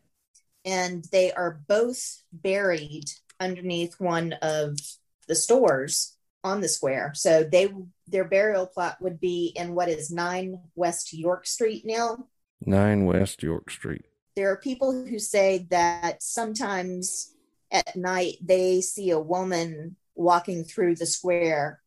and 0.66 1.06
they 1.12 1.32
are 1.32 1.62
both 1.68 2.24
buried 2.32 3.06
underneath 3.40 4.00
one 4.00 4.34
of 4.42 4.80
the 5.28 5.36
stores 5.36 6.18
on 6.44 6.62
the 6.62 6.68
square. 6.70 7.14
So 7.14 7.44
they 7.44 7.70
their 8.14 8.24
burial 8.24 8.66
plot 8.68 8.96
would 9.02 9.20
be 9.20 9.52
in 9.56 9.76
what 9.76 9.90
is 9.90 10.10
9 10.12 10.58
West 10.76 11.12
York 11.12 11.46
Street 11.46 11.84
now. 11.86 12.28
Nine 12.66 13.06
West 13.06 13.44
York 13.44 13.70
Street. 13.70 14.06
There 14.38 14.50
are 14.52 14.58
people 14.58 15.06
who 15.06 15.20
say 15.20 15.68
that 15.70 16.24
sometimes 16.24 17.34
at 17.72 17.96
night 17.96 18.38
they 18.42 18.80
see 18.82 19.10
a 19.10 19.20
woman 19.20 19.98
walking 20.16 20.64
through 20.64 20.96
the 20.96 21.06
square 21.06 21.82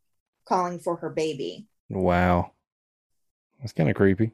calling 0.45 0.81
for 0.81 0.97
her 0.97 1.11
baby. 1.11 1.67
Wow. 1.89 2.53
That's 3.61 3.73
kind 3.73 3.89
of 3.89 3.97
creepy. 3.97 4.33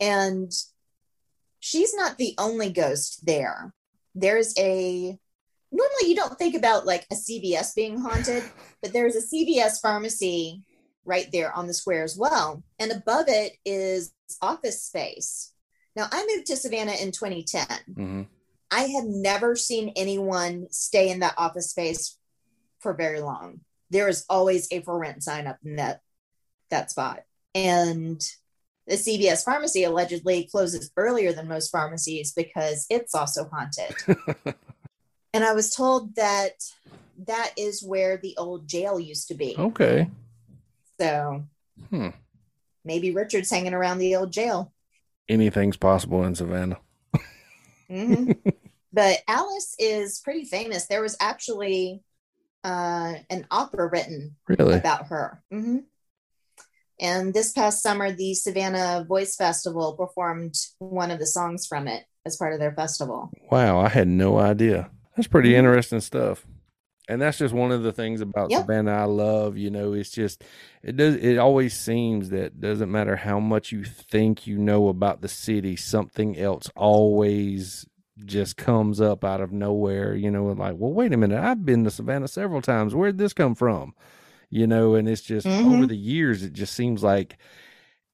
and 0.00 0.50
she's 1.60 1.94
not 1.94 2.16
the 2.18 2.34
only 2.38 2.70
ghost 2.70 3.24
there. 3.26 3.74
There's 4.14 4.52
a 4.58 5.18
normally 5.70 6.08
you 6.08 6.16
don't 6.16 6.38
think 6.38 6.54
about 6.56 6.86
like 6.86 7.06
a 7.10 7.14
CVS 7.14 7.74
being 7.74 7.98
haunted, 8.00 8.42
but 8.80 8.92
there's 8.92 9.16
a 9.16 9.20
CVS 9.34 9.80
pharmacy 9.80 10.62
right 11.04 11.26
there 11.32 11.52
on 11.52 11.66
the 11.66 11.74
square 11.74 12.04
as 12.04 12.16
well. 12.16 12.62
And 12.78 12.92
above 12.92 13.26
it 13.28 13.54
is 13.64 14.12
office 14.40 14.82
space. 14.82 15.52
Now, 15.94 16.06
I 16.10 16.26
moved 16.34 16.46
to 16.46 16.56
Savannah 16.56 16.96
in 17.00 17.12
2010. 17.12 17.66
hmm 17.94 18.22
I 18.74 18.84
have 18.84 19.04
never 19.04 19.54
seen 19.54 19.92
anyone 19.96 20.66
stay 20.70 21.10
in 21.10 21.20
that 21.20 21.34
office 21.36 21.68
space 21.68 22.16
for 22.80 22.94
very 22.94 23.20
long. 23.20 23.60
There 23.90 24.08
is 24.08 24.24
always 24.30 24.66
a 24.72 24.80
for 24.80 24.98
rent 24.98 25.22
sign 25.22 25.46
up 25.46 25.58
in 25.62 25.76
that 25.76 26.00
that 26.70 26.90
spot. 26.90 27.20
And 27.54 28.18
the 28.86 28.94
CVS 28.94 29.44
pharmacy 29.44 29.84
allegedly 29.84 30.48
closes 30.50 30.90
earlier 30.96 31.34
than 31.34 31.48
most 31.48 31.70
pharmacies 31.70 32.32
because 32.32 32.86
it's 32.88 33.14
also 33.14 33.48
haunted. 33.52 33.94
and 35.34 35.44
I 35.44 35.52
was 35.52 35.74
told 35.74 36.16
that 36.16 36.54
that 37.26 37.52
is 37.56 37.82
where 37.82 38.16
the 38.16 38.34
old 38.38 38.66
jail 38.66 38.98
used 38.98 39.28
to 39.28 39.34
be. 39.34 39.54
Okay. 39.58 40.10
So 41.02 41.42
Hmm. 41.90 42.10
maybe 42.84 43.10
Richard's 43.10 43.50
hanging 43.50 43.74
around 43.74 43.98
the 43.98 44.14
old 44.14 44.32
jail. 44.32 44.72
Anything's 45.28 45.76
possible 45.76 46.22
in 46.22 46.36
Savannah. 46.36 46.78
Mhm. 47.90 48.36
but 48.92 49.18
Alice 49.26 49.74
is 49.80 50.20
pretty 50.20 50.44
famous. 50.44 50.86
There 50.86 51.02
was 51.02 51.16
actually 51.20 52.04
uh, 52.64 53.14
an 53.28 53.44
opera 53.50 53.88
written 53.88 54.36
Really? 54.46 54.76
about 54.76 55.06
her. 55.08 55.42
hmm 55.50 55.78
And 57.00 57.34
this 57.34 57.50
past 57.50 57.82
summer, 57.82 58.12
the 58.12 58.34
Savannah 58.34 59.04
Voice 59.08 59.34
Festival 59.34 59.94
performed 59.96 60.54
one 60.78 61.10
of 61.10 61.18
the 61.18 61.26
songs 61.26 61.66
from 61.66 61.88
it 61.88 62.04
as 62.24 62.36
part 62.36 62.52
of 62.52 62.60
their 62.60 62.72
festival. 62.72 63.32
Wow, 63.50 63.80
I 63.80 63.88
had 63.88 64.06
no 64.06 64.38
idea. 64.38 64.88
That's 65.16 65.26
pretty 65.26 65.50
Mhm. 65.50 65.58
interesting 65.58 65.98
stuff. 66.00 66.46
And 67.08 67.20
that's 67.20 67.38
just 67.38 67.52
one 67.52 67.72
of 67.72 67.82
the 67.82 67.92
things 67.92 68.20
about 68.20 68.50
Yep. 68.50 68.60
Savannah 68.60 68.92
I 68.92 69.04
love, 69.04 69.56
you 69.56 69.70
know, 69.70 69.92
it's 69.92 70.10
just 70.10 70.44
it 70.82 70.96
does 70.96 71.16
it 71.16 71.36
always 71.36 71.78
seems 71.78 72.30
that 72.30 72.60
doesn't 72.60 72.90
matter 72.90 73.16
how 73.16 73.40
much 73.40 73.72
you 73.72 73.84
think 73.84 74.46
you 74.46 74.56
know 74.56 74.88
about 74.88 75.20
the 75.20 75.28
city, 75.28 75.74
something 75.76 76.38
else 76.38 76.70
always 76.76 77.86
just 78.24 78.56
comes 78.56 79.00
up 79.00 79.24
out 79.24 79.40
of 79.40 79.52
nowhere, 79.52 80.14
you 80.14 80.30
know, 80.30 80.50
and 80.50 80.58
like, 80.58 80.76
well, 80.76 80.92
wait 80.92 81.12
a 81.12 81.16
minute, 81.16 81.42
I've 81.42 81.64
been 81.64 81.84
to 81.84 81.90
Savannah 81.90 82.28
several 82.28 82.62
times. 82.62 82.94
Where'd 82.94 83.18
this 83.18 83.32
come 83.32 83.54
from? 83.54 83.94
You 84.48 84.66
know, 84.66 84.94
and 84.94 85.08
it's 85.08 85.22
just 85.22 85.46
mm-hmm. 85.46 85.72
over 85.72 85.86
the 85.86 85.96
years, 85.96 86.42
it 86.42 86.52
just 86.52 86.74
seems 86.74 87.02
like 87.02 87.36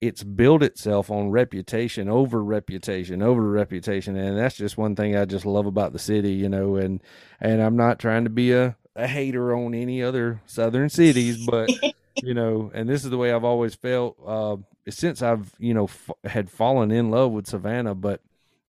it's 0.00 0.22
built 0.22 0.62
itself 0.62 1.10
on 1.10 1.30
reputation 1.30 2.08
over 2.08 2.42
reputation 2.42 3.20
over 3.20 3.42
reputation 3.42 4.16
and 4.16 4.38
that's 4.38 4.56
just 4.56 4.78
one 4.78 4.94
thing 4.94 5.16
i 5.16 5.24
just 5.24 5.44
love 5.44 5.66
about 5.66 5.92
the 5.92 5.98
city 5.98 6.32
you 6.32 6.48
know 6.48 6.76
and 6.76 7.02
and 7.40 7.60
i'm 7.60 7.76
not 7.76 7.98
trying 7.98 8.24
to 8.24 8.30
be 8.30 8.52
a, 8.52 8.76
a 8.98 9.06
hater 9.06 9.54
on 9.54 9.74
any 9.74 10.02
other 10.02 10.40
southern 10.46 10.88
cities 10.88 11.46
but 11.46 11.70
you 12.22 12.34
know 12.34 12.70
and 12.74 12.88
this 12.88 13.04
is 13.04 13.10
the 13.10 13.16
way 13.16 13.32
i've 13.32 13.44
always 13.44 13.74
felt 13.74 14.16
uh, 14.26 14.56
since 14.88 15.22
i've 15.22 15.52
you 15.58 15.72
know 15.72 15.84
f- 15.84 16.10
had 16.24 16.50
fallen 16.50 16.90
in 16.90 17.10
love 17.10 17.30
with 17.32 17.46
savannah 17.46 17.94
but 17.94 18.20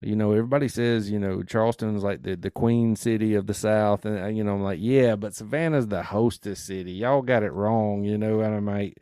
you 0.01 0.15
know 0.15 0.31
everybody 0.31 0.67
says 0.67 1.09
you 1.09 1.19
know 1.19 1.41
charleston's 1.43 2.03
like 2.03 2.21
the, 2.23 2.35
the 2.35 2.51
queen 2.51 2.95
city 2.95 3.35
of 3.35 3.47
the 3.47 3.53
south 3.53 4.05
and 4.05 4.19
uh, 4.23 4.27
you 4.27 4.43
know 4.43 4.53
i'm 4.53 4.63
like 4.63 4.79
yeah 4.81 5.15
but 5.15 5.33
savannah's 5.33 5.87
the 5.87 6.03
hostess 6.03 6.59
city. 6.59 6.91
Y'all 6.91 7.21
got 7.21 7.43
it 7.43 7.51
wrong 7.51 8.03
you 8.03 8.17
know 8.17 8.39
and 8.41 8.55
i 8.55 8.59
might 8.59 8.97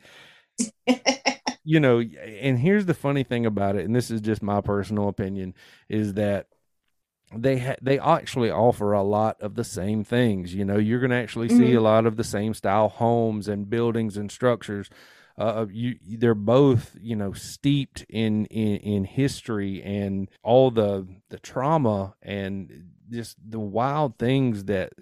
you 1.64 1.80
know, 1.80 2.00
and 2.00 2.58
here's 2.58 2.86
the 2.86 2.94
funny 2.94 3.22
thing 3.22 3.46
about 3.46 3.76
it, 3.76 3.84
and 3.84 3.94
this 3.94 4.10
is 4.10 4.20
just 4.20 4.42
my 4.42 4.60
personal 4.60 5.08
opinion, 5.08 5.54
is 5.88 6.14
that 6.14 6.46
they 7.34 7.58
ha- 7.58 7.76
they 7.82 7.98
actually 7.98 8.50
offer 8.50 8.92
a 8.92 9.02
lot 9.02 9.40
of 9.40 9.54
the 9.54 9.64
same 9.64 10.04
things. 10.04 10.54
You 10.54 10.64
know, 10.64 10.78
you're 10.78 11.00
going 11.00 11.10
to 11.10 11.16
actually 11.16 11.48
mm-hmm. 11.48 11.58
see 11.58 11.74
a 11.74 11.80
lot 11.80 12.06
of 12.06 12.16
the 12.16 12.24
same 12.24 12.54
style 12.54 12.88
homes 12.88 13.48
and 13.48 13.68
buildings 13.68 14.16
and 14.16 14.30
structures. 14.30 14.88
Uh, 15.36 15.66
you 15.70 15.96
they're 16.04 16.34
both 16.34 16.96
you 17.00 17.14
know 17.14 17.32
steeped 17.32 18.04
in, 18.08 18.46
in 18.46 18.76
in 18.78 19.04
history 19.04 19.80
and 19.82 20.28
all 20.42 20.70
the 20.70 21.06
the 21.28 21.38
trauma 21.38 22.14
and 22.22 22.90
just 23.08 23.36
the 23.48 23.60
wild 23.60 24.18
things 24.18 24.64
that 24.64 24.92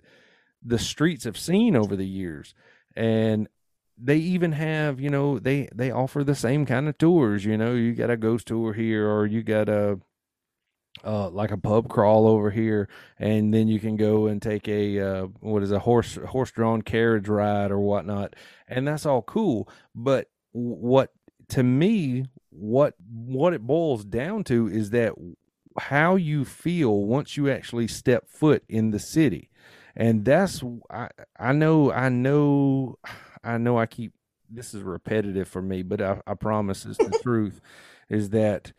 the 0.63 0.79
streets 0.79 1.25
have 1.25 1.39
seen 1.39 1.75
over 1.75 1.97
the 1.97 2.07
years 2.07 2.55
and 2.95 3.49
they 3.97 4.17
even 4.17 4.53
have 4.53 5.01
you 5.01 5.09
know 5.09 5.39
they 5.39 5.69
they 5.75 5.91
offer 5.91 6.23
the 6.23 6.35
same 6.35 6.67
kind 6.67 6.87
of 6.87 6.99
tours 6.99 7.45
you 7.45 7.57
know 7.57 7.73
you 7.73 7.95
got 7.95 8.11
a 8.11 8.17
ghost 8.17 8.47
tour 8.49 8.73
here 8.73 9.09
or 9.09 9.27
you 9.27 9.43
got 9.43 9.69
a 9.69 9.99
uh, 11.05 11.29
like 11.31 11.51
a 11.51 11.57
pub 11.57 11.89
crawl 11.89 12.27
over 12.27 12.51
here, 12.51 12.89
and 13.19 13.53
then 13.53 13.69
you 13.69 13.79
can 13.79 13.97
go 13.97 14.27
and 14.27 14.41
take 14.41 14.69
a 14.69 15.01
uh, 15.01 15.23
what 15.41 15.63
is 15.63 15.73
a 15.73 15.79
horse 15.79 16.17
horse 16.29 16.51
drawn 16.51 16.83
carriage 16.83 17.29
ride 17.29 17.71
or 17.71 17.79
whatnot, 17.79 18.35
and 18.69 18.87
that's 18.87 19.07
all 19.07 19.23
cool. 19.23 19.69
But 19.95 20.31
what 20.53 21.13
to 21.49 21.63
me, 21.63 22.27
what 22.51 22.95
what 22.99 23.53
it 23.53 23.67
boils 23.67 24.05
down 24.05 24.45
to 24.45 24.69
is 24.69 24.91
that 24.91 25.13
how 25.79 26.17
you 26.17 26.45
feel 26.45 27.05
once 27.05 27.37
you 27.37 27.51
actually 27.51 27.89
step 27.89 28.29
foot 28.29 28.65
in 28.69 28.91
the 28.91 28.99
city, 28.99 29.51
and 29.95 30.25
that's 30.25 30.63
I 30.91 31.09
I 31.39 31.53
know 31.53 31.93
I 31.93 32.09
know 32.09 32.99
I 33.45 33.59
know 33.59 33.79
I 33.79 33.87
keep 33.87 34.13
this 34.49 34.75
is 34.75 34.83
repetitive 34.83 35.49
for 35.49 35.63
me, 35.63 35.83
but 35.83 36.01
I, 36.01 36.21
I 36.27 36.35
promise 36.35 36.87
it's 36.87 36.99
the 36.99 37.19
truth 37.23 37.61
is 38.09 38.31
that 38.31 38.73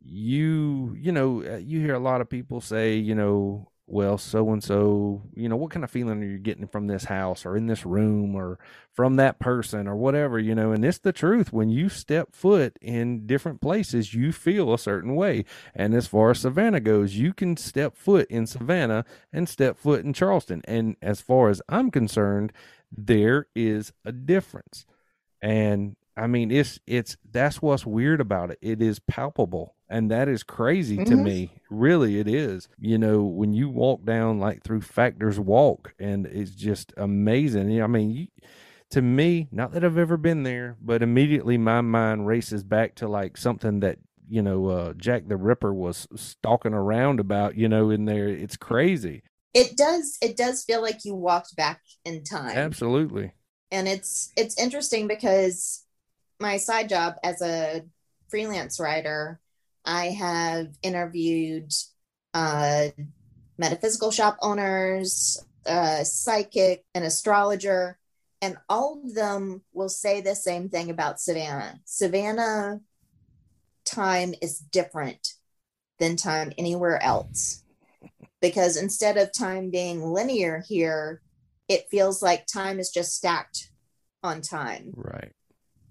you 0.00 0.96
you 0.98 1.12
know 1.12 1.42
uh, 1.44 1.56
you 1.56 1.80
hear 1.80 1.94
a 1.94 1.98
lot 1.98 2.20
of 2.20 2.28
people 2.28 2.60
say 2.60 2.96
you 2.96 3.14
know 3.14 3.68
well, 3.90 4.18
so 4.18 4.50
and 4.50 4.62
so, 4.62 5.22
you 5.34 5.48
know, 5.48 5.56
what 5.56 5.70
kind 5.70 5.82
of 5.82 5.90
feeling 5.90 6.22
are 6.22 6.26
you 6.26 6.36
getting 6.38 6.66
from 6.68 6.88
this 6.88 7.04
house 7.04 7.46
or 7.46 7.56
in 7.56 7.68
this 7.68 7.86
room 7.86 8.34
or 8.34 8.58
from 8.92 9.16
that 9.16 9.38
person 9.38 9.88
or 9.88 9.96
whatever, 9.96 10.38
you 10.38 10.54
know, 10.54 10.72
and 10.72 10.84
it's 10.84 10.98
the 10.98 11.10
truth. 11.10 11.54
When 11.54 11.70
you 11.70 11.88
step 11.88 12.34
foot 12.34 12.76
in 12.82 13.26
different 13.26 13.62
places, 13.62 14.12
you 14.12 14.30
feel 14.30 14.74
a 14.74 14.78
certain 14.78 15.14
way. 15.16 15.46
And 15.74 15.94
as 15.94 16.06
far 16.06 16.32
as 16.32 16.40
Savannah 16.40 16.80
goes, 16.80 17.14
you 17.14 17.32
can 17.32 17.56
step 17.56 17.96
foot 17.96 18.26
in 18.30 18.46
Savannah 18.46 19.06
and 19.32 19.48
step 19.48 19.78
foot 19.78 20.04
in 20.04 20.12
Charleston. 20.12 20.60
And 20.66 20.96
as 21.00 21.22
far 21.22 21.48
as 21.48 21.62
I'm 21.66 21.90
concerned, 21.90 22.52
there 22.92 23.46
is 23.54 23.94
a 24.04 24.12
difference. 24.12 24.84
And 25.40 25.96
I 26.14 26.26
mean, 26.26 26.50
it's, 26.50 26.78
it's, 26.86 27.16
that's 27.30 27.62
what's 27.62 27.86
weird 27.86 28.20
about 28.20 28.50
it. 28.50 28.58
It 28.60 28.82
is 28.82 28.98
palpable 28.98 29.76
and 29.90 30.10
that 30.10 30.28
is 30.28 30.42
crazy 30.42 30.98
mm-hmm. 30.98 31.10
to 31.10 31.16
me. 31.16 31.52
Really 31.70 32.18
it 32.18 32.28
is. 32.28 32.68
You 32.78 32.98
know 32.98 33.22
when 33.22 33.52
you 33.52 33.68
walk 33.68 34.04
down 34.04 34.38
like 34.38 34.62
through 34.62 34.82
factors 34.82 35.38
walk 35.38 35.94
and 35.98 36.26
it's 36.26 36.52
just 36.52 36.92
amazing. 36.96 37.82
I 37.82 37.86
mean 37.86 38.10
you, 38.10 38.26
to 38.90 39.02
me 39.02 39.46
not 39.52 39.72
that 39.72 39.84
i've 39.84 39.98
ever 39.98 40.16
been 40.16 40.44
there 40.44 40.74
but 40.80 41.02
immediately 41.02 41.58
my 41.58 41.82
mind 41.82 42.26
races 42.26 42.62
back 42.62 42.94
to 42.94 43.06
like 43.06 43.36
something 43.36 43.80
that 43.80 43.98
you 44.28 44.42
know 44.42 44.66
uh, 44.66 44.92
jack 44.94 45.26
the 45.26 45.36
ripper 45.36 45.72
was 45.72 46.06
stalking 46.14 46.74
around 46.74 47.20
about 47.20 47.56
you 47.56 47.68
know 47.68 47.90
in 47.90 48.04
there. 48.04 48.28
It's 48.28 48.56
crazy. 48.56 49.22
It 49.54 49.76
does 49.76 50.18
it 50.20 50.36
does 50.36 50.62
feel 50.62 50.82
like 50.82 51.04
you 51.04 51.14
walked 51.14 51.56
back 51.56 51.80
in 52.04 52.22
time. 52.22 52.56
Absolutely. 52.56 53.32
And 53.70 53.88
it's 53.88 54.32
it's 54.36 54.58
interesting 54.60 55.06
because 55.08 55.84
my 56.40 56.58
side 56.58 56.88
job 56.88 57.14
as 57.24 57.42
a 57.42 57.82
freelance 58.28 58.78
writer 58.78 59.40
I 59.84 60.06
have 60.06 60.68
interviewed 60.82 61.72
uh, 62.34 62.88
metaphysical 63.56 64.10
shop 64.10 64.36
owners, 64.42 65.44
a 65.66 66.04
psychic, 66.04 66.84
an 66.94 67.02
astrologer, 67.02 67.98
and 68.40 68.56
all 68.68 69.00
of 69.04 69.14
them 69.14 69.62
will 69.72 69.88
say 69.88 70.20
the 70.20 70.34
same 70.34 70.68
thing 70.68 70.90
about 70.90 71.20
Savannah. 71.20 71.80
Savannah 71.84 72.80
time 73.84 74.34
is 74.40 74.58
different 74.58 75.34
than 75.98 76.16
time 76.16 76.52
anywhere 76.58 77.02
else 77.02 77.64
because 78.40 78.76
instead 78.76 79.16
of 79.16 79.32
time 79.32 79.70
being 79.70 80.02
linear 80.02 80.62
here, 80.66 81.20
it 81.68 81.88
feels 81.90 82.22
like 82.22 82.46
time 82.46 82.78
is 82.78 82.90
just 82.90 83.14
stacked 83.14 83.70
on 84.22 84.40
time. 84.40 84.92
Right. 84.96 85.32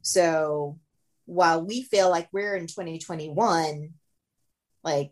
So 0.01 0.79
while 1.27 1.63
we 1.63 1.83
feel 1.83 2.09
like 2.09 2.27
we're 2.31 2.55
in 2.55 2.67
2021 2.67 3.93
like 4.83 5.11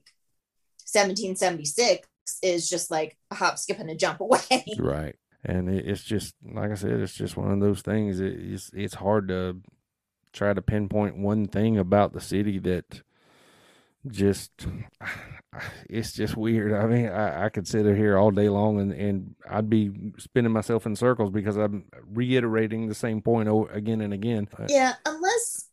1776 0.91 2.07
is 2.41 2.69
just 2.69 2.89
like 2.89 3.17
a 3.29 3.35
hop 3.35 3.59
skip 3.59 3.79
and 3.79 3.89
a 3.89 3.95
jump 3.95 4.19
away 4.21 4.65
right 4.79 5.15
and 5.43 5.69
it's 5.69 6.03
just 6.03 6.33
like 6.43 6.71
i 6.71 6.75
said 6.75 6.91
it's 6.91 7.13
just 7.13 7.37
one 7.37 7.51
of 7.51 7.59
those 7.59 7.81
things 7.81 8.19
it's 8.19 8.71
it's 8.73 8.95
hard 8.95 9.27
to 9.27 9.61
try 10.33 10.53
to 10.53 10.61
pinpoint 10.61 11.17
one 11.17 11.47
thing 11.47 11.77
about 11.77 12.13
the 12.13 12.21
city 12.21 12.59
that 12.59 13.01
just 14.07 14.51
it's 15.89 16.13
just 16.13 16.35
weird. 16.35 16.73
I 16.73 16.85
mean, 16.85 17.07
I, 17.07 17.45
I 17.45 17.49
could 17.49 17.67
sit 17.67 17.85
here 17.85 18.17
all 18.17 18.31
day 18.31 18.49
long 18.49 18.79
and, 18.79 18.91
and 18.91 19.35
I'd 19.49 19.69
be 19.69 19.91
spinning 20.17 20.51
myself 20.51 20.85
in 20.85 20.95
circles 20.95 21.31
because 21.31 21.57
I'm 21.57 21.85
reiterating 22.13 22.87
the 22.87 22.95
same 22.95 23.21
point 23.21 23.49
again 23.71 24.01
and 24.01 24.13
again. 24.13 24.47
Yeah, 24.67 24.93
unless 25.05 25.69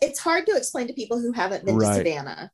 it's 0.00 0.18
hard 0.18 0.46
to 0.46 0.56
explain 0.56 0.86
to 0.88 0.92
people 0.92 1.20
who 1.20 1.32
haven't 1.32 1.64
been 1.64 1.76
right. 1.76 1.88
to 1.88 1.94
Savannah. 1.94 2.50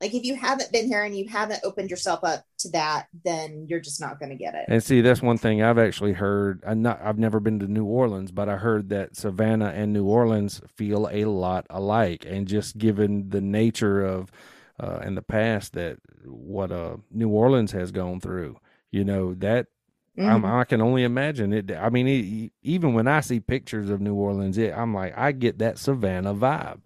Like 0.00 0.12
if 0.12 0.24
you 0.24 0.34
haven't 0.34 0.72
been 0.72 0.86
here 0.86 1.04
and 1.04 1.16
you 1.16 1.28
haven't 1.28 1.60
opened 1.64 1.88
yourself 1.88 2.24
up 2.24 2.44
to 2.58 2.70
that, 2.70 3.06
then 3.24 3.66
you're 3.68 3.80
just 3.80 4.00
not 4.00 4.18
going 4.18 4.30
to 4.30 4.36
get 4.36 4.54
it. 4.54 4.66
And 4.68 4.82
see, 4.82 5.00
that's 5.00 5.22
one 5.22 5.38
thing 5.38 5.62
I've 5.62 5.78
actually 5.78 6.12
heard. 6.12 6.62
I'm 6.66 6.82
not, 6.82 7.00
I've 7.02 7.18
never 7.18 7.40
been 7.40 7.60
to 7.60 7.68
New 7.68 7.84
Orleans, 7.84 8.30
but 8.30 8.48
I 8.48 8.56
heard 8.56 8.88
that 8.90 9.16
Savannah 9.16 9.70
and 9.70 9.92
New 9.92 10.04
Orleans 10.04 10.60
feel 10.76 11.08
a 11.10 11.24
lot 11.24 11.66
alike. 11.70 12.26
And 12.28 12.46
just 12.46 12.76
given 12.76 13.30
the 13.30 13.40
nature 13.40 14.04
of 14.04 14.30
uh, 14.82 14.98
in 15.04 15.14
the 15.14 15.22
past 15.22 15.72
that 15.74 15.98
what 16.24 16.72
uh, 16.72 16.96
New 17.10 17.28
Orleans 17.28 17.72
has 17.72 17.92
gone 17.92 18.20
through, 18.20 18.58
you 18.90 19.04
know 19.04 19.34
that 19.34 19.68
Mm-hmm. 20.16 20.44
i 20.44 20.64
can 20.64 20.80
only 20.80 21.02
imagine 21.02 21.52
it. 21.52 21.72
I 21.72 21.90
mean, 21.90 22.06
it, 22.06 22.52
even 22.62 22.94
when 22.94 23.08
I 23.08 23.20
see 23.20 23.40
pictures 23.40 23.90
of 23.90 24.00
New 24.00 24.14
Orleans, 24.14 24.56
it, 24.58 24.72
I'm 24.72 24.94
like, 24.94 25.12
I 25.16 25.32
get 25.32 25.58
that 25.58 25.78
Savannah 25.78 26.34
vibe. 26.34 26.80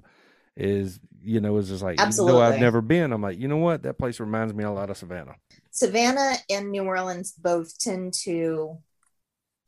Is 0.57 0.99
you 1.23 1.41
know, 1.41 1.57
it's 1.59 1.69
just 1.69 1.83
like, 1.83 2.01
Absolutely. 2.01 2.39
though 2.39 2.43
I've 2.43 2.61
never 2.61 2.81
been, 2.81 3.13
I'm 3.13 3.21
like, 3.21 3.39
you 3.39 3.49
know 3.49 3.59
what, 3.59 3.83
that 3.83 3.99
place 3.99 4.19
reminds 4.19 4.55
me 4.55 4.65
a 4.65 4.71
lot 4.71 4.89
of 4.89 4.97
Savannah. 4.97 5.37
Savannah 5.71 6.37
and 6.49 6.71
New 6.71 6.85
Orleans 6.85 7.33
both 7.33 7.79
tend 7.79 8.15
to 8.23 8.79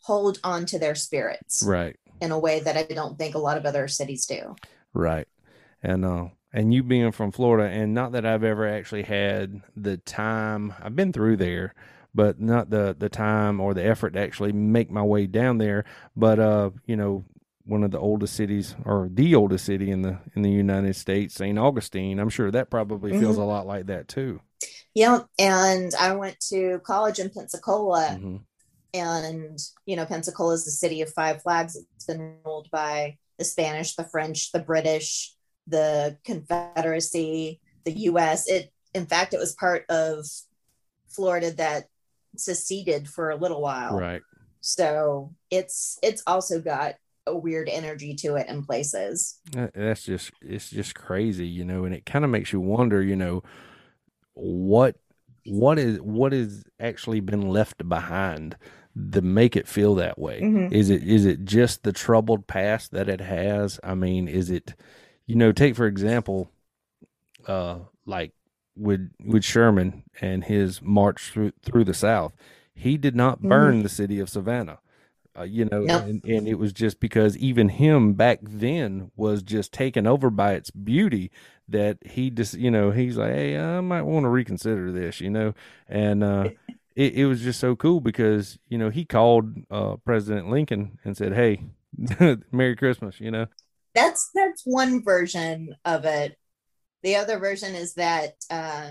hold 0.03 0.39
on 0.43 0.65
to 0.67 0.79
their 0.79 0.95
spirits, 0.95 1.63
right, 1.67 1.97
in 2.21 2.31
a 2.31 2.39
way 2.39 2.61
that 2.61 2.77
I 2.77 2.85
don't 2.85 3.19
think 3.19 3.35
a 3.35 3.39
lot 3.39 3.59
of 3.59 3.67
other 3.67 3.89
cities 3.89 4.25
do. 4.27 4.57
Right, 4.95 5.29
and 5.83 6.05
uh, 6.05 6.29
and 6.53 6.73
you 6.73 6.83
being 6.83 7.13
from 7.13 7.31
Florida, 7.31 7.69
and 7.69 7.93
not 7.93 8.13
that 8.13 8.25
I've 8.25 8.45
ever 8.45 8.67
actually 8.67 9.03
had 9.03 9.61
the 9.77 9.99
time. 9.99 10.73
I've 10.81 10.97
been 10.97 11.13
through 11.13 11.37
there 11.37 11.75
but 12.15 12.41
not 12.41 12.71
the 12.71 12.97
the 12.99 13.09
time 13.09 13.61
or 13.61 13.75
the 13.75 13.85
effort 13.85 14.11
to 14.11 14.21
actually 14.21 14.53
make 14.53 14.91
my 14.91 15.03
way 15.03 15.27
down 15.27 15.59
there. 15.59 15.85
But 16.17 16.39
uh, 16.39 16.71
you 16.87 16.97
know, 16.97 17.25
one 17.65 17.85
of 17.85 17.91
the 17.91 17.99
oldest 17.99 18.35
cities 18.35 18.75
or 18.85 19.09
the 19.13 19.35
oldest 19.35 19.65
city 19.65 19.91
in 19.91 20.03
the 20.03 20.19
in 20.35 20.43
the 20.43 20.51
United 20.51 20.97
States, 20.97 21.35
St. 21.35 21.59
Augustine. 21.59 22.19
I'm 22.19 22.29
sure 22.29 22.51
that 22.51 22.71
probably 22.71 23.13
feels 23.13 23.37
mm-hmm. 23.37 23.43
a 23.43 23.47
lot 23.47 23.67
like 23.67 23.87
that 23.87 24.09
too. 24.09 24.41
Yeah, 24.95 25.21
and 25.39 25.95
I 25.95 26.15
went 26.15 26.41
to 26.51 26.81
college 26.85 27.19
in 27.19 27.31
Pensacola. 27.31 28.19
Mm-hmm. 28.19 28.37
And 28.93 29.59
you 29.87 29.95
know, 29.95 30.05
Pensacola 30.05 30.55
is 30.55 30.65
the 30.65 30.73
city 30.73 31.01
of 31.03 31.11
five 31.11 31.43
flags. 31.43 31.77
It's 31.95 32.07
been 32.07 32.39
ruled 32.45 32.69
by 32.73 33.19
the 33.39 33.45
Spanish, 33.45 33.95
the 33.95 34.05
French, 34.05 34.51
the 34.51 34.59
British, 34.59 35.33
the 35.69 36.19
Confederacy, 36.25 37.61
the 37.85 37.93
U.S. 37.93 38.49
It, 38.49 38.73
in 38.93 39.07
fact, 39.07 39.33
it 39.33 39.39
was 39.39 39.55
part 39.55 39.85
of 39.89 40.27
Florida 41.09 41.53
that 41.53 41.85
seceded 42.37 43.09
for 43.09 43.31
a 43.31 43.37
little 43.37 43.61
while. 43.61 43.97
Right. 43.97 44.23
So 44.61 45.35
it's 45.51 45.99
it's 46.03 46.23
also 46.27 46.61
got 46.61 46.97
a 47.27 47.37
weird 47.37 47.69
energy 47.69 48.15
to 48.15 48.37
it 48.37 48.49
in 48.49 48.65
places. 48.65 49.39
That's 49.53 50.03
just 50.03 50.33
it's 50.43 50.71
just 50.71 50.95
crazy, 50.95 51.47
you 51.47 51.65
know, 51.65 51.85
and 51.85 51.95
it 51.95 52.07
kind 52.07 52.25
of 52.25 52.31
makes 52.31 52.53
you 52.53 52.61
wonder, 52.61 53.03
you 53.03 53.17
know, 53.17 53.43
what 54.35 54.97
what 55.47 55.79
is 55.79 56.01
what 56.01 56.33
is 56.33 56.65
actually 56.79 57.21
been 57.21 57.49
left 57.49 57.89
behind 57.89 58.57
to 59.13 59.23
make 59.23 59.57
it 59.57 59.69
feel 59.69 59.95
that 59.95 60.19
way. 60.19 60.41
Mhm. 60.43 60.73
Is 60.73 60.91
it 60.91 61.03
is 61.03 61.25
it 61.25 61.45
just 61.45 61.83
the 61.83 61.93
troubled 61.93 62.47
past 62.47 62.93
that 62.93 63.09
it 63.09 63.21
has? 63.21 63.81
I 63.83 63.95
mean, 63.95 64.29
is 64.29 64.51
it 64.51 64.75
you 65.27 65.37
know, 65.37 65.53
take 65.53 65.77
for 65.77 65.87
example 65.87 66.51
uh 67.47 67.79
like 68.07 68.33
with 68.81 69.11
with 69.25 69.45
Sherman 69.45 70.05
and 70.21 70.45
his 70.45 70.81
march 70.83 71.31
through 71.31 71.53
through 71.63 71.85
the 71.85 71.95
South. 71.95 72.33
He 72.75 72.97
did 72.97 73.15
not 73.15 73.43
burn 73.43 73.83
the 73.83 73.89
city 73.89 74.21
of 74.21 74.31
Savannah. 74.31 74.79
Uh, 75.39 75.43
you 75.45 75.65
know, 75.67 75.85
and, 75.87 76.25
and 76.25 76.49
it 76.49 76.59
was 76.59 76.73
just 76.73 76.99
because 76.99 77.37
even 77.37 77.69
him 77.69 78.15
back 78.15 78.41
then 78.43 79.13
was 79.15 79.45
just 79.45 79.73
taken 79.73 80.05
over 80.05 80.29
by 80.29 80.55
its 80.55 80.71
beauty 80.73 81.31
that 81.69 81.99
he 82.05 82.31
just, 82.31 82.55
you 82.55 82.69
know, 82.69 82.91
he's 82.91 83.17
like, 83.17 83.33
hey, 83.33 83.57
I 83.57 83.81
might 83.81 84.03
want 84.03 84.25
to 84.25 84.29
reconsider 84.29 84.91
this, 84.91 85.21
you 85.21 85.31
know, 85.31 85.55
and 85.89 86.25
uh, 86.25 86.49
it, 86.97 87.15
it 87.15 87.27
was 87.27 87.43
just 87.43 87.61
so 87.61 87.77
cool 87.77 88.01
because 88.01 88.59
you 88.69 88.77
know 88.77 88.91
he 88.91 89.05
called 89.05 89.55
uh, 89.71 89.97
President 90.05 90.51
Lincoln 90.51 90.99
and 91.05 91.17
said, 91.17 91.33
hey, 91.33 91.63
Merry 92.51 92.77
Christmas, 92.77 93.21
you 93.21 93.31
know, 93.31 93.47
That's 93.95 94.31
that's 94.35 94.63
one 94.65 95.03
version 95.03 95.77
of 95.85 96.05
it. 96.05 96.37
The 97.03 97.17
other 97.17 97.39
version 97.39 97.75
is 97.75 97.95
that 97.95 98.35
uh, 98.51 98.91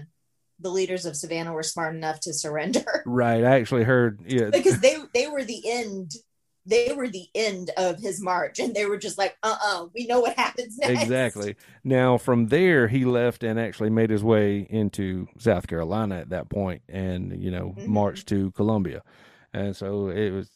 the 0.60 0.70
leaders 0.70 1.06
of 1.06 1.16
Savannah 1.16 1.54
were 1.54 1.64
smart 1.64 1.96
enough 1.96 2.20
to 2.22 2.34
surrender 2.34 2.84
right? 3.06 3.44
I 3.44 3.56
actually 3.60 3.84
heard, 3.84 4.20
yeah, 4.26 4.50
because 4.50 4.80
they 4.80 4.98
they 5.14 5.28
were 5.28 5.44
the 5.44 5.62
end. 5.70 6.12
They 6.66 6.94
were 6.96 7.08
the 7.08 7.28
end 7.34 7.72
of 7.78 8.00
his 8.00 8.22
march, 8.22 8.60
and 8.60 8.76
they 8.76 8.86
were 8.86 8.98
just 8.98 9.18
like, 9.18 9.38
"Uh, 9.42 9.56
uh 9.64 9.86
we 9.96 10.06
know 10.06 10.20
what 10.20 10.38
happens 10.38 10.78
next." 10.78 11.04
Exactly. 11.04 11.56
Now 11.84 12.18
from 12.18 12.48
there 12.48 12.88
he 12.88 13.06
left 13.06 13.44
and 13.44 13.60
actually 13.60 13.90
made 13.90 14.10
his 14.10 14.24
way 14.24 14.68
into 14.70 15.28
South 15.40 15.68
Carolina 15.68 16.20
at 16.20 16.30
that 16.30 16.50
point 16.50 16.82
and 16.90 17.42
you 17.42 17.50
know 17.50 17.74
Mhm. 17.78 17.88
marched 17.88 18.28
to 18.28 18.52
Columbia. 18.52 19.02
And 19.54 19.76
so 19.76 20.10
it 20.10 20.32
was 20.32 20.52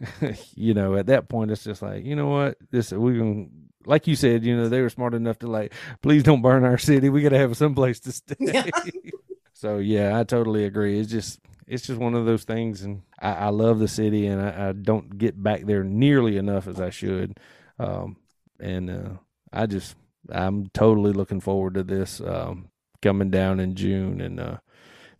you 0.54 0.72
know 0.74 0.96
at 0.96 1.06
that 1.06 1.28
point 1.28 1.50
it's 1.50 1.64
just 1.64 1.82
like, 1.82 2.04
you 2.04 2.16
know 2.16 2.28
what? 2.28 2.56
This 2.70 2.92
we 2.92 3.18
can 3.18 3.67
like 3.88 4.06
you 4.06 4.14
said, 4.14 4.44
you 4.44 4.56
know, 4.56 4.68
they 4.68 4.82
were 4.82 4.90
smart 4.90 5.14
enough 5.14 5.38
to 5.40 5.46
like, 5.46 5.72
please 6.02 6.22
don't 6.22 6.42
burn 6.42 6.64
our 6.64 6.78
city. 6.78 7.08
We 7.08 7.22
got 7.22 7.30
to 7.30 7.38
have 7.38 7.56
some 7.56 7.74
place 7.74 8.00
to 8.00 8.12
stay. 8.12 8.36
Yeah. 8.38 8.66
so 9.54 9.78
yeah, 9.78 10.18
I 10.18 10.24
totally 10.24 10.64
agree. 10.64 11.00
It's 11.00 11.10
just 11.10 11.40
it's 11.66 11.86
just 11.86 11.98
one 11.98 12.14
of 12.14 12.26
those 12.26 12.44
things, 12.44 12.82
and 12.82 13.02
I, 13.20 13.32
I 13.32 13.48
love 13.48 13.78
the 13.78 13.88
city, 13.88 14.26
and 14.26 14.40
I, 14.40 14.68
I 14.68 14.72
don't 14.72 15.18
get 15.18 15.42
back 15.42 15.66
there 15.66 15.84
nearly 15.84 16.36
enough 16.36 16.66
as 16.66 16.80
I 16.80 16.90
should. 16.90 17.38
Um, 17.78 18.16
and 18.60 18.90
uh, 18.90 19.10
I 19.52 19.66
just 19.66 19.96
I'm 20.30 20.68
totally 20.68 21.12
looking 21.12 21.40
forward 21.40 21.74
to 21.74 21.82
this 21.82 22.20
um, 22.20 22.68
coming 23.02 23.30
down 23.30 23.60
in 23.60 23.74
June, 23.74 24.20
and 24.20 24.38
uh, 24.38 24.56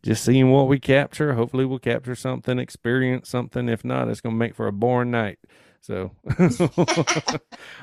just 0.03 0.25
seeing 0.25 0.51
what 0.51 0.69
we 0.69 0.79
capture. 0.79 1.35
Hopefully, 1.35 1.65
we'll 1.65 1.79
capture 1.79 2.15
something, 2.15 2.59
experience 2.59 3.29
something. 3.29 3.69
If 3.69 3.85
not, 3.85 4.09
it's 4.09 4.21
gonna 4.21 4.37
make 4.37 4.55
for 4.55 4.67
a 4.67 4.73
boring 4.73 5.11
night. 5.11 5.39
So, 5.81 6.11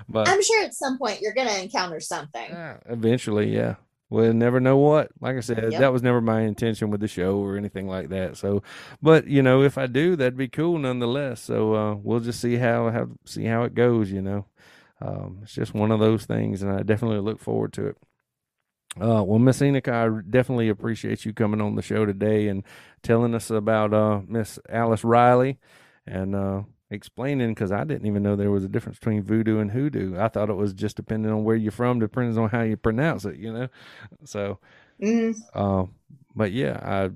but 0.10 0.28
I'm 0.28 0.42
sure 0.44 0.64
at 0.64 0.74
some 0.74 0.98
point 0.98 1.22
you're 1.22 1.34
going 1.34 1.48
to 1.48 1.62
encounter 1.64 2.00
something. 2.00 2.50
yeah, 2.50 2.78
eventually, 2.88 3.54
yeah. 3.54 3.76
We'll 4.10 4.34
never 4.34 4.60
know 4.60 4.78
what. 4.78 5.10
Like 5.20 5.36
I 5.36 5.40
said, 5.40 5.72
Yep. 5.72 5.82
that 5.82 5.92
was 5.92 6.04
never 6.04 6.22
my 6.22 6.42
intention 6.42 6.92
with 6.92 7.02
the 7.02 7.08
show 7.08 7.38
or 7.40 7.58
anything 7.58 7.88
like 7.88 8.10
that. 8.10 8.38
So, 8.38 8.62
but 9.02 9.26
you 9.28 9.42
know, 9.42 9.64
if 9.64 9.78
I 9.80 9.88
do, 9.88 10.16
that'd 10.16 10.38
be 10.38 10.48
cool 10.48 10.78
nonetheless. 10.78 11.42
So 11.42 11.74
uh, 11.74 11.96
we'll 11.96 12.20
just 12.20 12.40
see 12.40 12.58
how 12.58 12.92
how 12.92 13.08
see 13.26 13.46
how 13.46 13.64
it 13.64 13.74
goes. 13.74 14.12
You 14.12 14.22
know, 14.22 14.46
um, 15.02 15.40
it's 15.42 15.54
just 15.56 15.74
one 15.74 15.92
of 15.92 16.00
those 16.00 16.26
things, 16.26 16.62
and 16.62 16.72
I 16.72 16.84
definitely 16.84 17.20
look 17.20 17.40
forward 17.40 17.74
to 17.74 17.88
it. 17.88 17.98
Uh, 19.02 19.24
well, 19.24 19.40
Miss 19.40 19.60
Enocha, 19.60 19.92
I 19.92 20.22
definitely 20.30 20.70
appreciate 20.70 21.26
you 21.26 21.34
coming 21.34 21.60
on 21.60 21.76
the 21.76 21.82
show 21.82 22.06
today 22.06 22.48
and 22.48 22.64
telling 23.02 23.34
us 23.34 23.50
about 23.50 23.92
uh, 23.94 24.22
Miss 24.28 24.60
Alice 24.70 25.04
Riley 25.04 25.58
and 26.06 26.36
uh, 26.36 26.62
explaining 26.90 27.50
because 27.50 27.72
I 27.72 27.84
didn't 27.84 28.06
even 28.06 28.24
know 28.24 28.36
there 28.36 28.52
was 28.52 28.64
a 28.64 28.70
difference 28.70 29.00
between 29.00 29.24
voodoo 29.24 29.60
and 29.60 29.72
hoodoo. 29.72 30.18
I 30.18 30.28
thought 30.28 30.50
it 30.50 30.56
was 30.56 30.74
just 30.74 30.96
depending 30.96 31.32
on 31.32 31.44
where 31.44 31.56
you're 31.56 31.72
from, 31.72 32.00
depends 32.00 32.38
on 32.38 32.50
how 32.50 32.62
you 32.62 32.78
pronounce 32.78 33.26
it, 33.26 33.38
you 33.38 33.52
know. 33.52 33.68
So, 34.24 34.60
Mm, 35.02 35.36
uh, 35.54 35.86
but 36.36 36.52
yeah, 36.52 36.80
I 36.82 37.12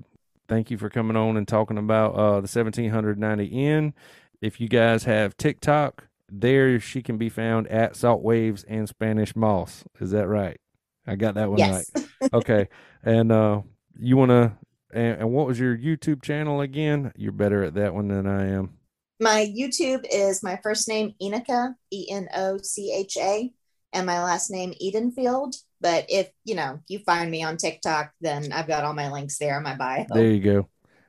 thank 0.48 0.70
you 0.70 0.78
for 0.78 0.90
coming 0.90 1.16
on 1.16 1.36
and 1.36 1.46
talking 1.46 1.78
about 1.78 2.14
uh, 2.14 2.40
the 2.40 2.48
1790 2.48 3.44
Inn. 3.46 3.94
If 4.40 4.60
you 4.60 4.68
guys 4.68 5.04
have 5.04 5.36
TikTok, 5.36 6.08
there 6.30 6.78
she 6.80 7.02
can 7.02 7.18
be 7.18 7.28
found 7.28 7.68
at 7.68 7.96
Salt 7.96 8.22
Waves 8.22 8.64
and 8.64 8.88
Spanish 8.88 9.34
Moss. 9.34 9.84
Is 10.00 10.10
that 10.12 10.28
right? 10.28 10.60
I 11.06 11.16
got 11.16 11.34
that 11.34 11.50
one 11.50 11.58
yes. 11.58 11.90
right. 11.94 12.06
Okay, 12.32 12.68
and 13.02 13.32
uh, 13.32 13.62
you 13.98 14.16
want 14.16 14.30
to? 14.30 14.52
And, 14.92 15.20
and 15.20 15.32
what 15.32 15.46
was 15.46 15.58
your 15.58 15.76
YouTube 15.76 16.22
channel 16.22 16.60
again? 16.60 17.12
You're 17.16 17.32
better 17.32 17.64
at 17.64 17.74
that 17.74 17.94
one 17.94 18.08
than 18.08 18.26
I 18.26 18.48
am. 18.48 18.76
My 19.20 19.52
YouTube 19.54 20.06
is 20.10 20.42
my 20.42 20.58
first 20.62 20.88
name, 20.88 21.14
Enocha, 21.22 21.74
E 21.92 22.06
N 22.10 22.28
O 22.34 22.56
C 22.62 22.90
H 22.92 23.18
A, 23.18 23.52
and 23.92 24.06
my 24.06 24.22
last 24.22 24.50
name, 24.50 24.72
Edenfield. 24.82 25.56
But 25.78 26.06
if 26.08 26.30
you 26.44 26.54
know 26.54 26.80
you 26.88 27.00
find 27.00 27.30
me 27.30 27.42
on 27.42 27.58
TikTok, 27.58 28.12
then 28.22 28.50
I've 28.50 28.66
got 28.66 28.84
all 28.84 28.94
my 28.94 29.12
links 29.12 29.36
there 29.36 29.58
in 29.58 29.62
my 29.62 29.76
bio. 29.76 30.06
There 30.08 30.26
you 30.26 30.40
go. 30.40 30.68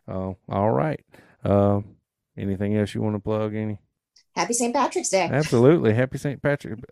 Oh, 0.09 0.37
all 0.49 0.71
right. 0.71 0.99
Uh, 1.43 1.81
anything 2.37 2.75
else 2.75 2.93
you 2.93 3.01
want 3.01 3.15
to 3.15 3.21
plug? 3.21 3.55
Any? 3.55 3.79
Happy 4.35 4.53
St. 4.53 4.73
Patrick's 4.73 5.09
Day. 5.09 5.29
Absolutely. 5.31 5.93
Happy 5.93 6.17
St. 6.17 6.41
Patrick. 6.41 6.79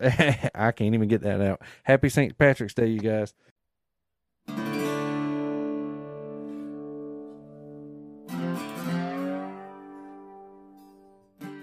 I 0.54 0.72
can't 0.72 0.94
even 0.94 1.08
get 1.08 1.22
that 1.22 1.40
out. 1.40 1.60
Happy 1.82 2.08
St. 2.08 2.36
Patrick's 2.36 2.74
Day, 2.74 2.88
you 2.88 3.00
guys. 3.00 3.34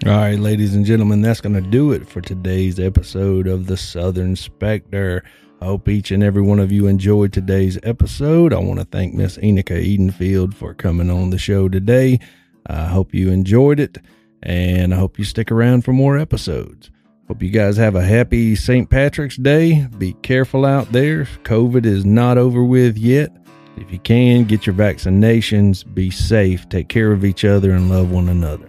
All 0.08 0.16
right, 0.16 0.38
ladies 0.38 0.74
and 0.74 0.86
gentlemen, 0.86 1.20
that's 1.20 1.42
going 1.42 1.54
to 1.54 1.60
do 1.60 1.92
it 1.92 2.08
for 2.08 2.22
today's 2.22 2.80
episode 2.80 3.46
of 3.46 3.66
the 3.66 3.76
Southern 3.76 4.36
Spectre. 4.36 5.22
I 5.60 5.66
hope 5.66 5.86
each 5.86 6.10
and 6.10 6.22
every 6.22 6.40
one 6.40 6.60
of 6.60 6.72
you 6.72 6.86
enjoyed 6.86 7.30
today's 7.30 7.78
episode. 7.82 8.54
I 8.54 8.58
want 8.58 8.80
to 8.80 8.86
thank 8.86 9.12
Miss 9.12 9.36
Enocha 9.36 9.84
Edenfield 9.84 10.54
for 10.54 10.72
coming 10.72 11.10
on 11.10 11.28
the 11.28 11.36
show 11.36 11.68
today. 11.68 12.20
I 12.66 12.86
hope 12.86 13.12
you 13.12 13.30
enjoyed 13.30 13.78
it, 13.78 13.98
and 14.42 14.94
I 14.94 14.96
hope 14.96 15.18
you 15.18 15.26
stick 15.26 15.52
around 15.52 15.84
for 15.84 15.92
more 15.92 16.16
episodes. 16.16 16.90
Hope 17.26 17.42
you 17.42 17.50
guys 17.50 17.76
have 17.76 17.94
a 17.94 18.02
happy 18.02 18.56
St. 18.56 18.88
Patrick's 18.88 19.36
Day. 19.36 19.88
Be 19.98 20.14
careful 20.14 20.64
out 20.64 20.90
there. 20.90 21.24
COVID 21.42 21.84
is 21.84 22.06
not 22.06 22.38
over 22.38 22.64
with 22.64 22.96
yet. 22.96 23.30
If 23.76 23.92
you 23.92 23.98
can, 23.98 24.44
get 24.44 24.64
your 24.64 24.74
vaccinations. 24.74 25.84
Be 25.92 26.10
safe. 26.10 26.66
Take 26.70 26.88
care 26.88 27.12
of 27.12 27.26
each 27.26 27.44
other 27.44 27.72
and 27.72 27.90
love 27.90 28.10
one 28.10 28.30
another. 28.30 28.64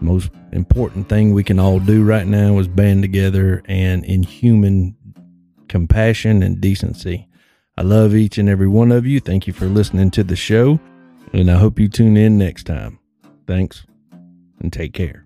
Most 0.00 0.30
important 0.52 1.08
thing 1.08 1.32
we 1.32 1.44
can 1.44 1.58
all 1.58 1.80
do 1.80 2.04
right 2.04 2.26
now 2.26 2.58
is 2.58 2.68
band 2.68 3.02
together 3.02 3.62
and 3.66 4.04
in 4.04 4.22
human 4.22 4.96
compassion 5.68 6.42
and 6.42 6.60
decency. 6.60 7.28
I 7.76 7.82
love 7.82 8.14
each 8.14 8.38
and 8.38 8.48
every 8.48 8.68
one 8.68 8.92
of 8.92 9.06
you. 9.06 9.18
Thank 9.20 9.46
you 9.46 9.52
for 9.52 9.66
listening 9.66 10.10
to 10.12 10.22
the 10.22 10.36
show, 10.36 10.78
and 11.32 11.50
I 11.50 11.56
hope 11.56 11.80
you 11.80 11.88
tune 11.88 12.16
in 12.16 12.38
next 12.38 12.64
time. 12.64 12.98
Thanks 13.46 13.84
and 14.60 14.72
take 14.72 14.92
care. 14.92 15.23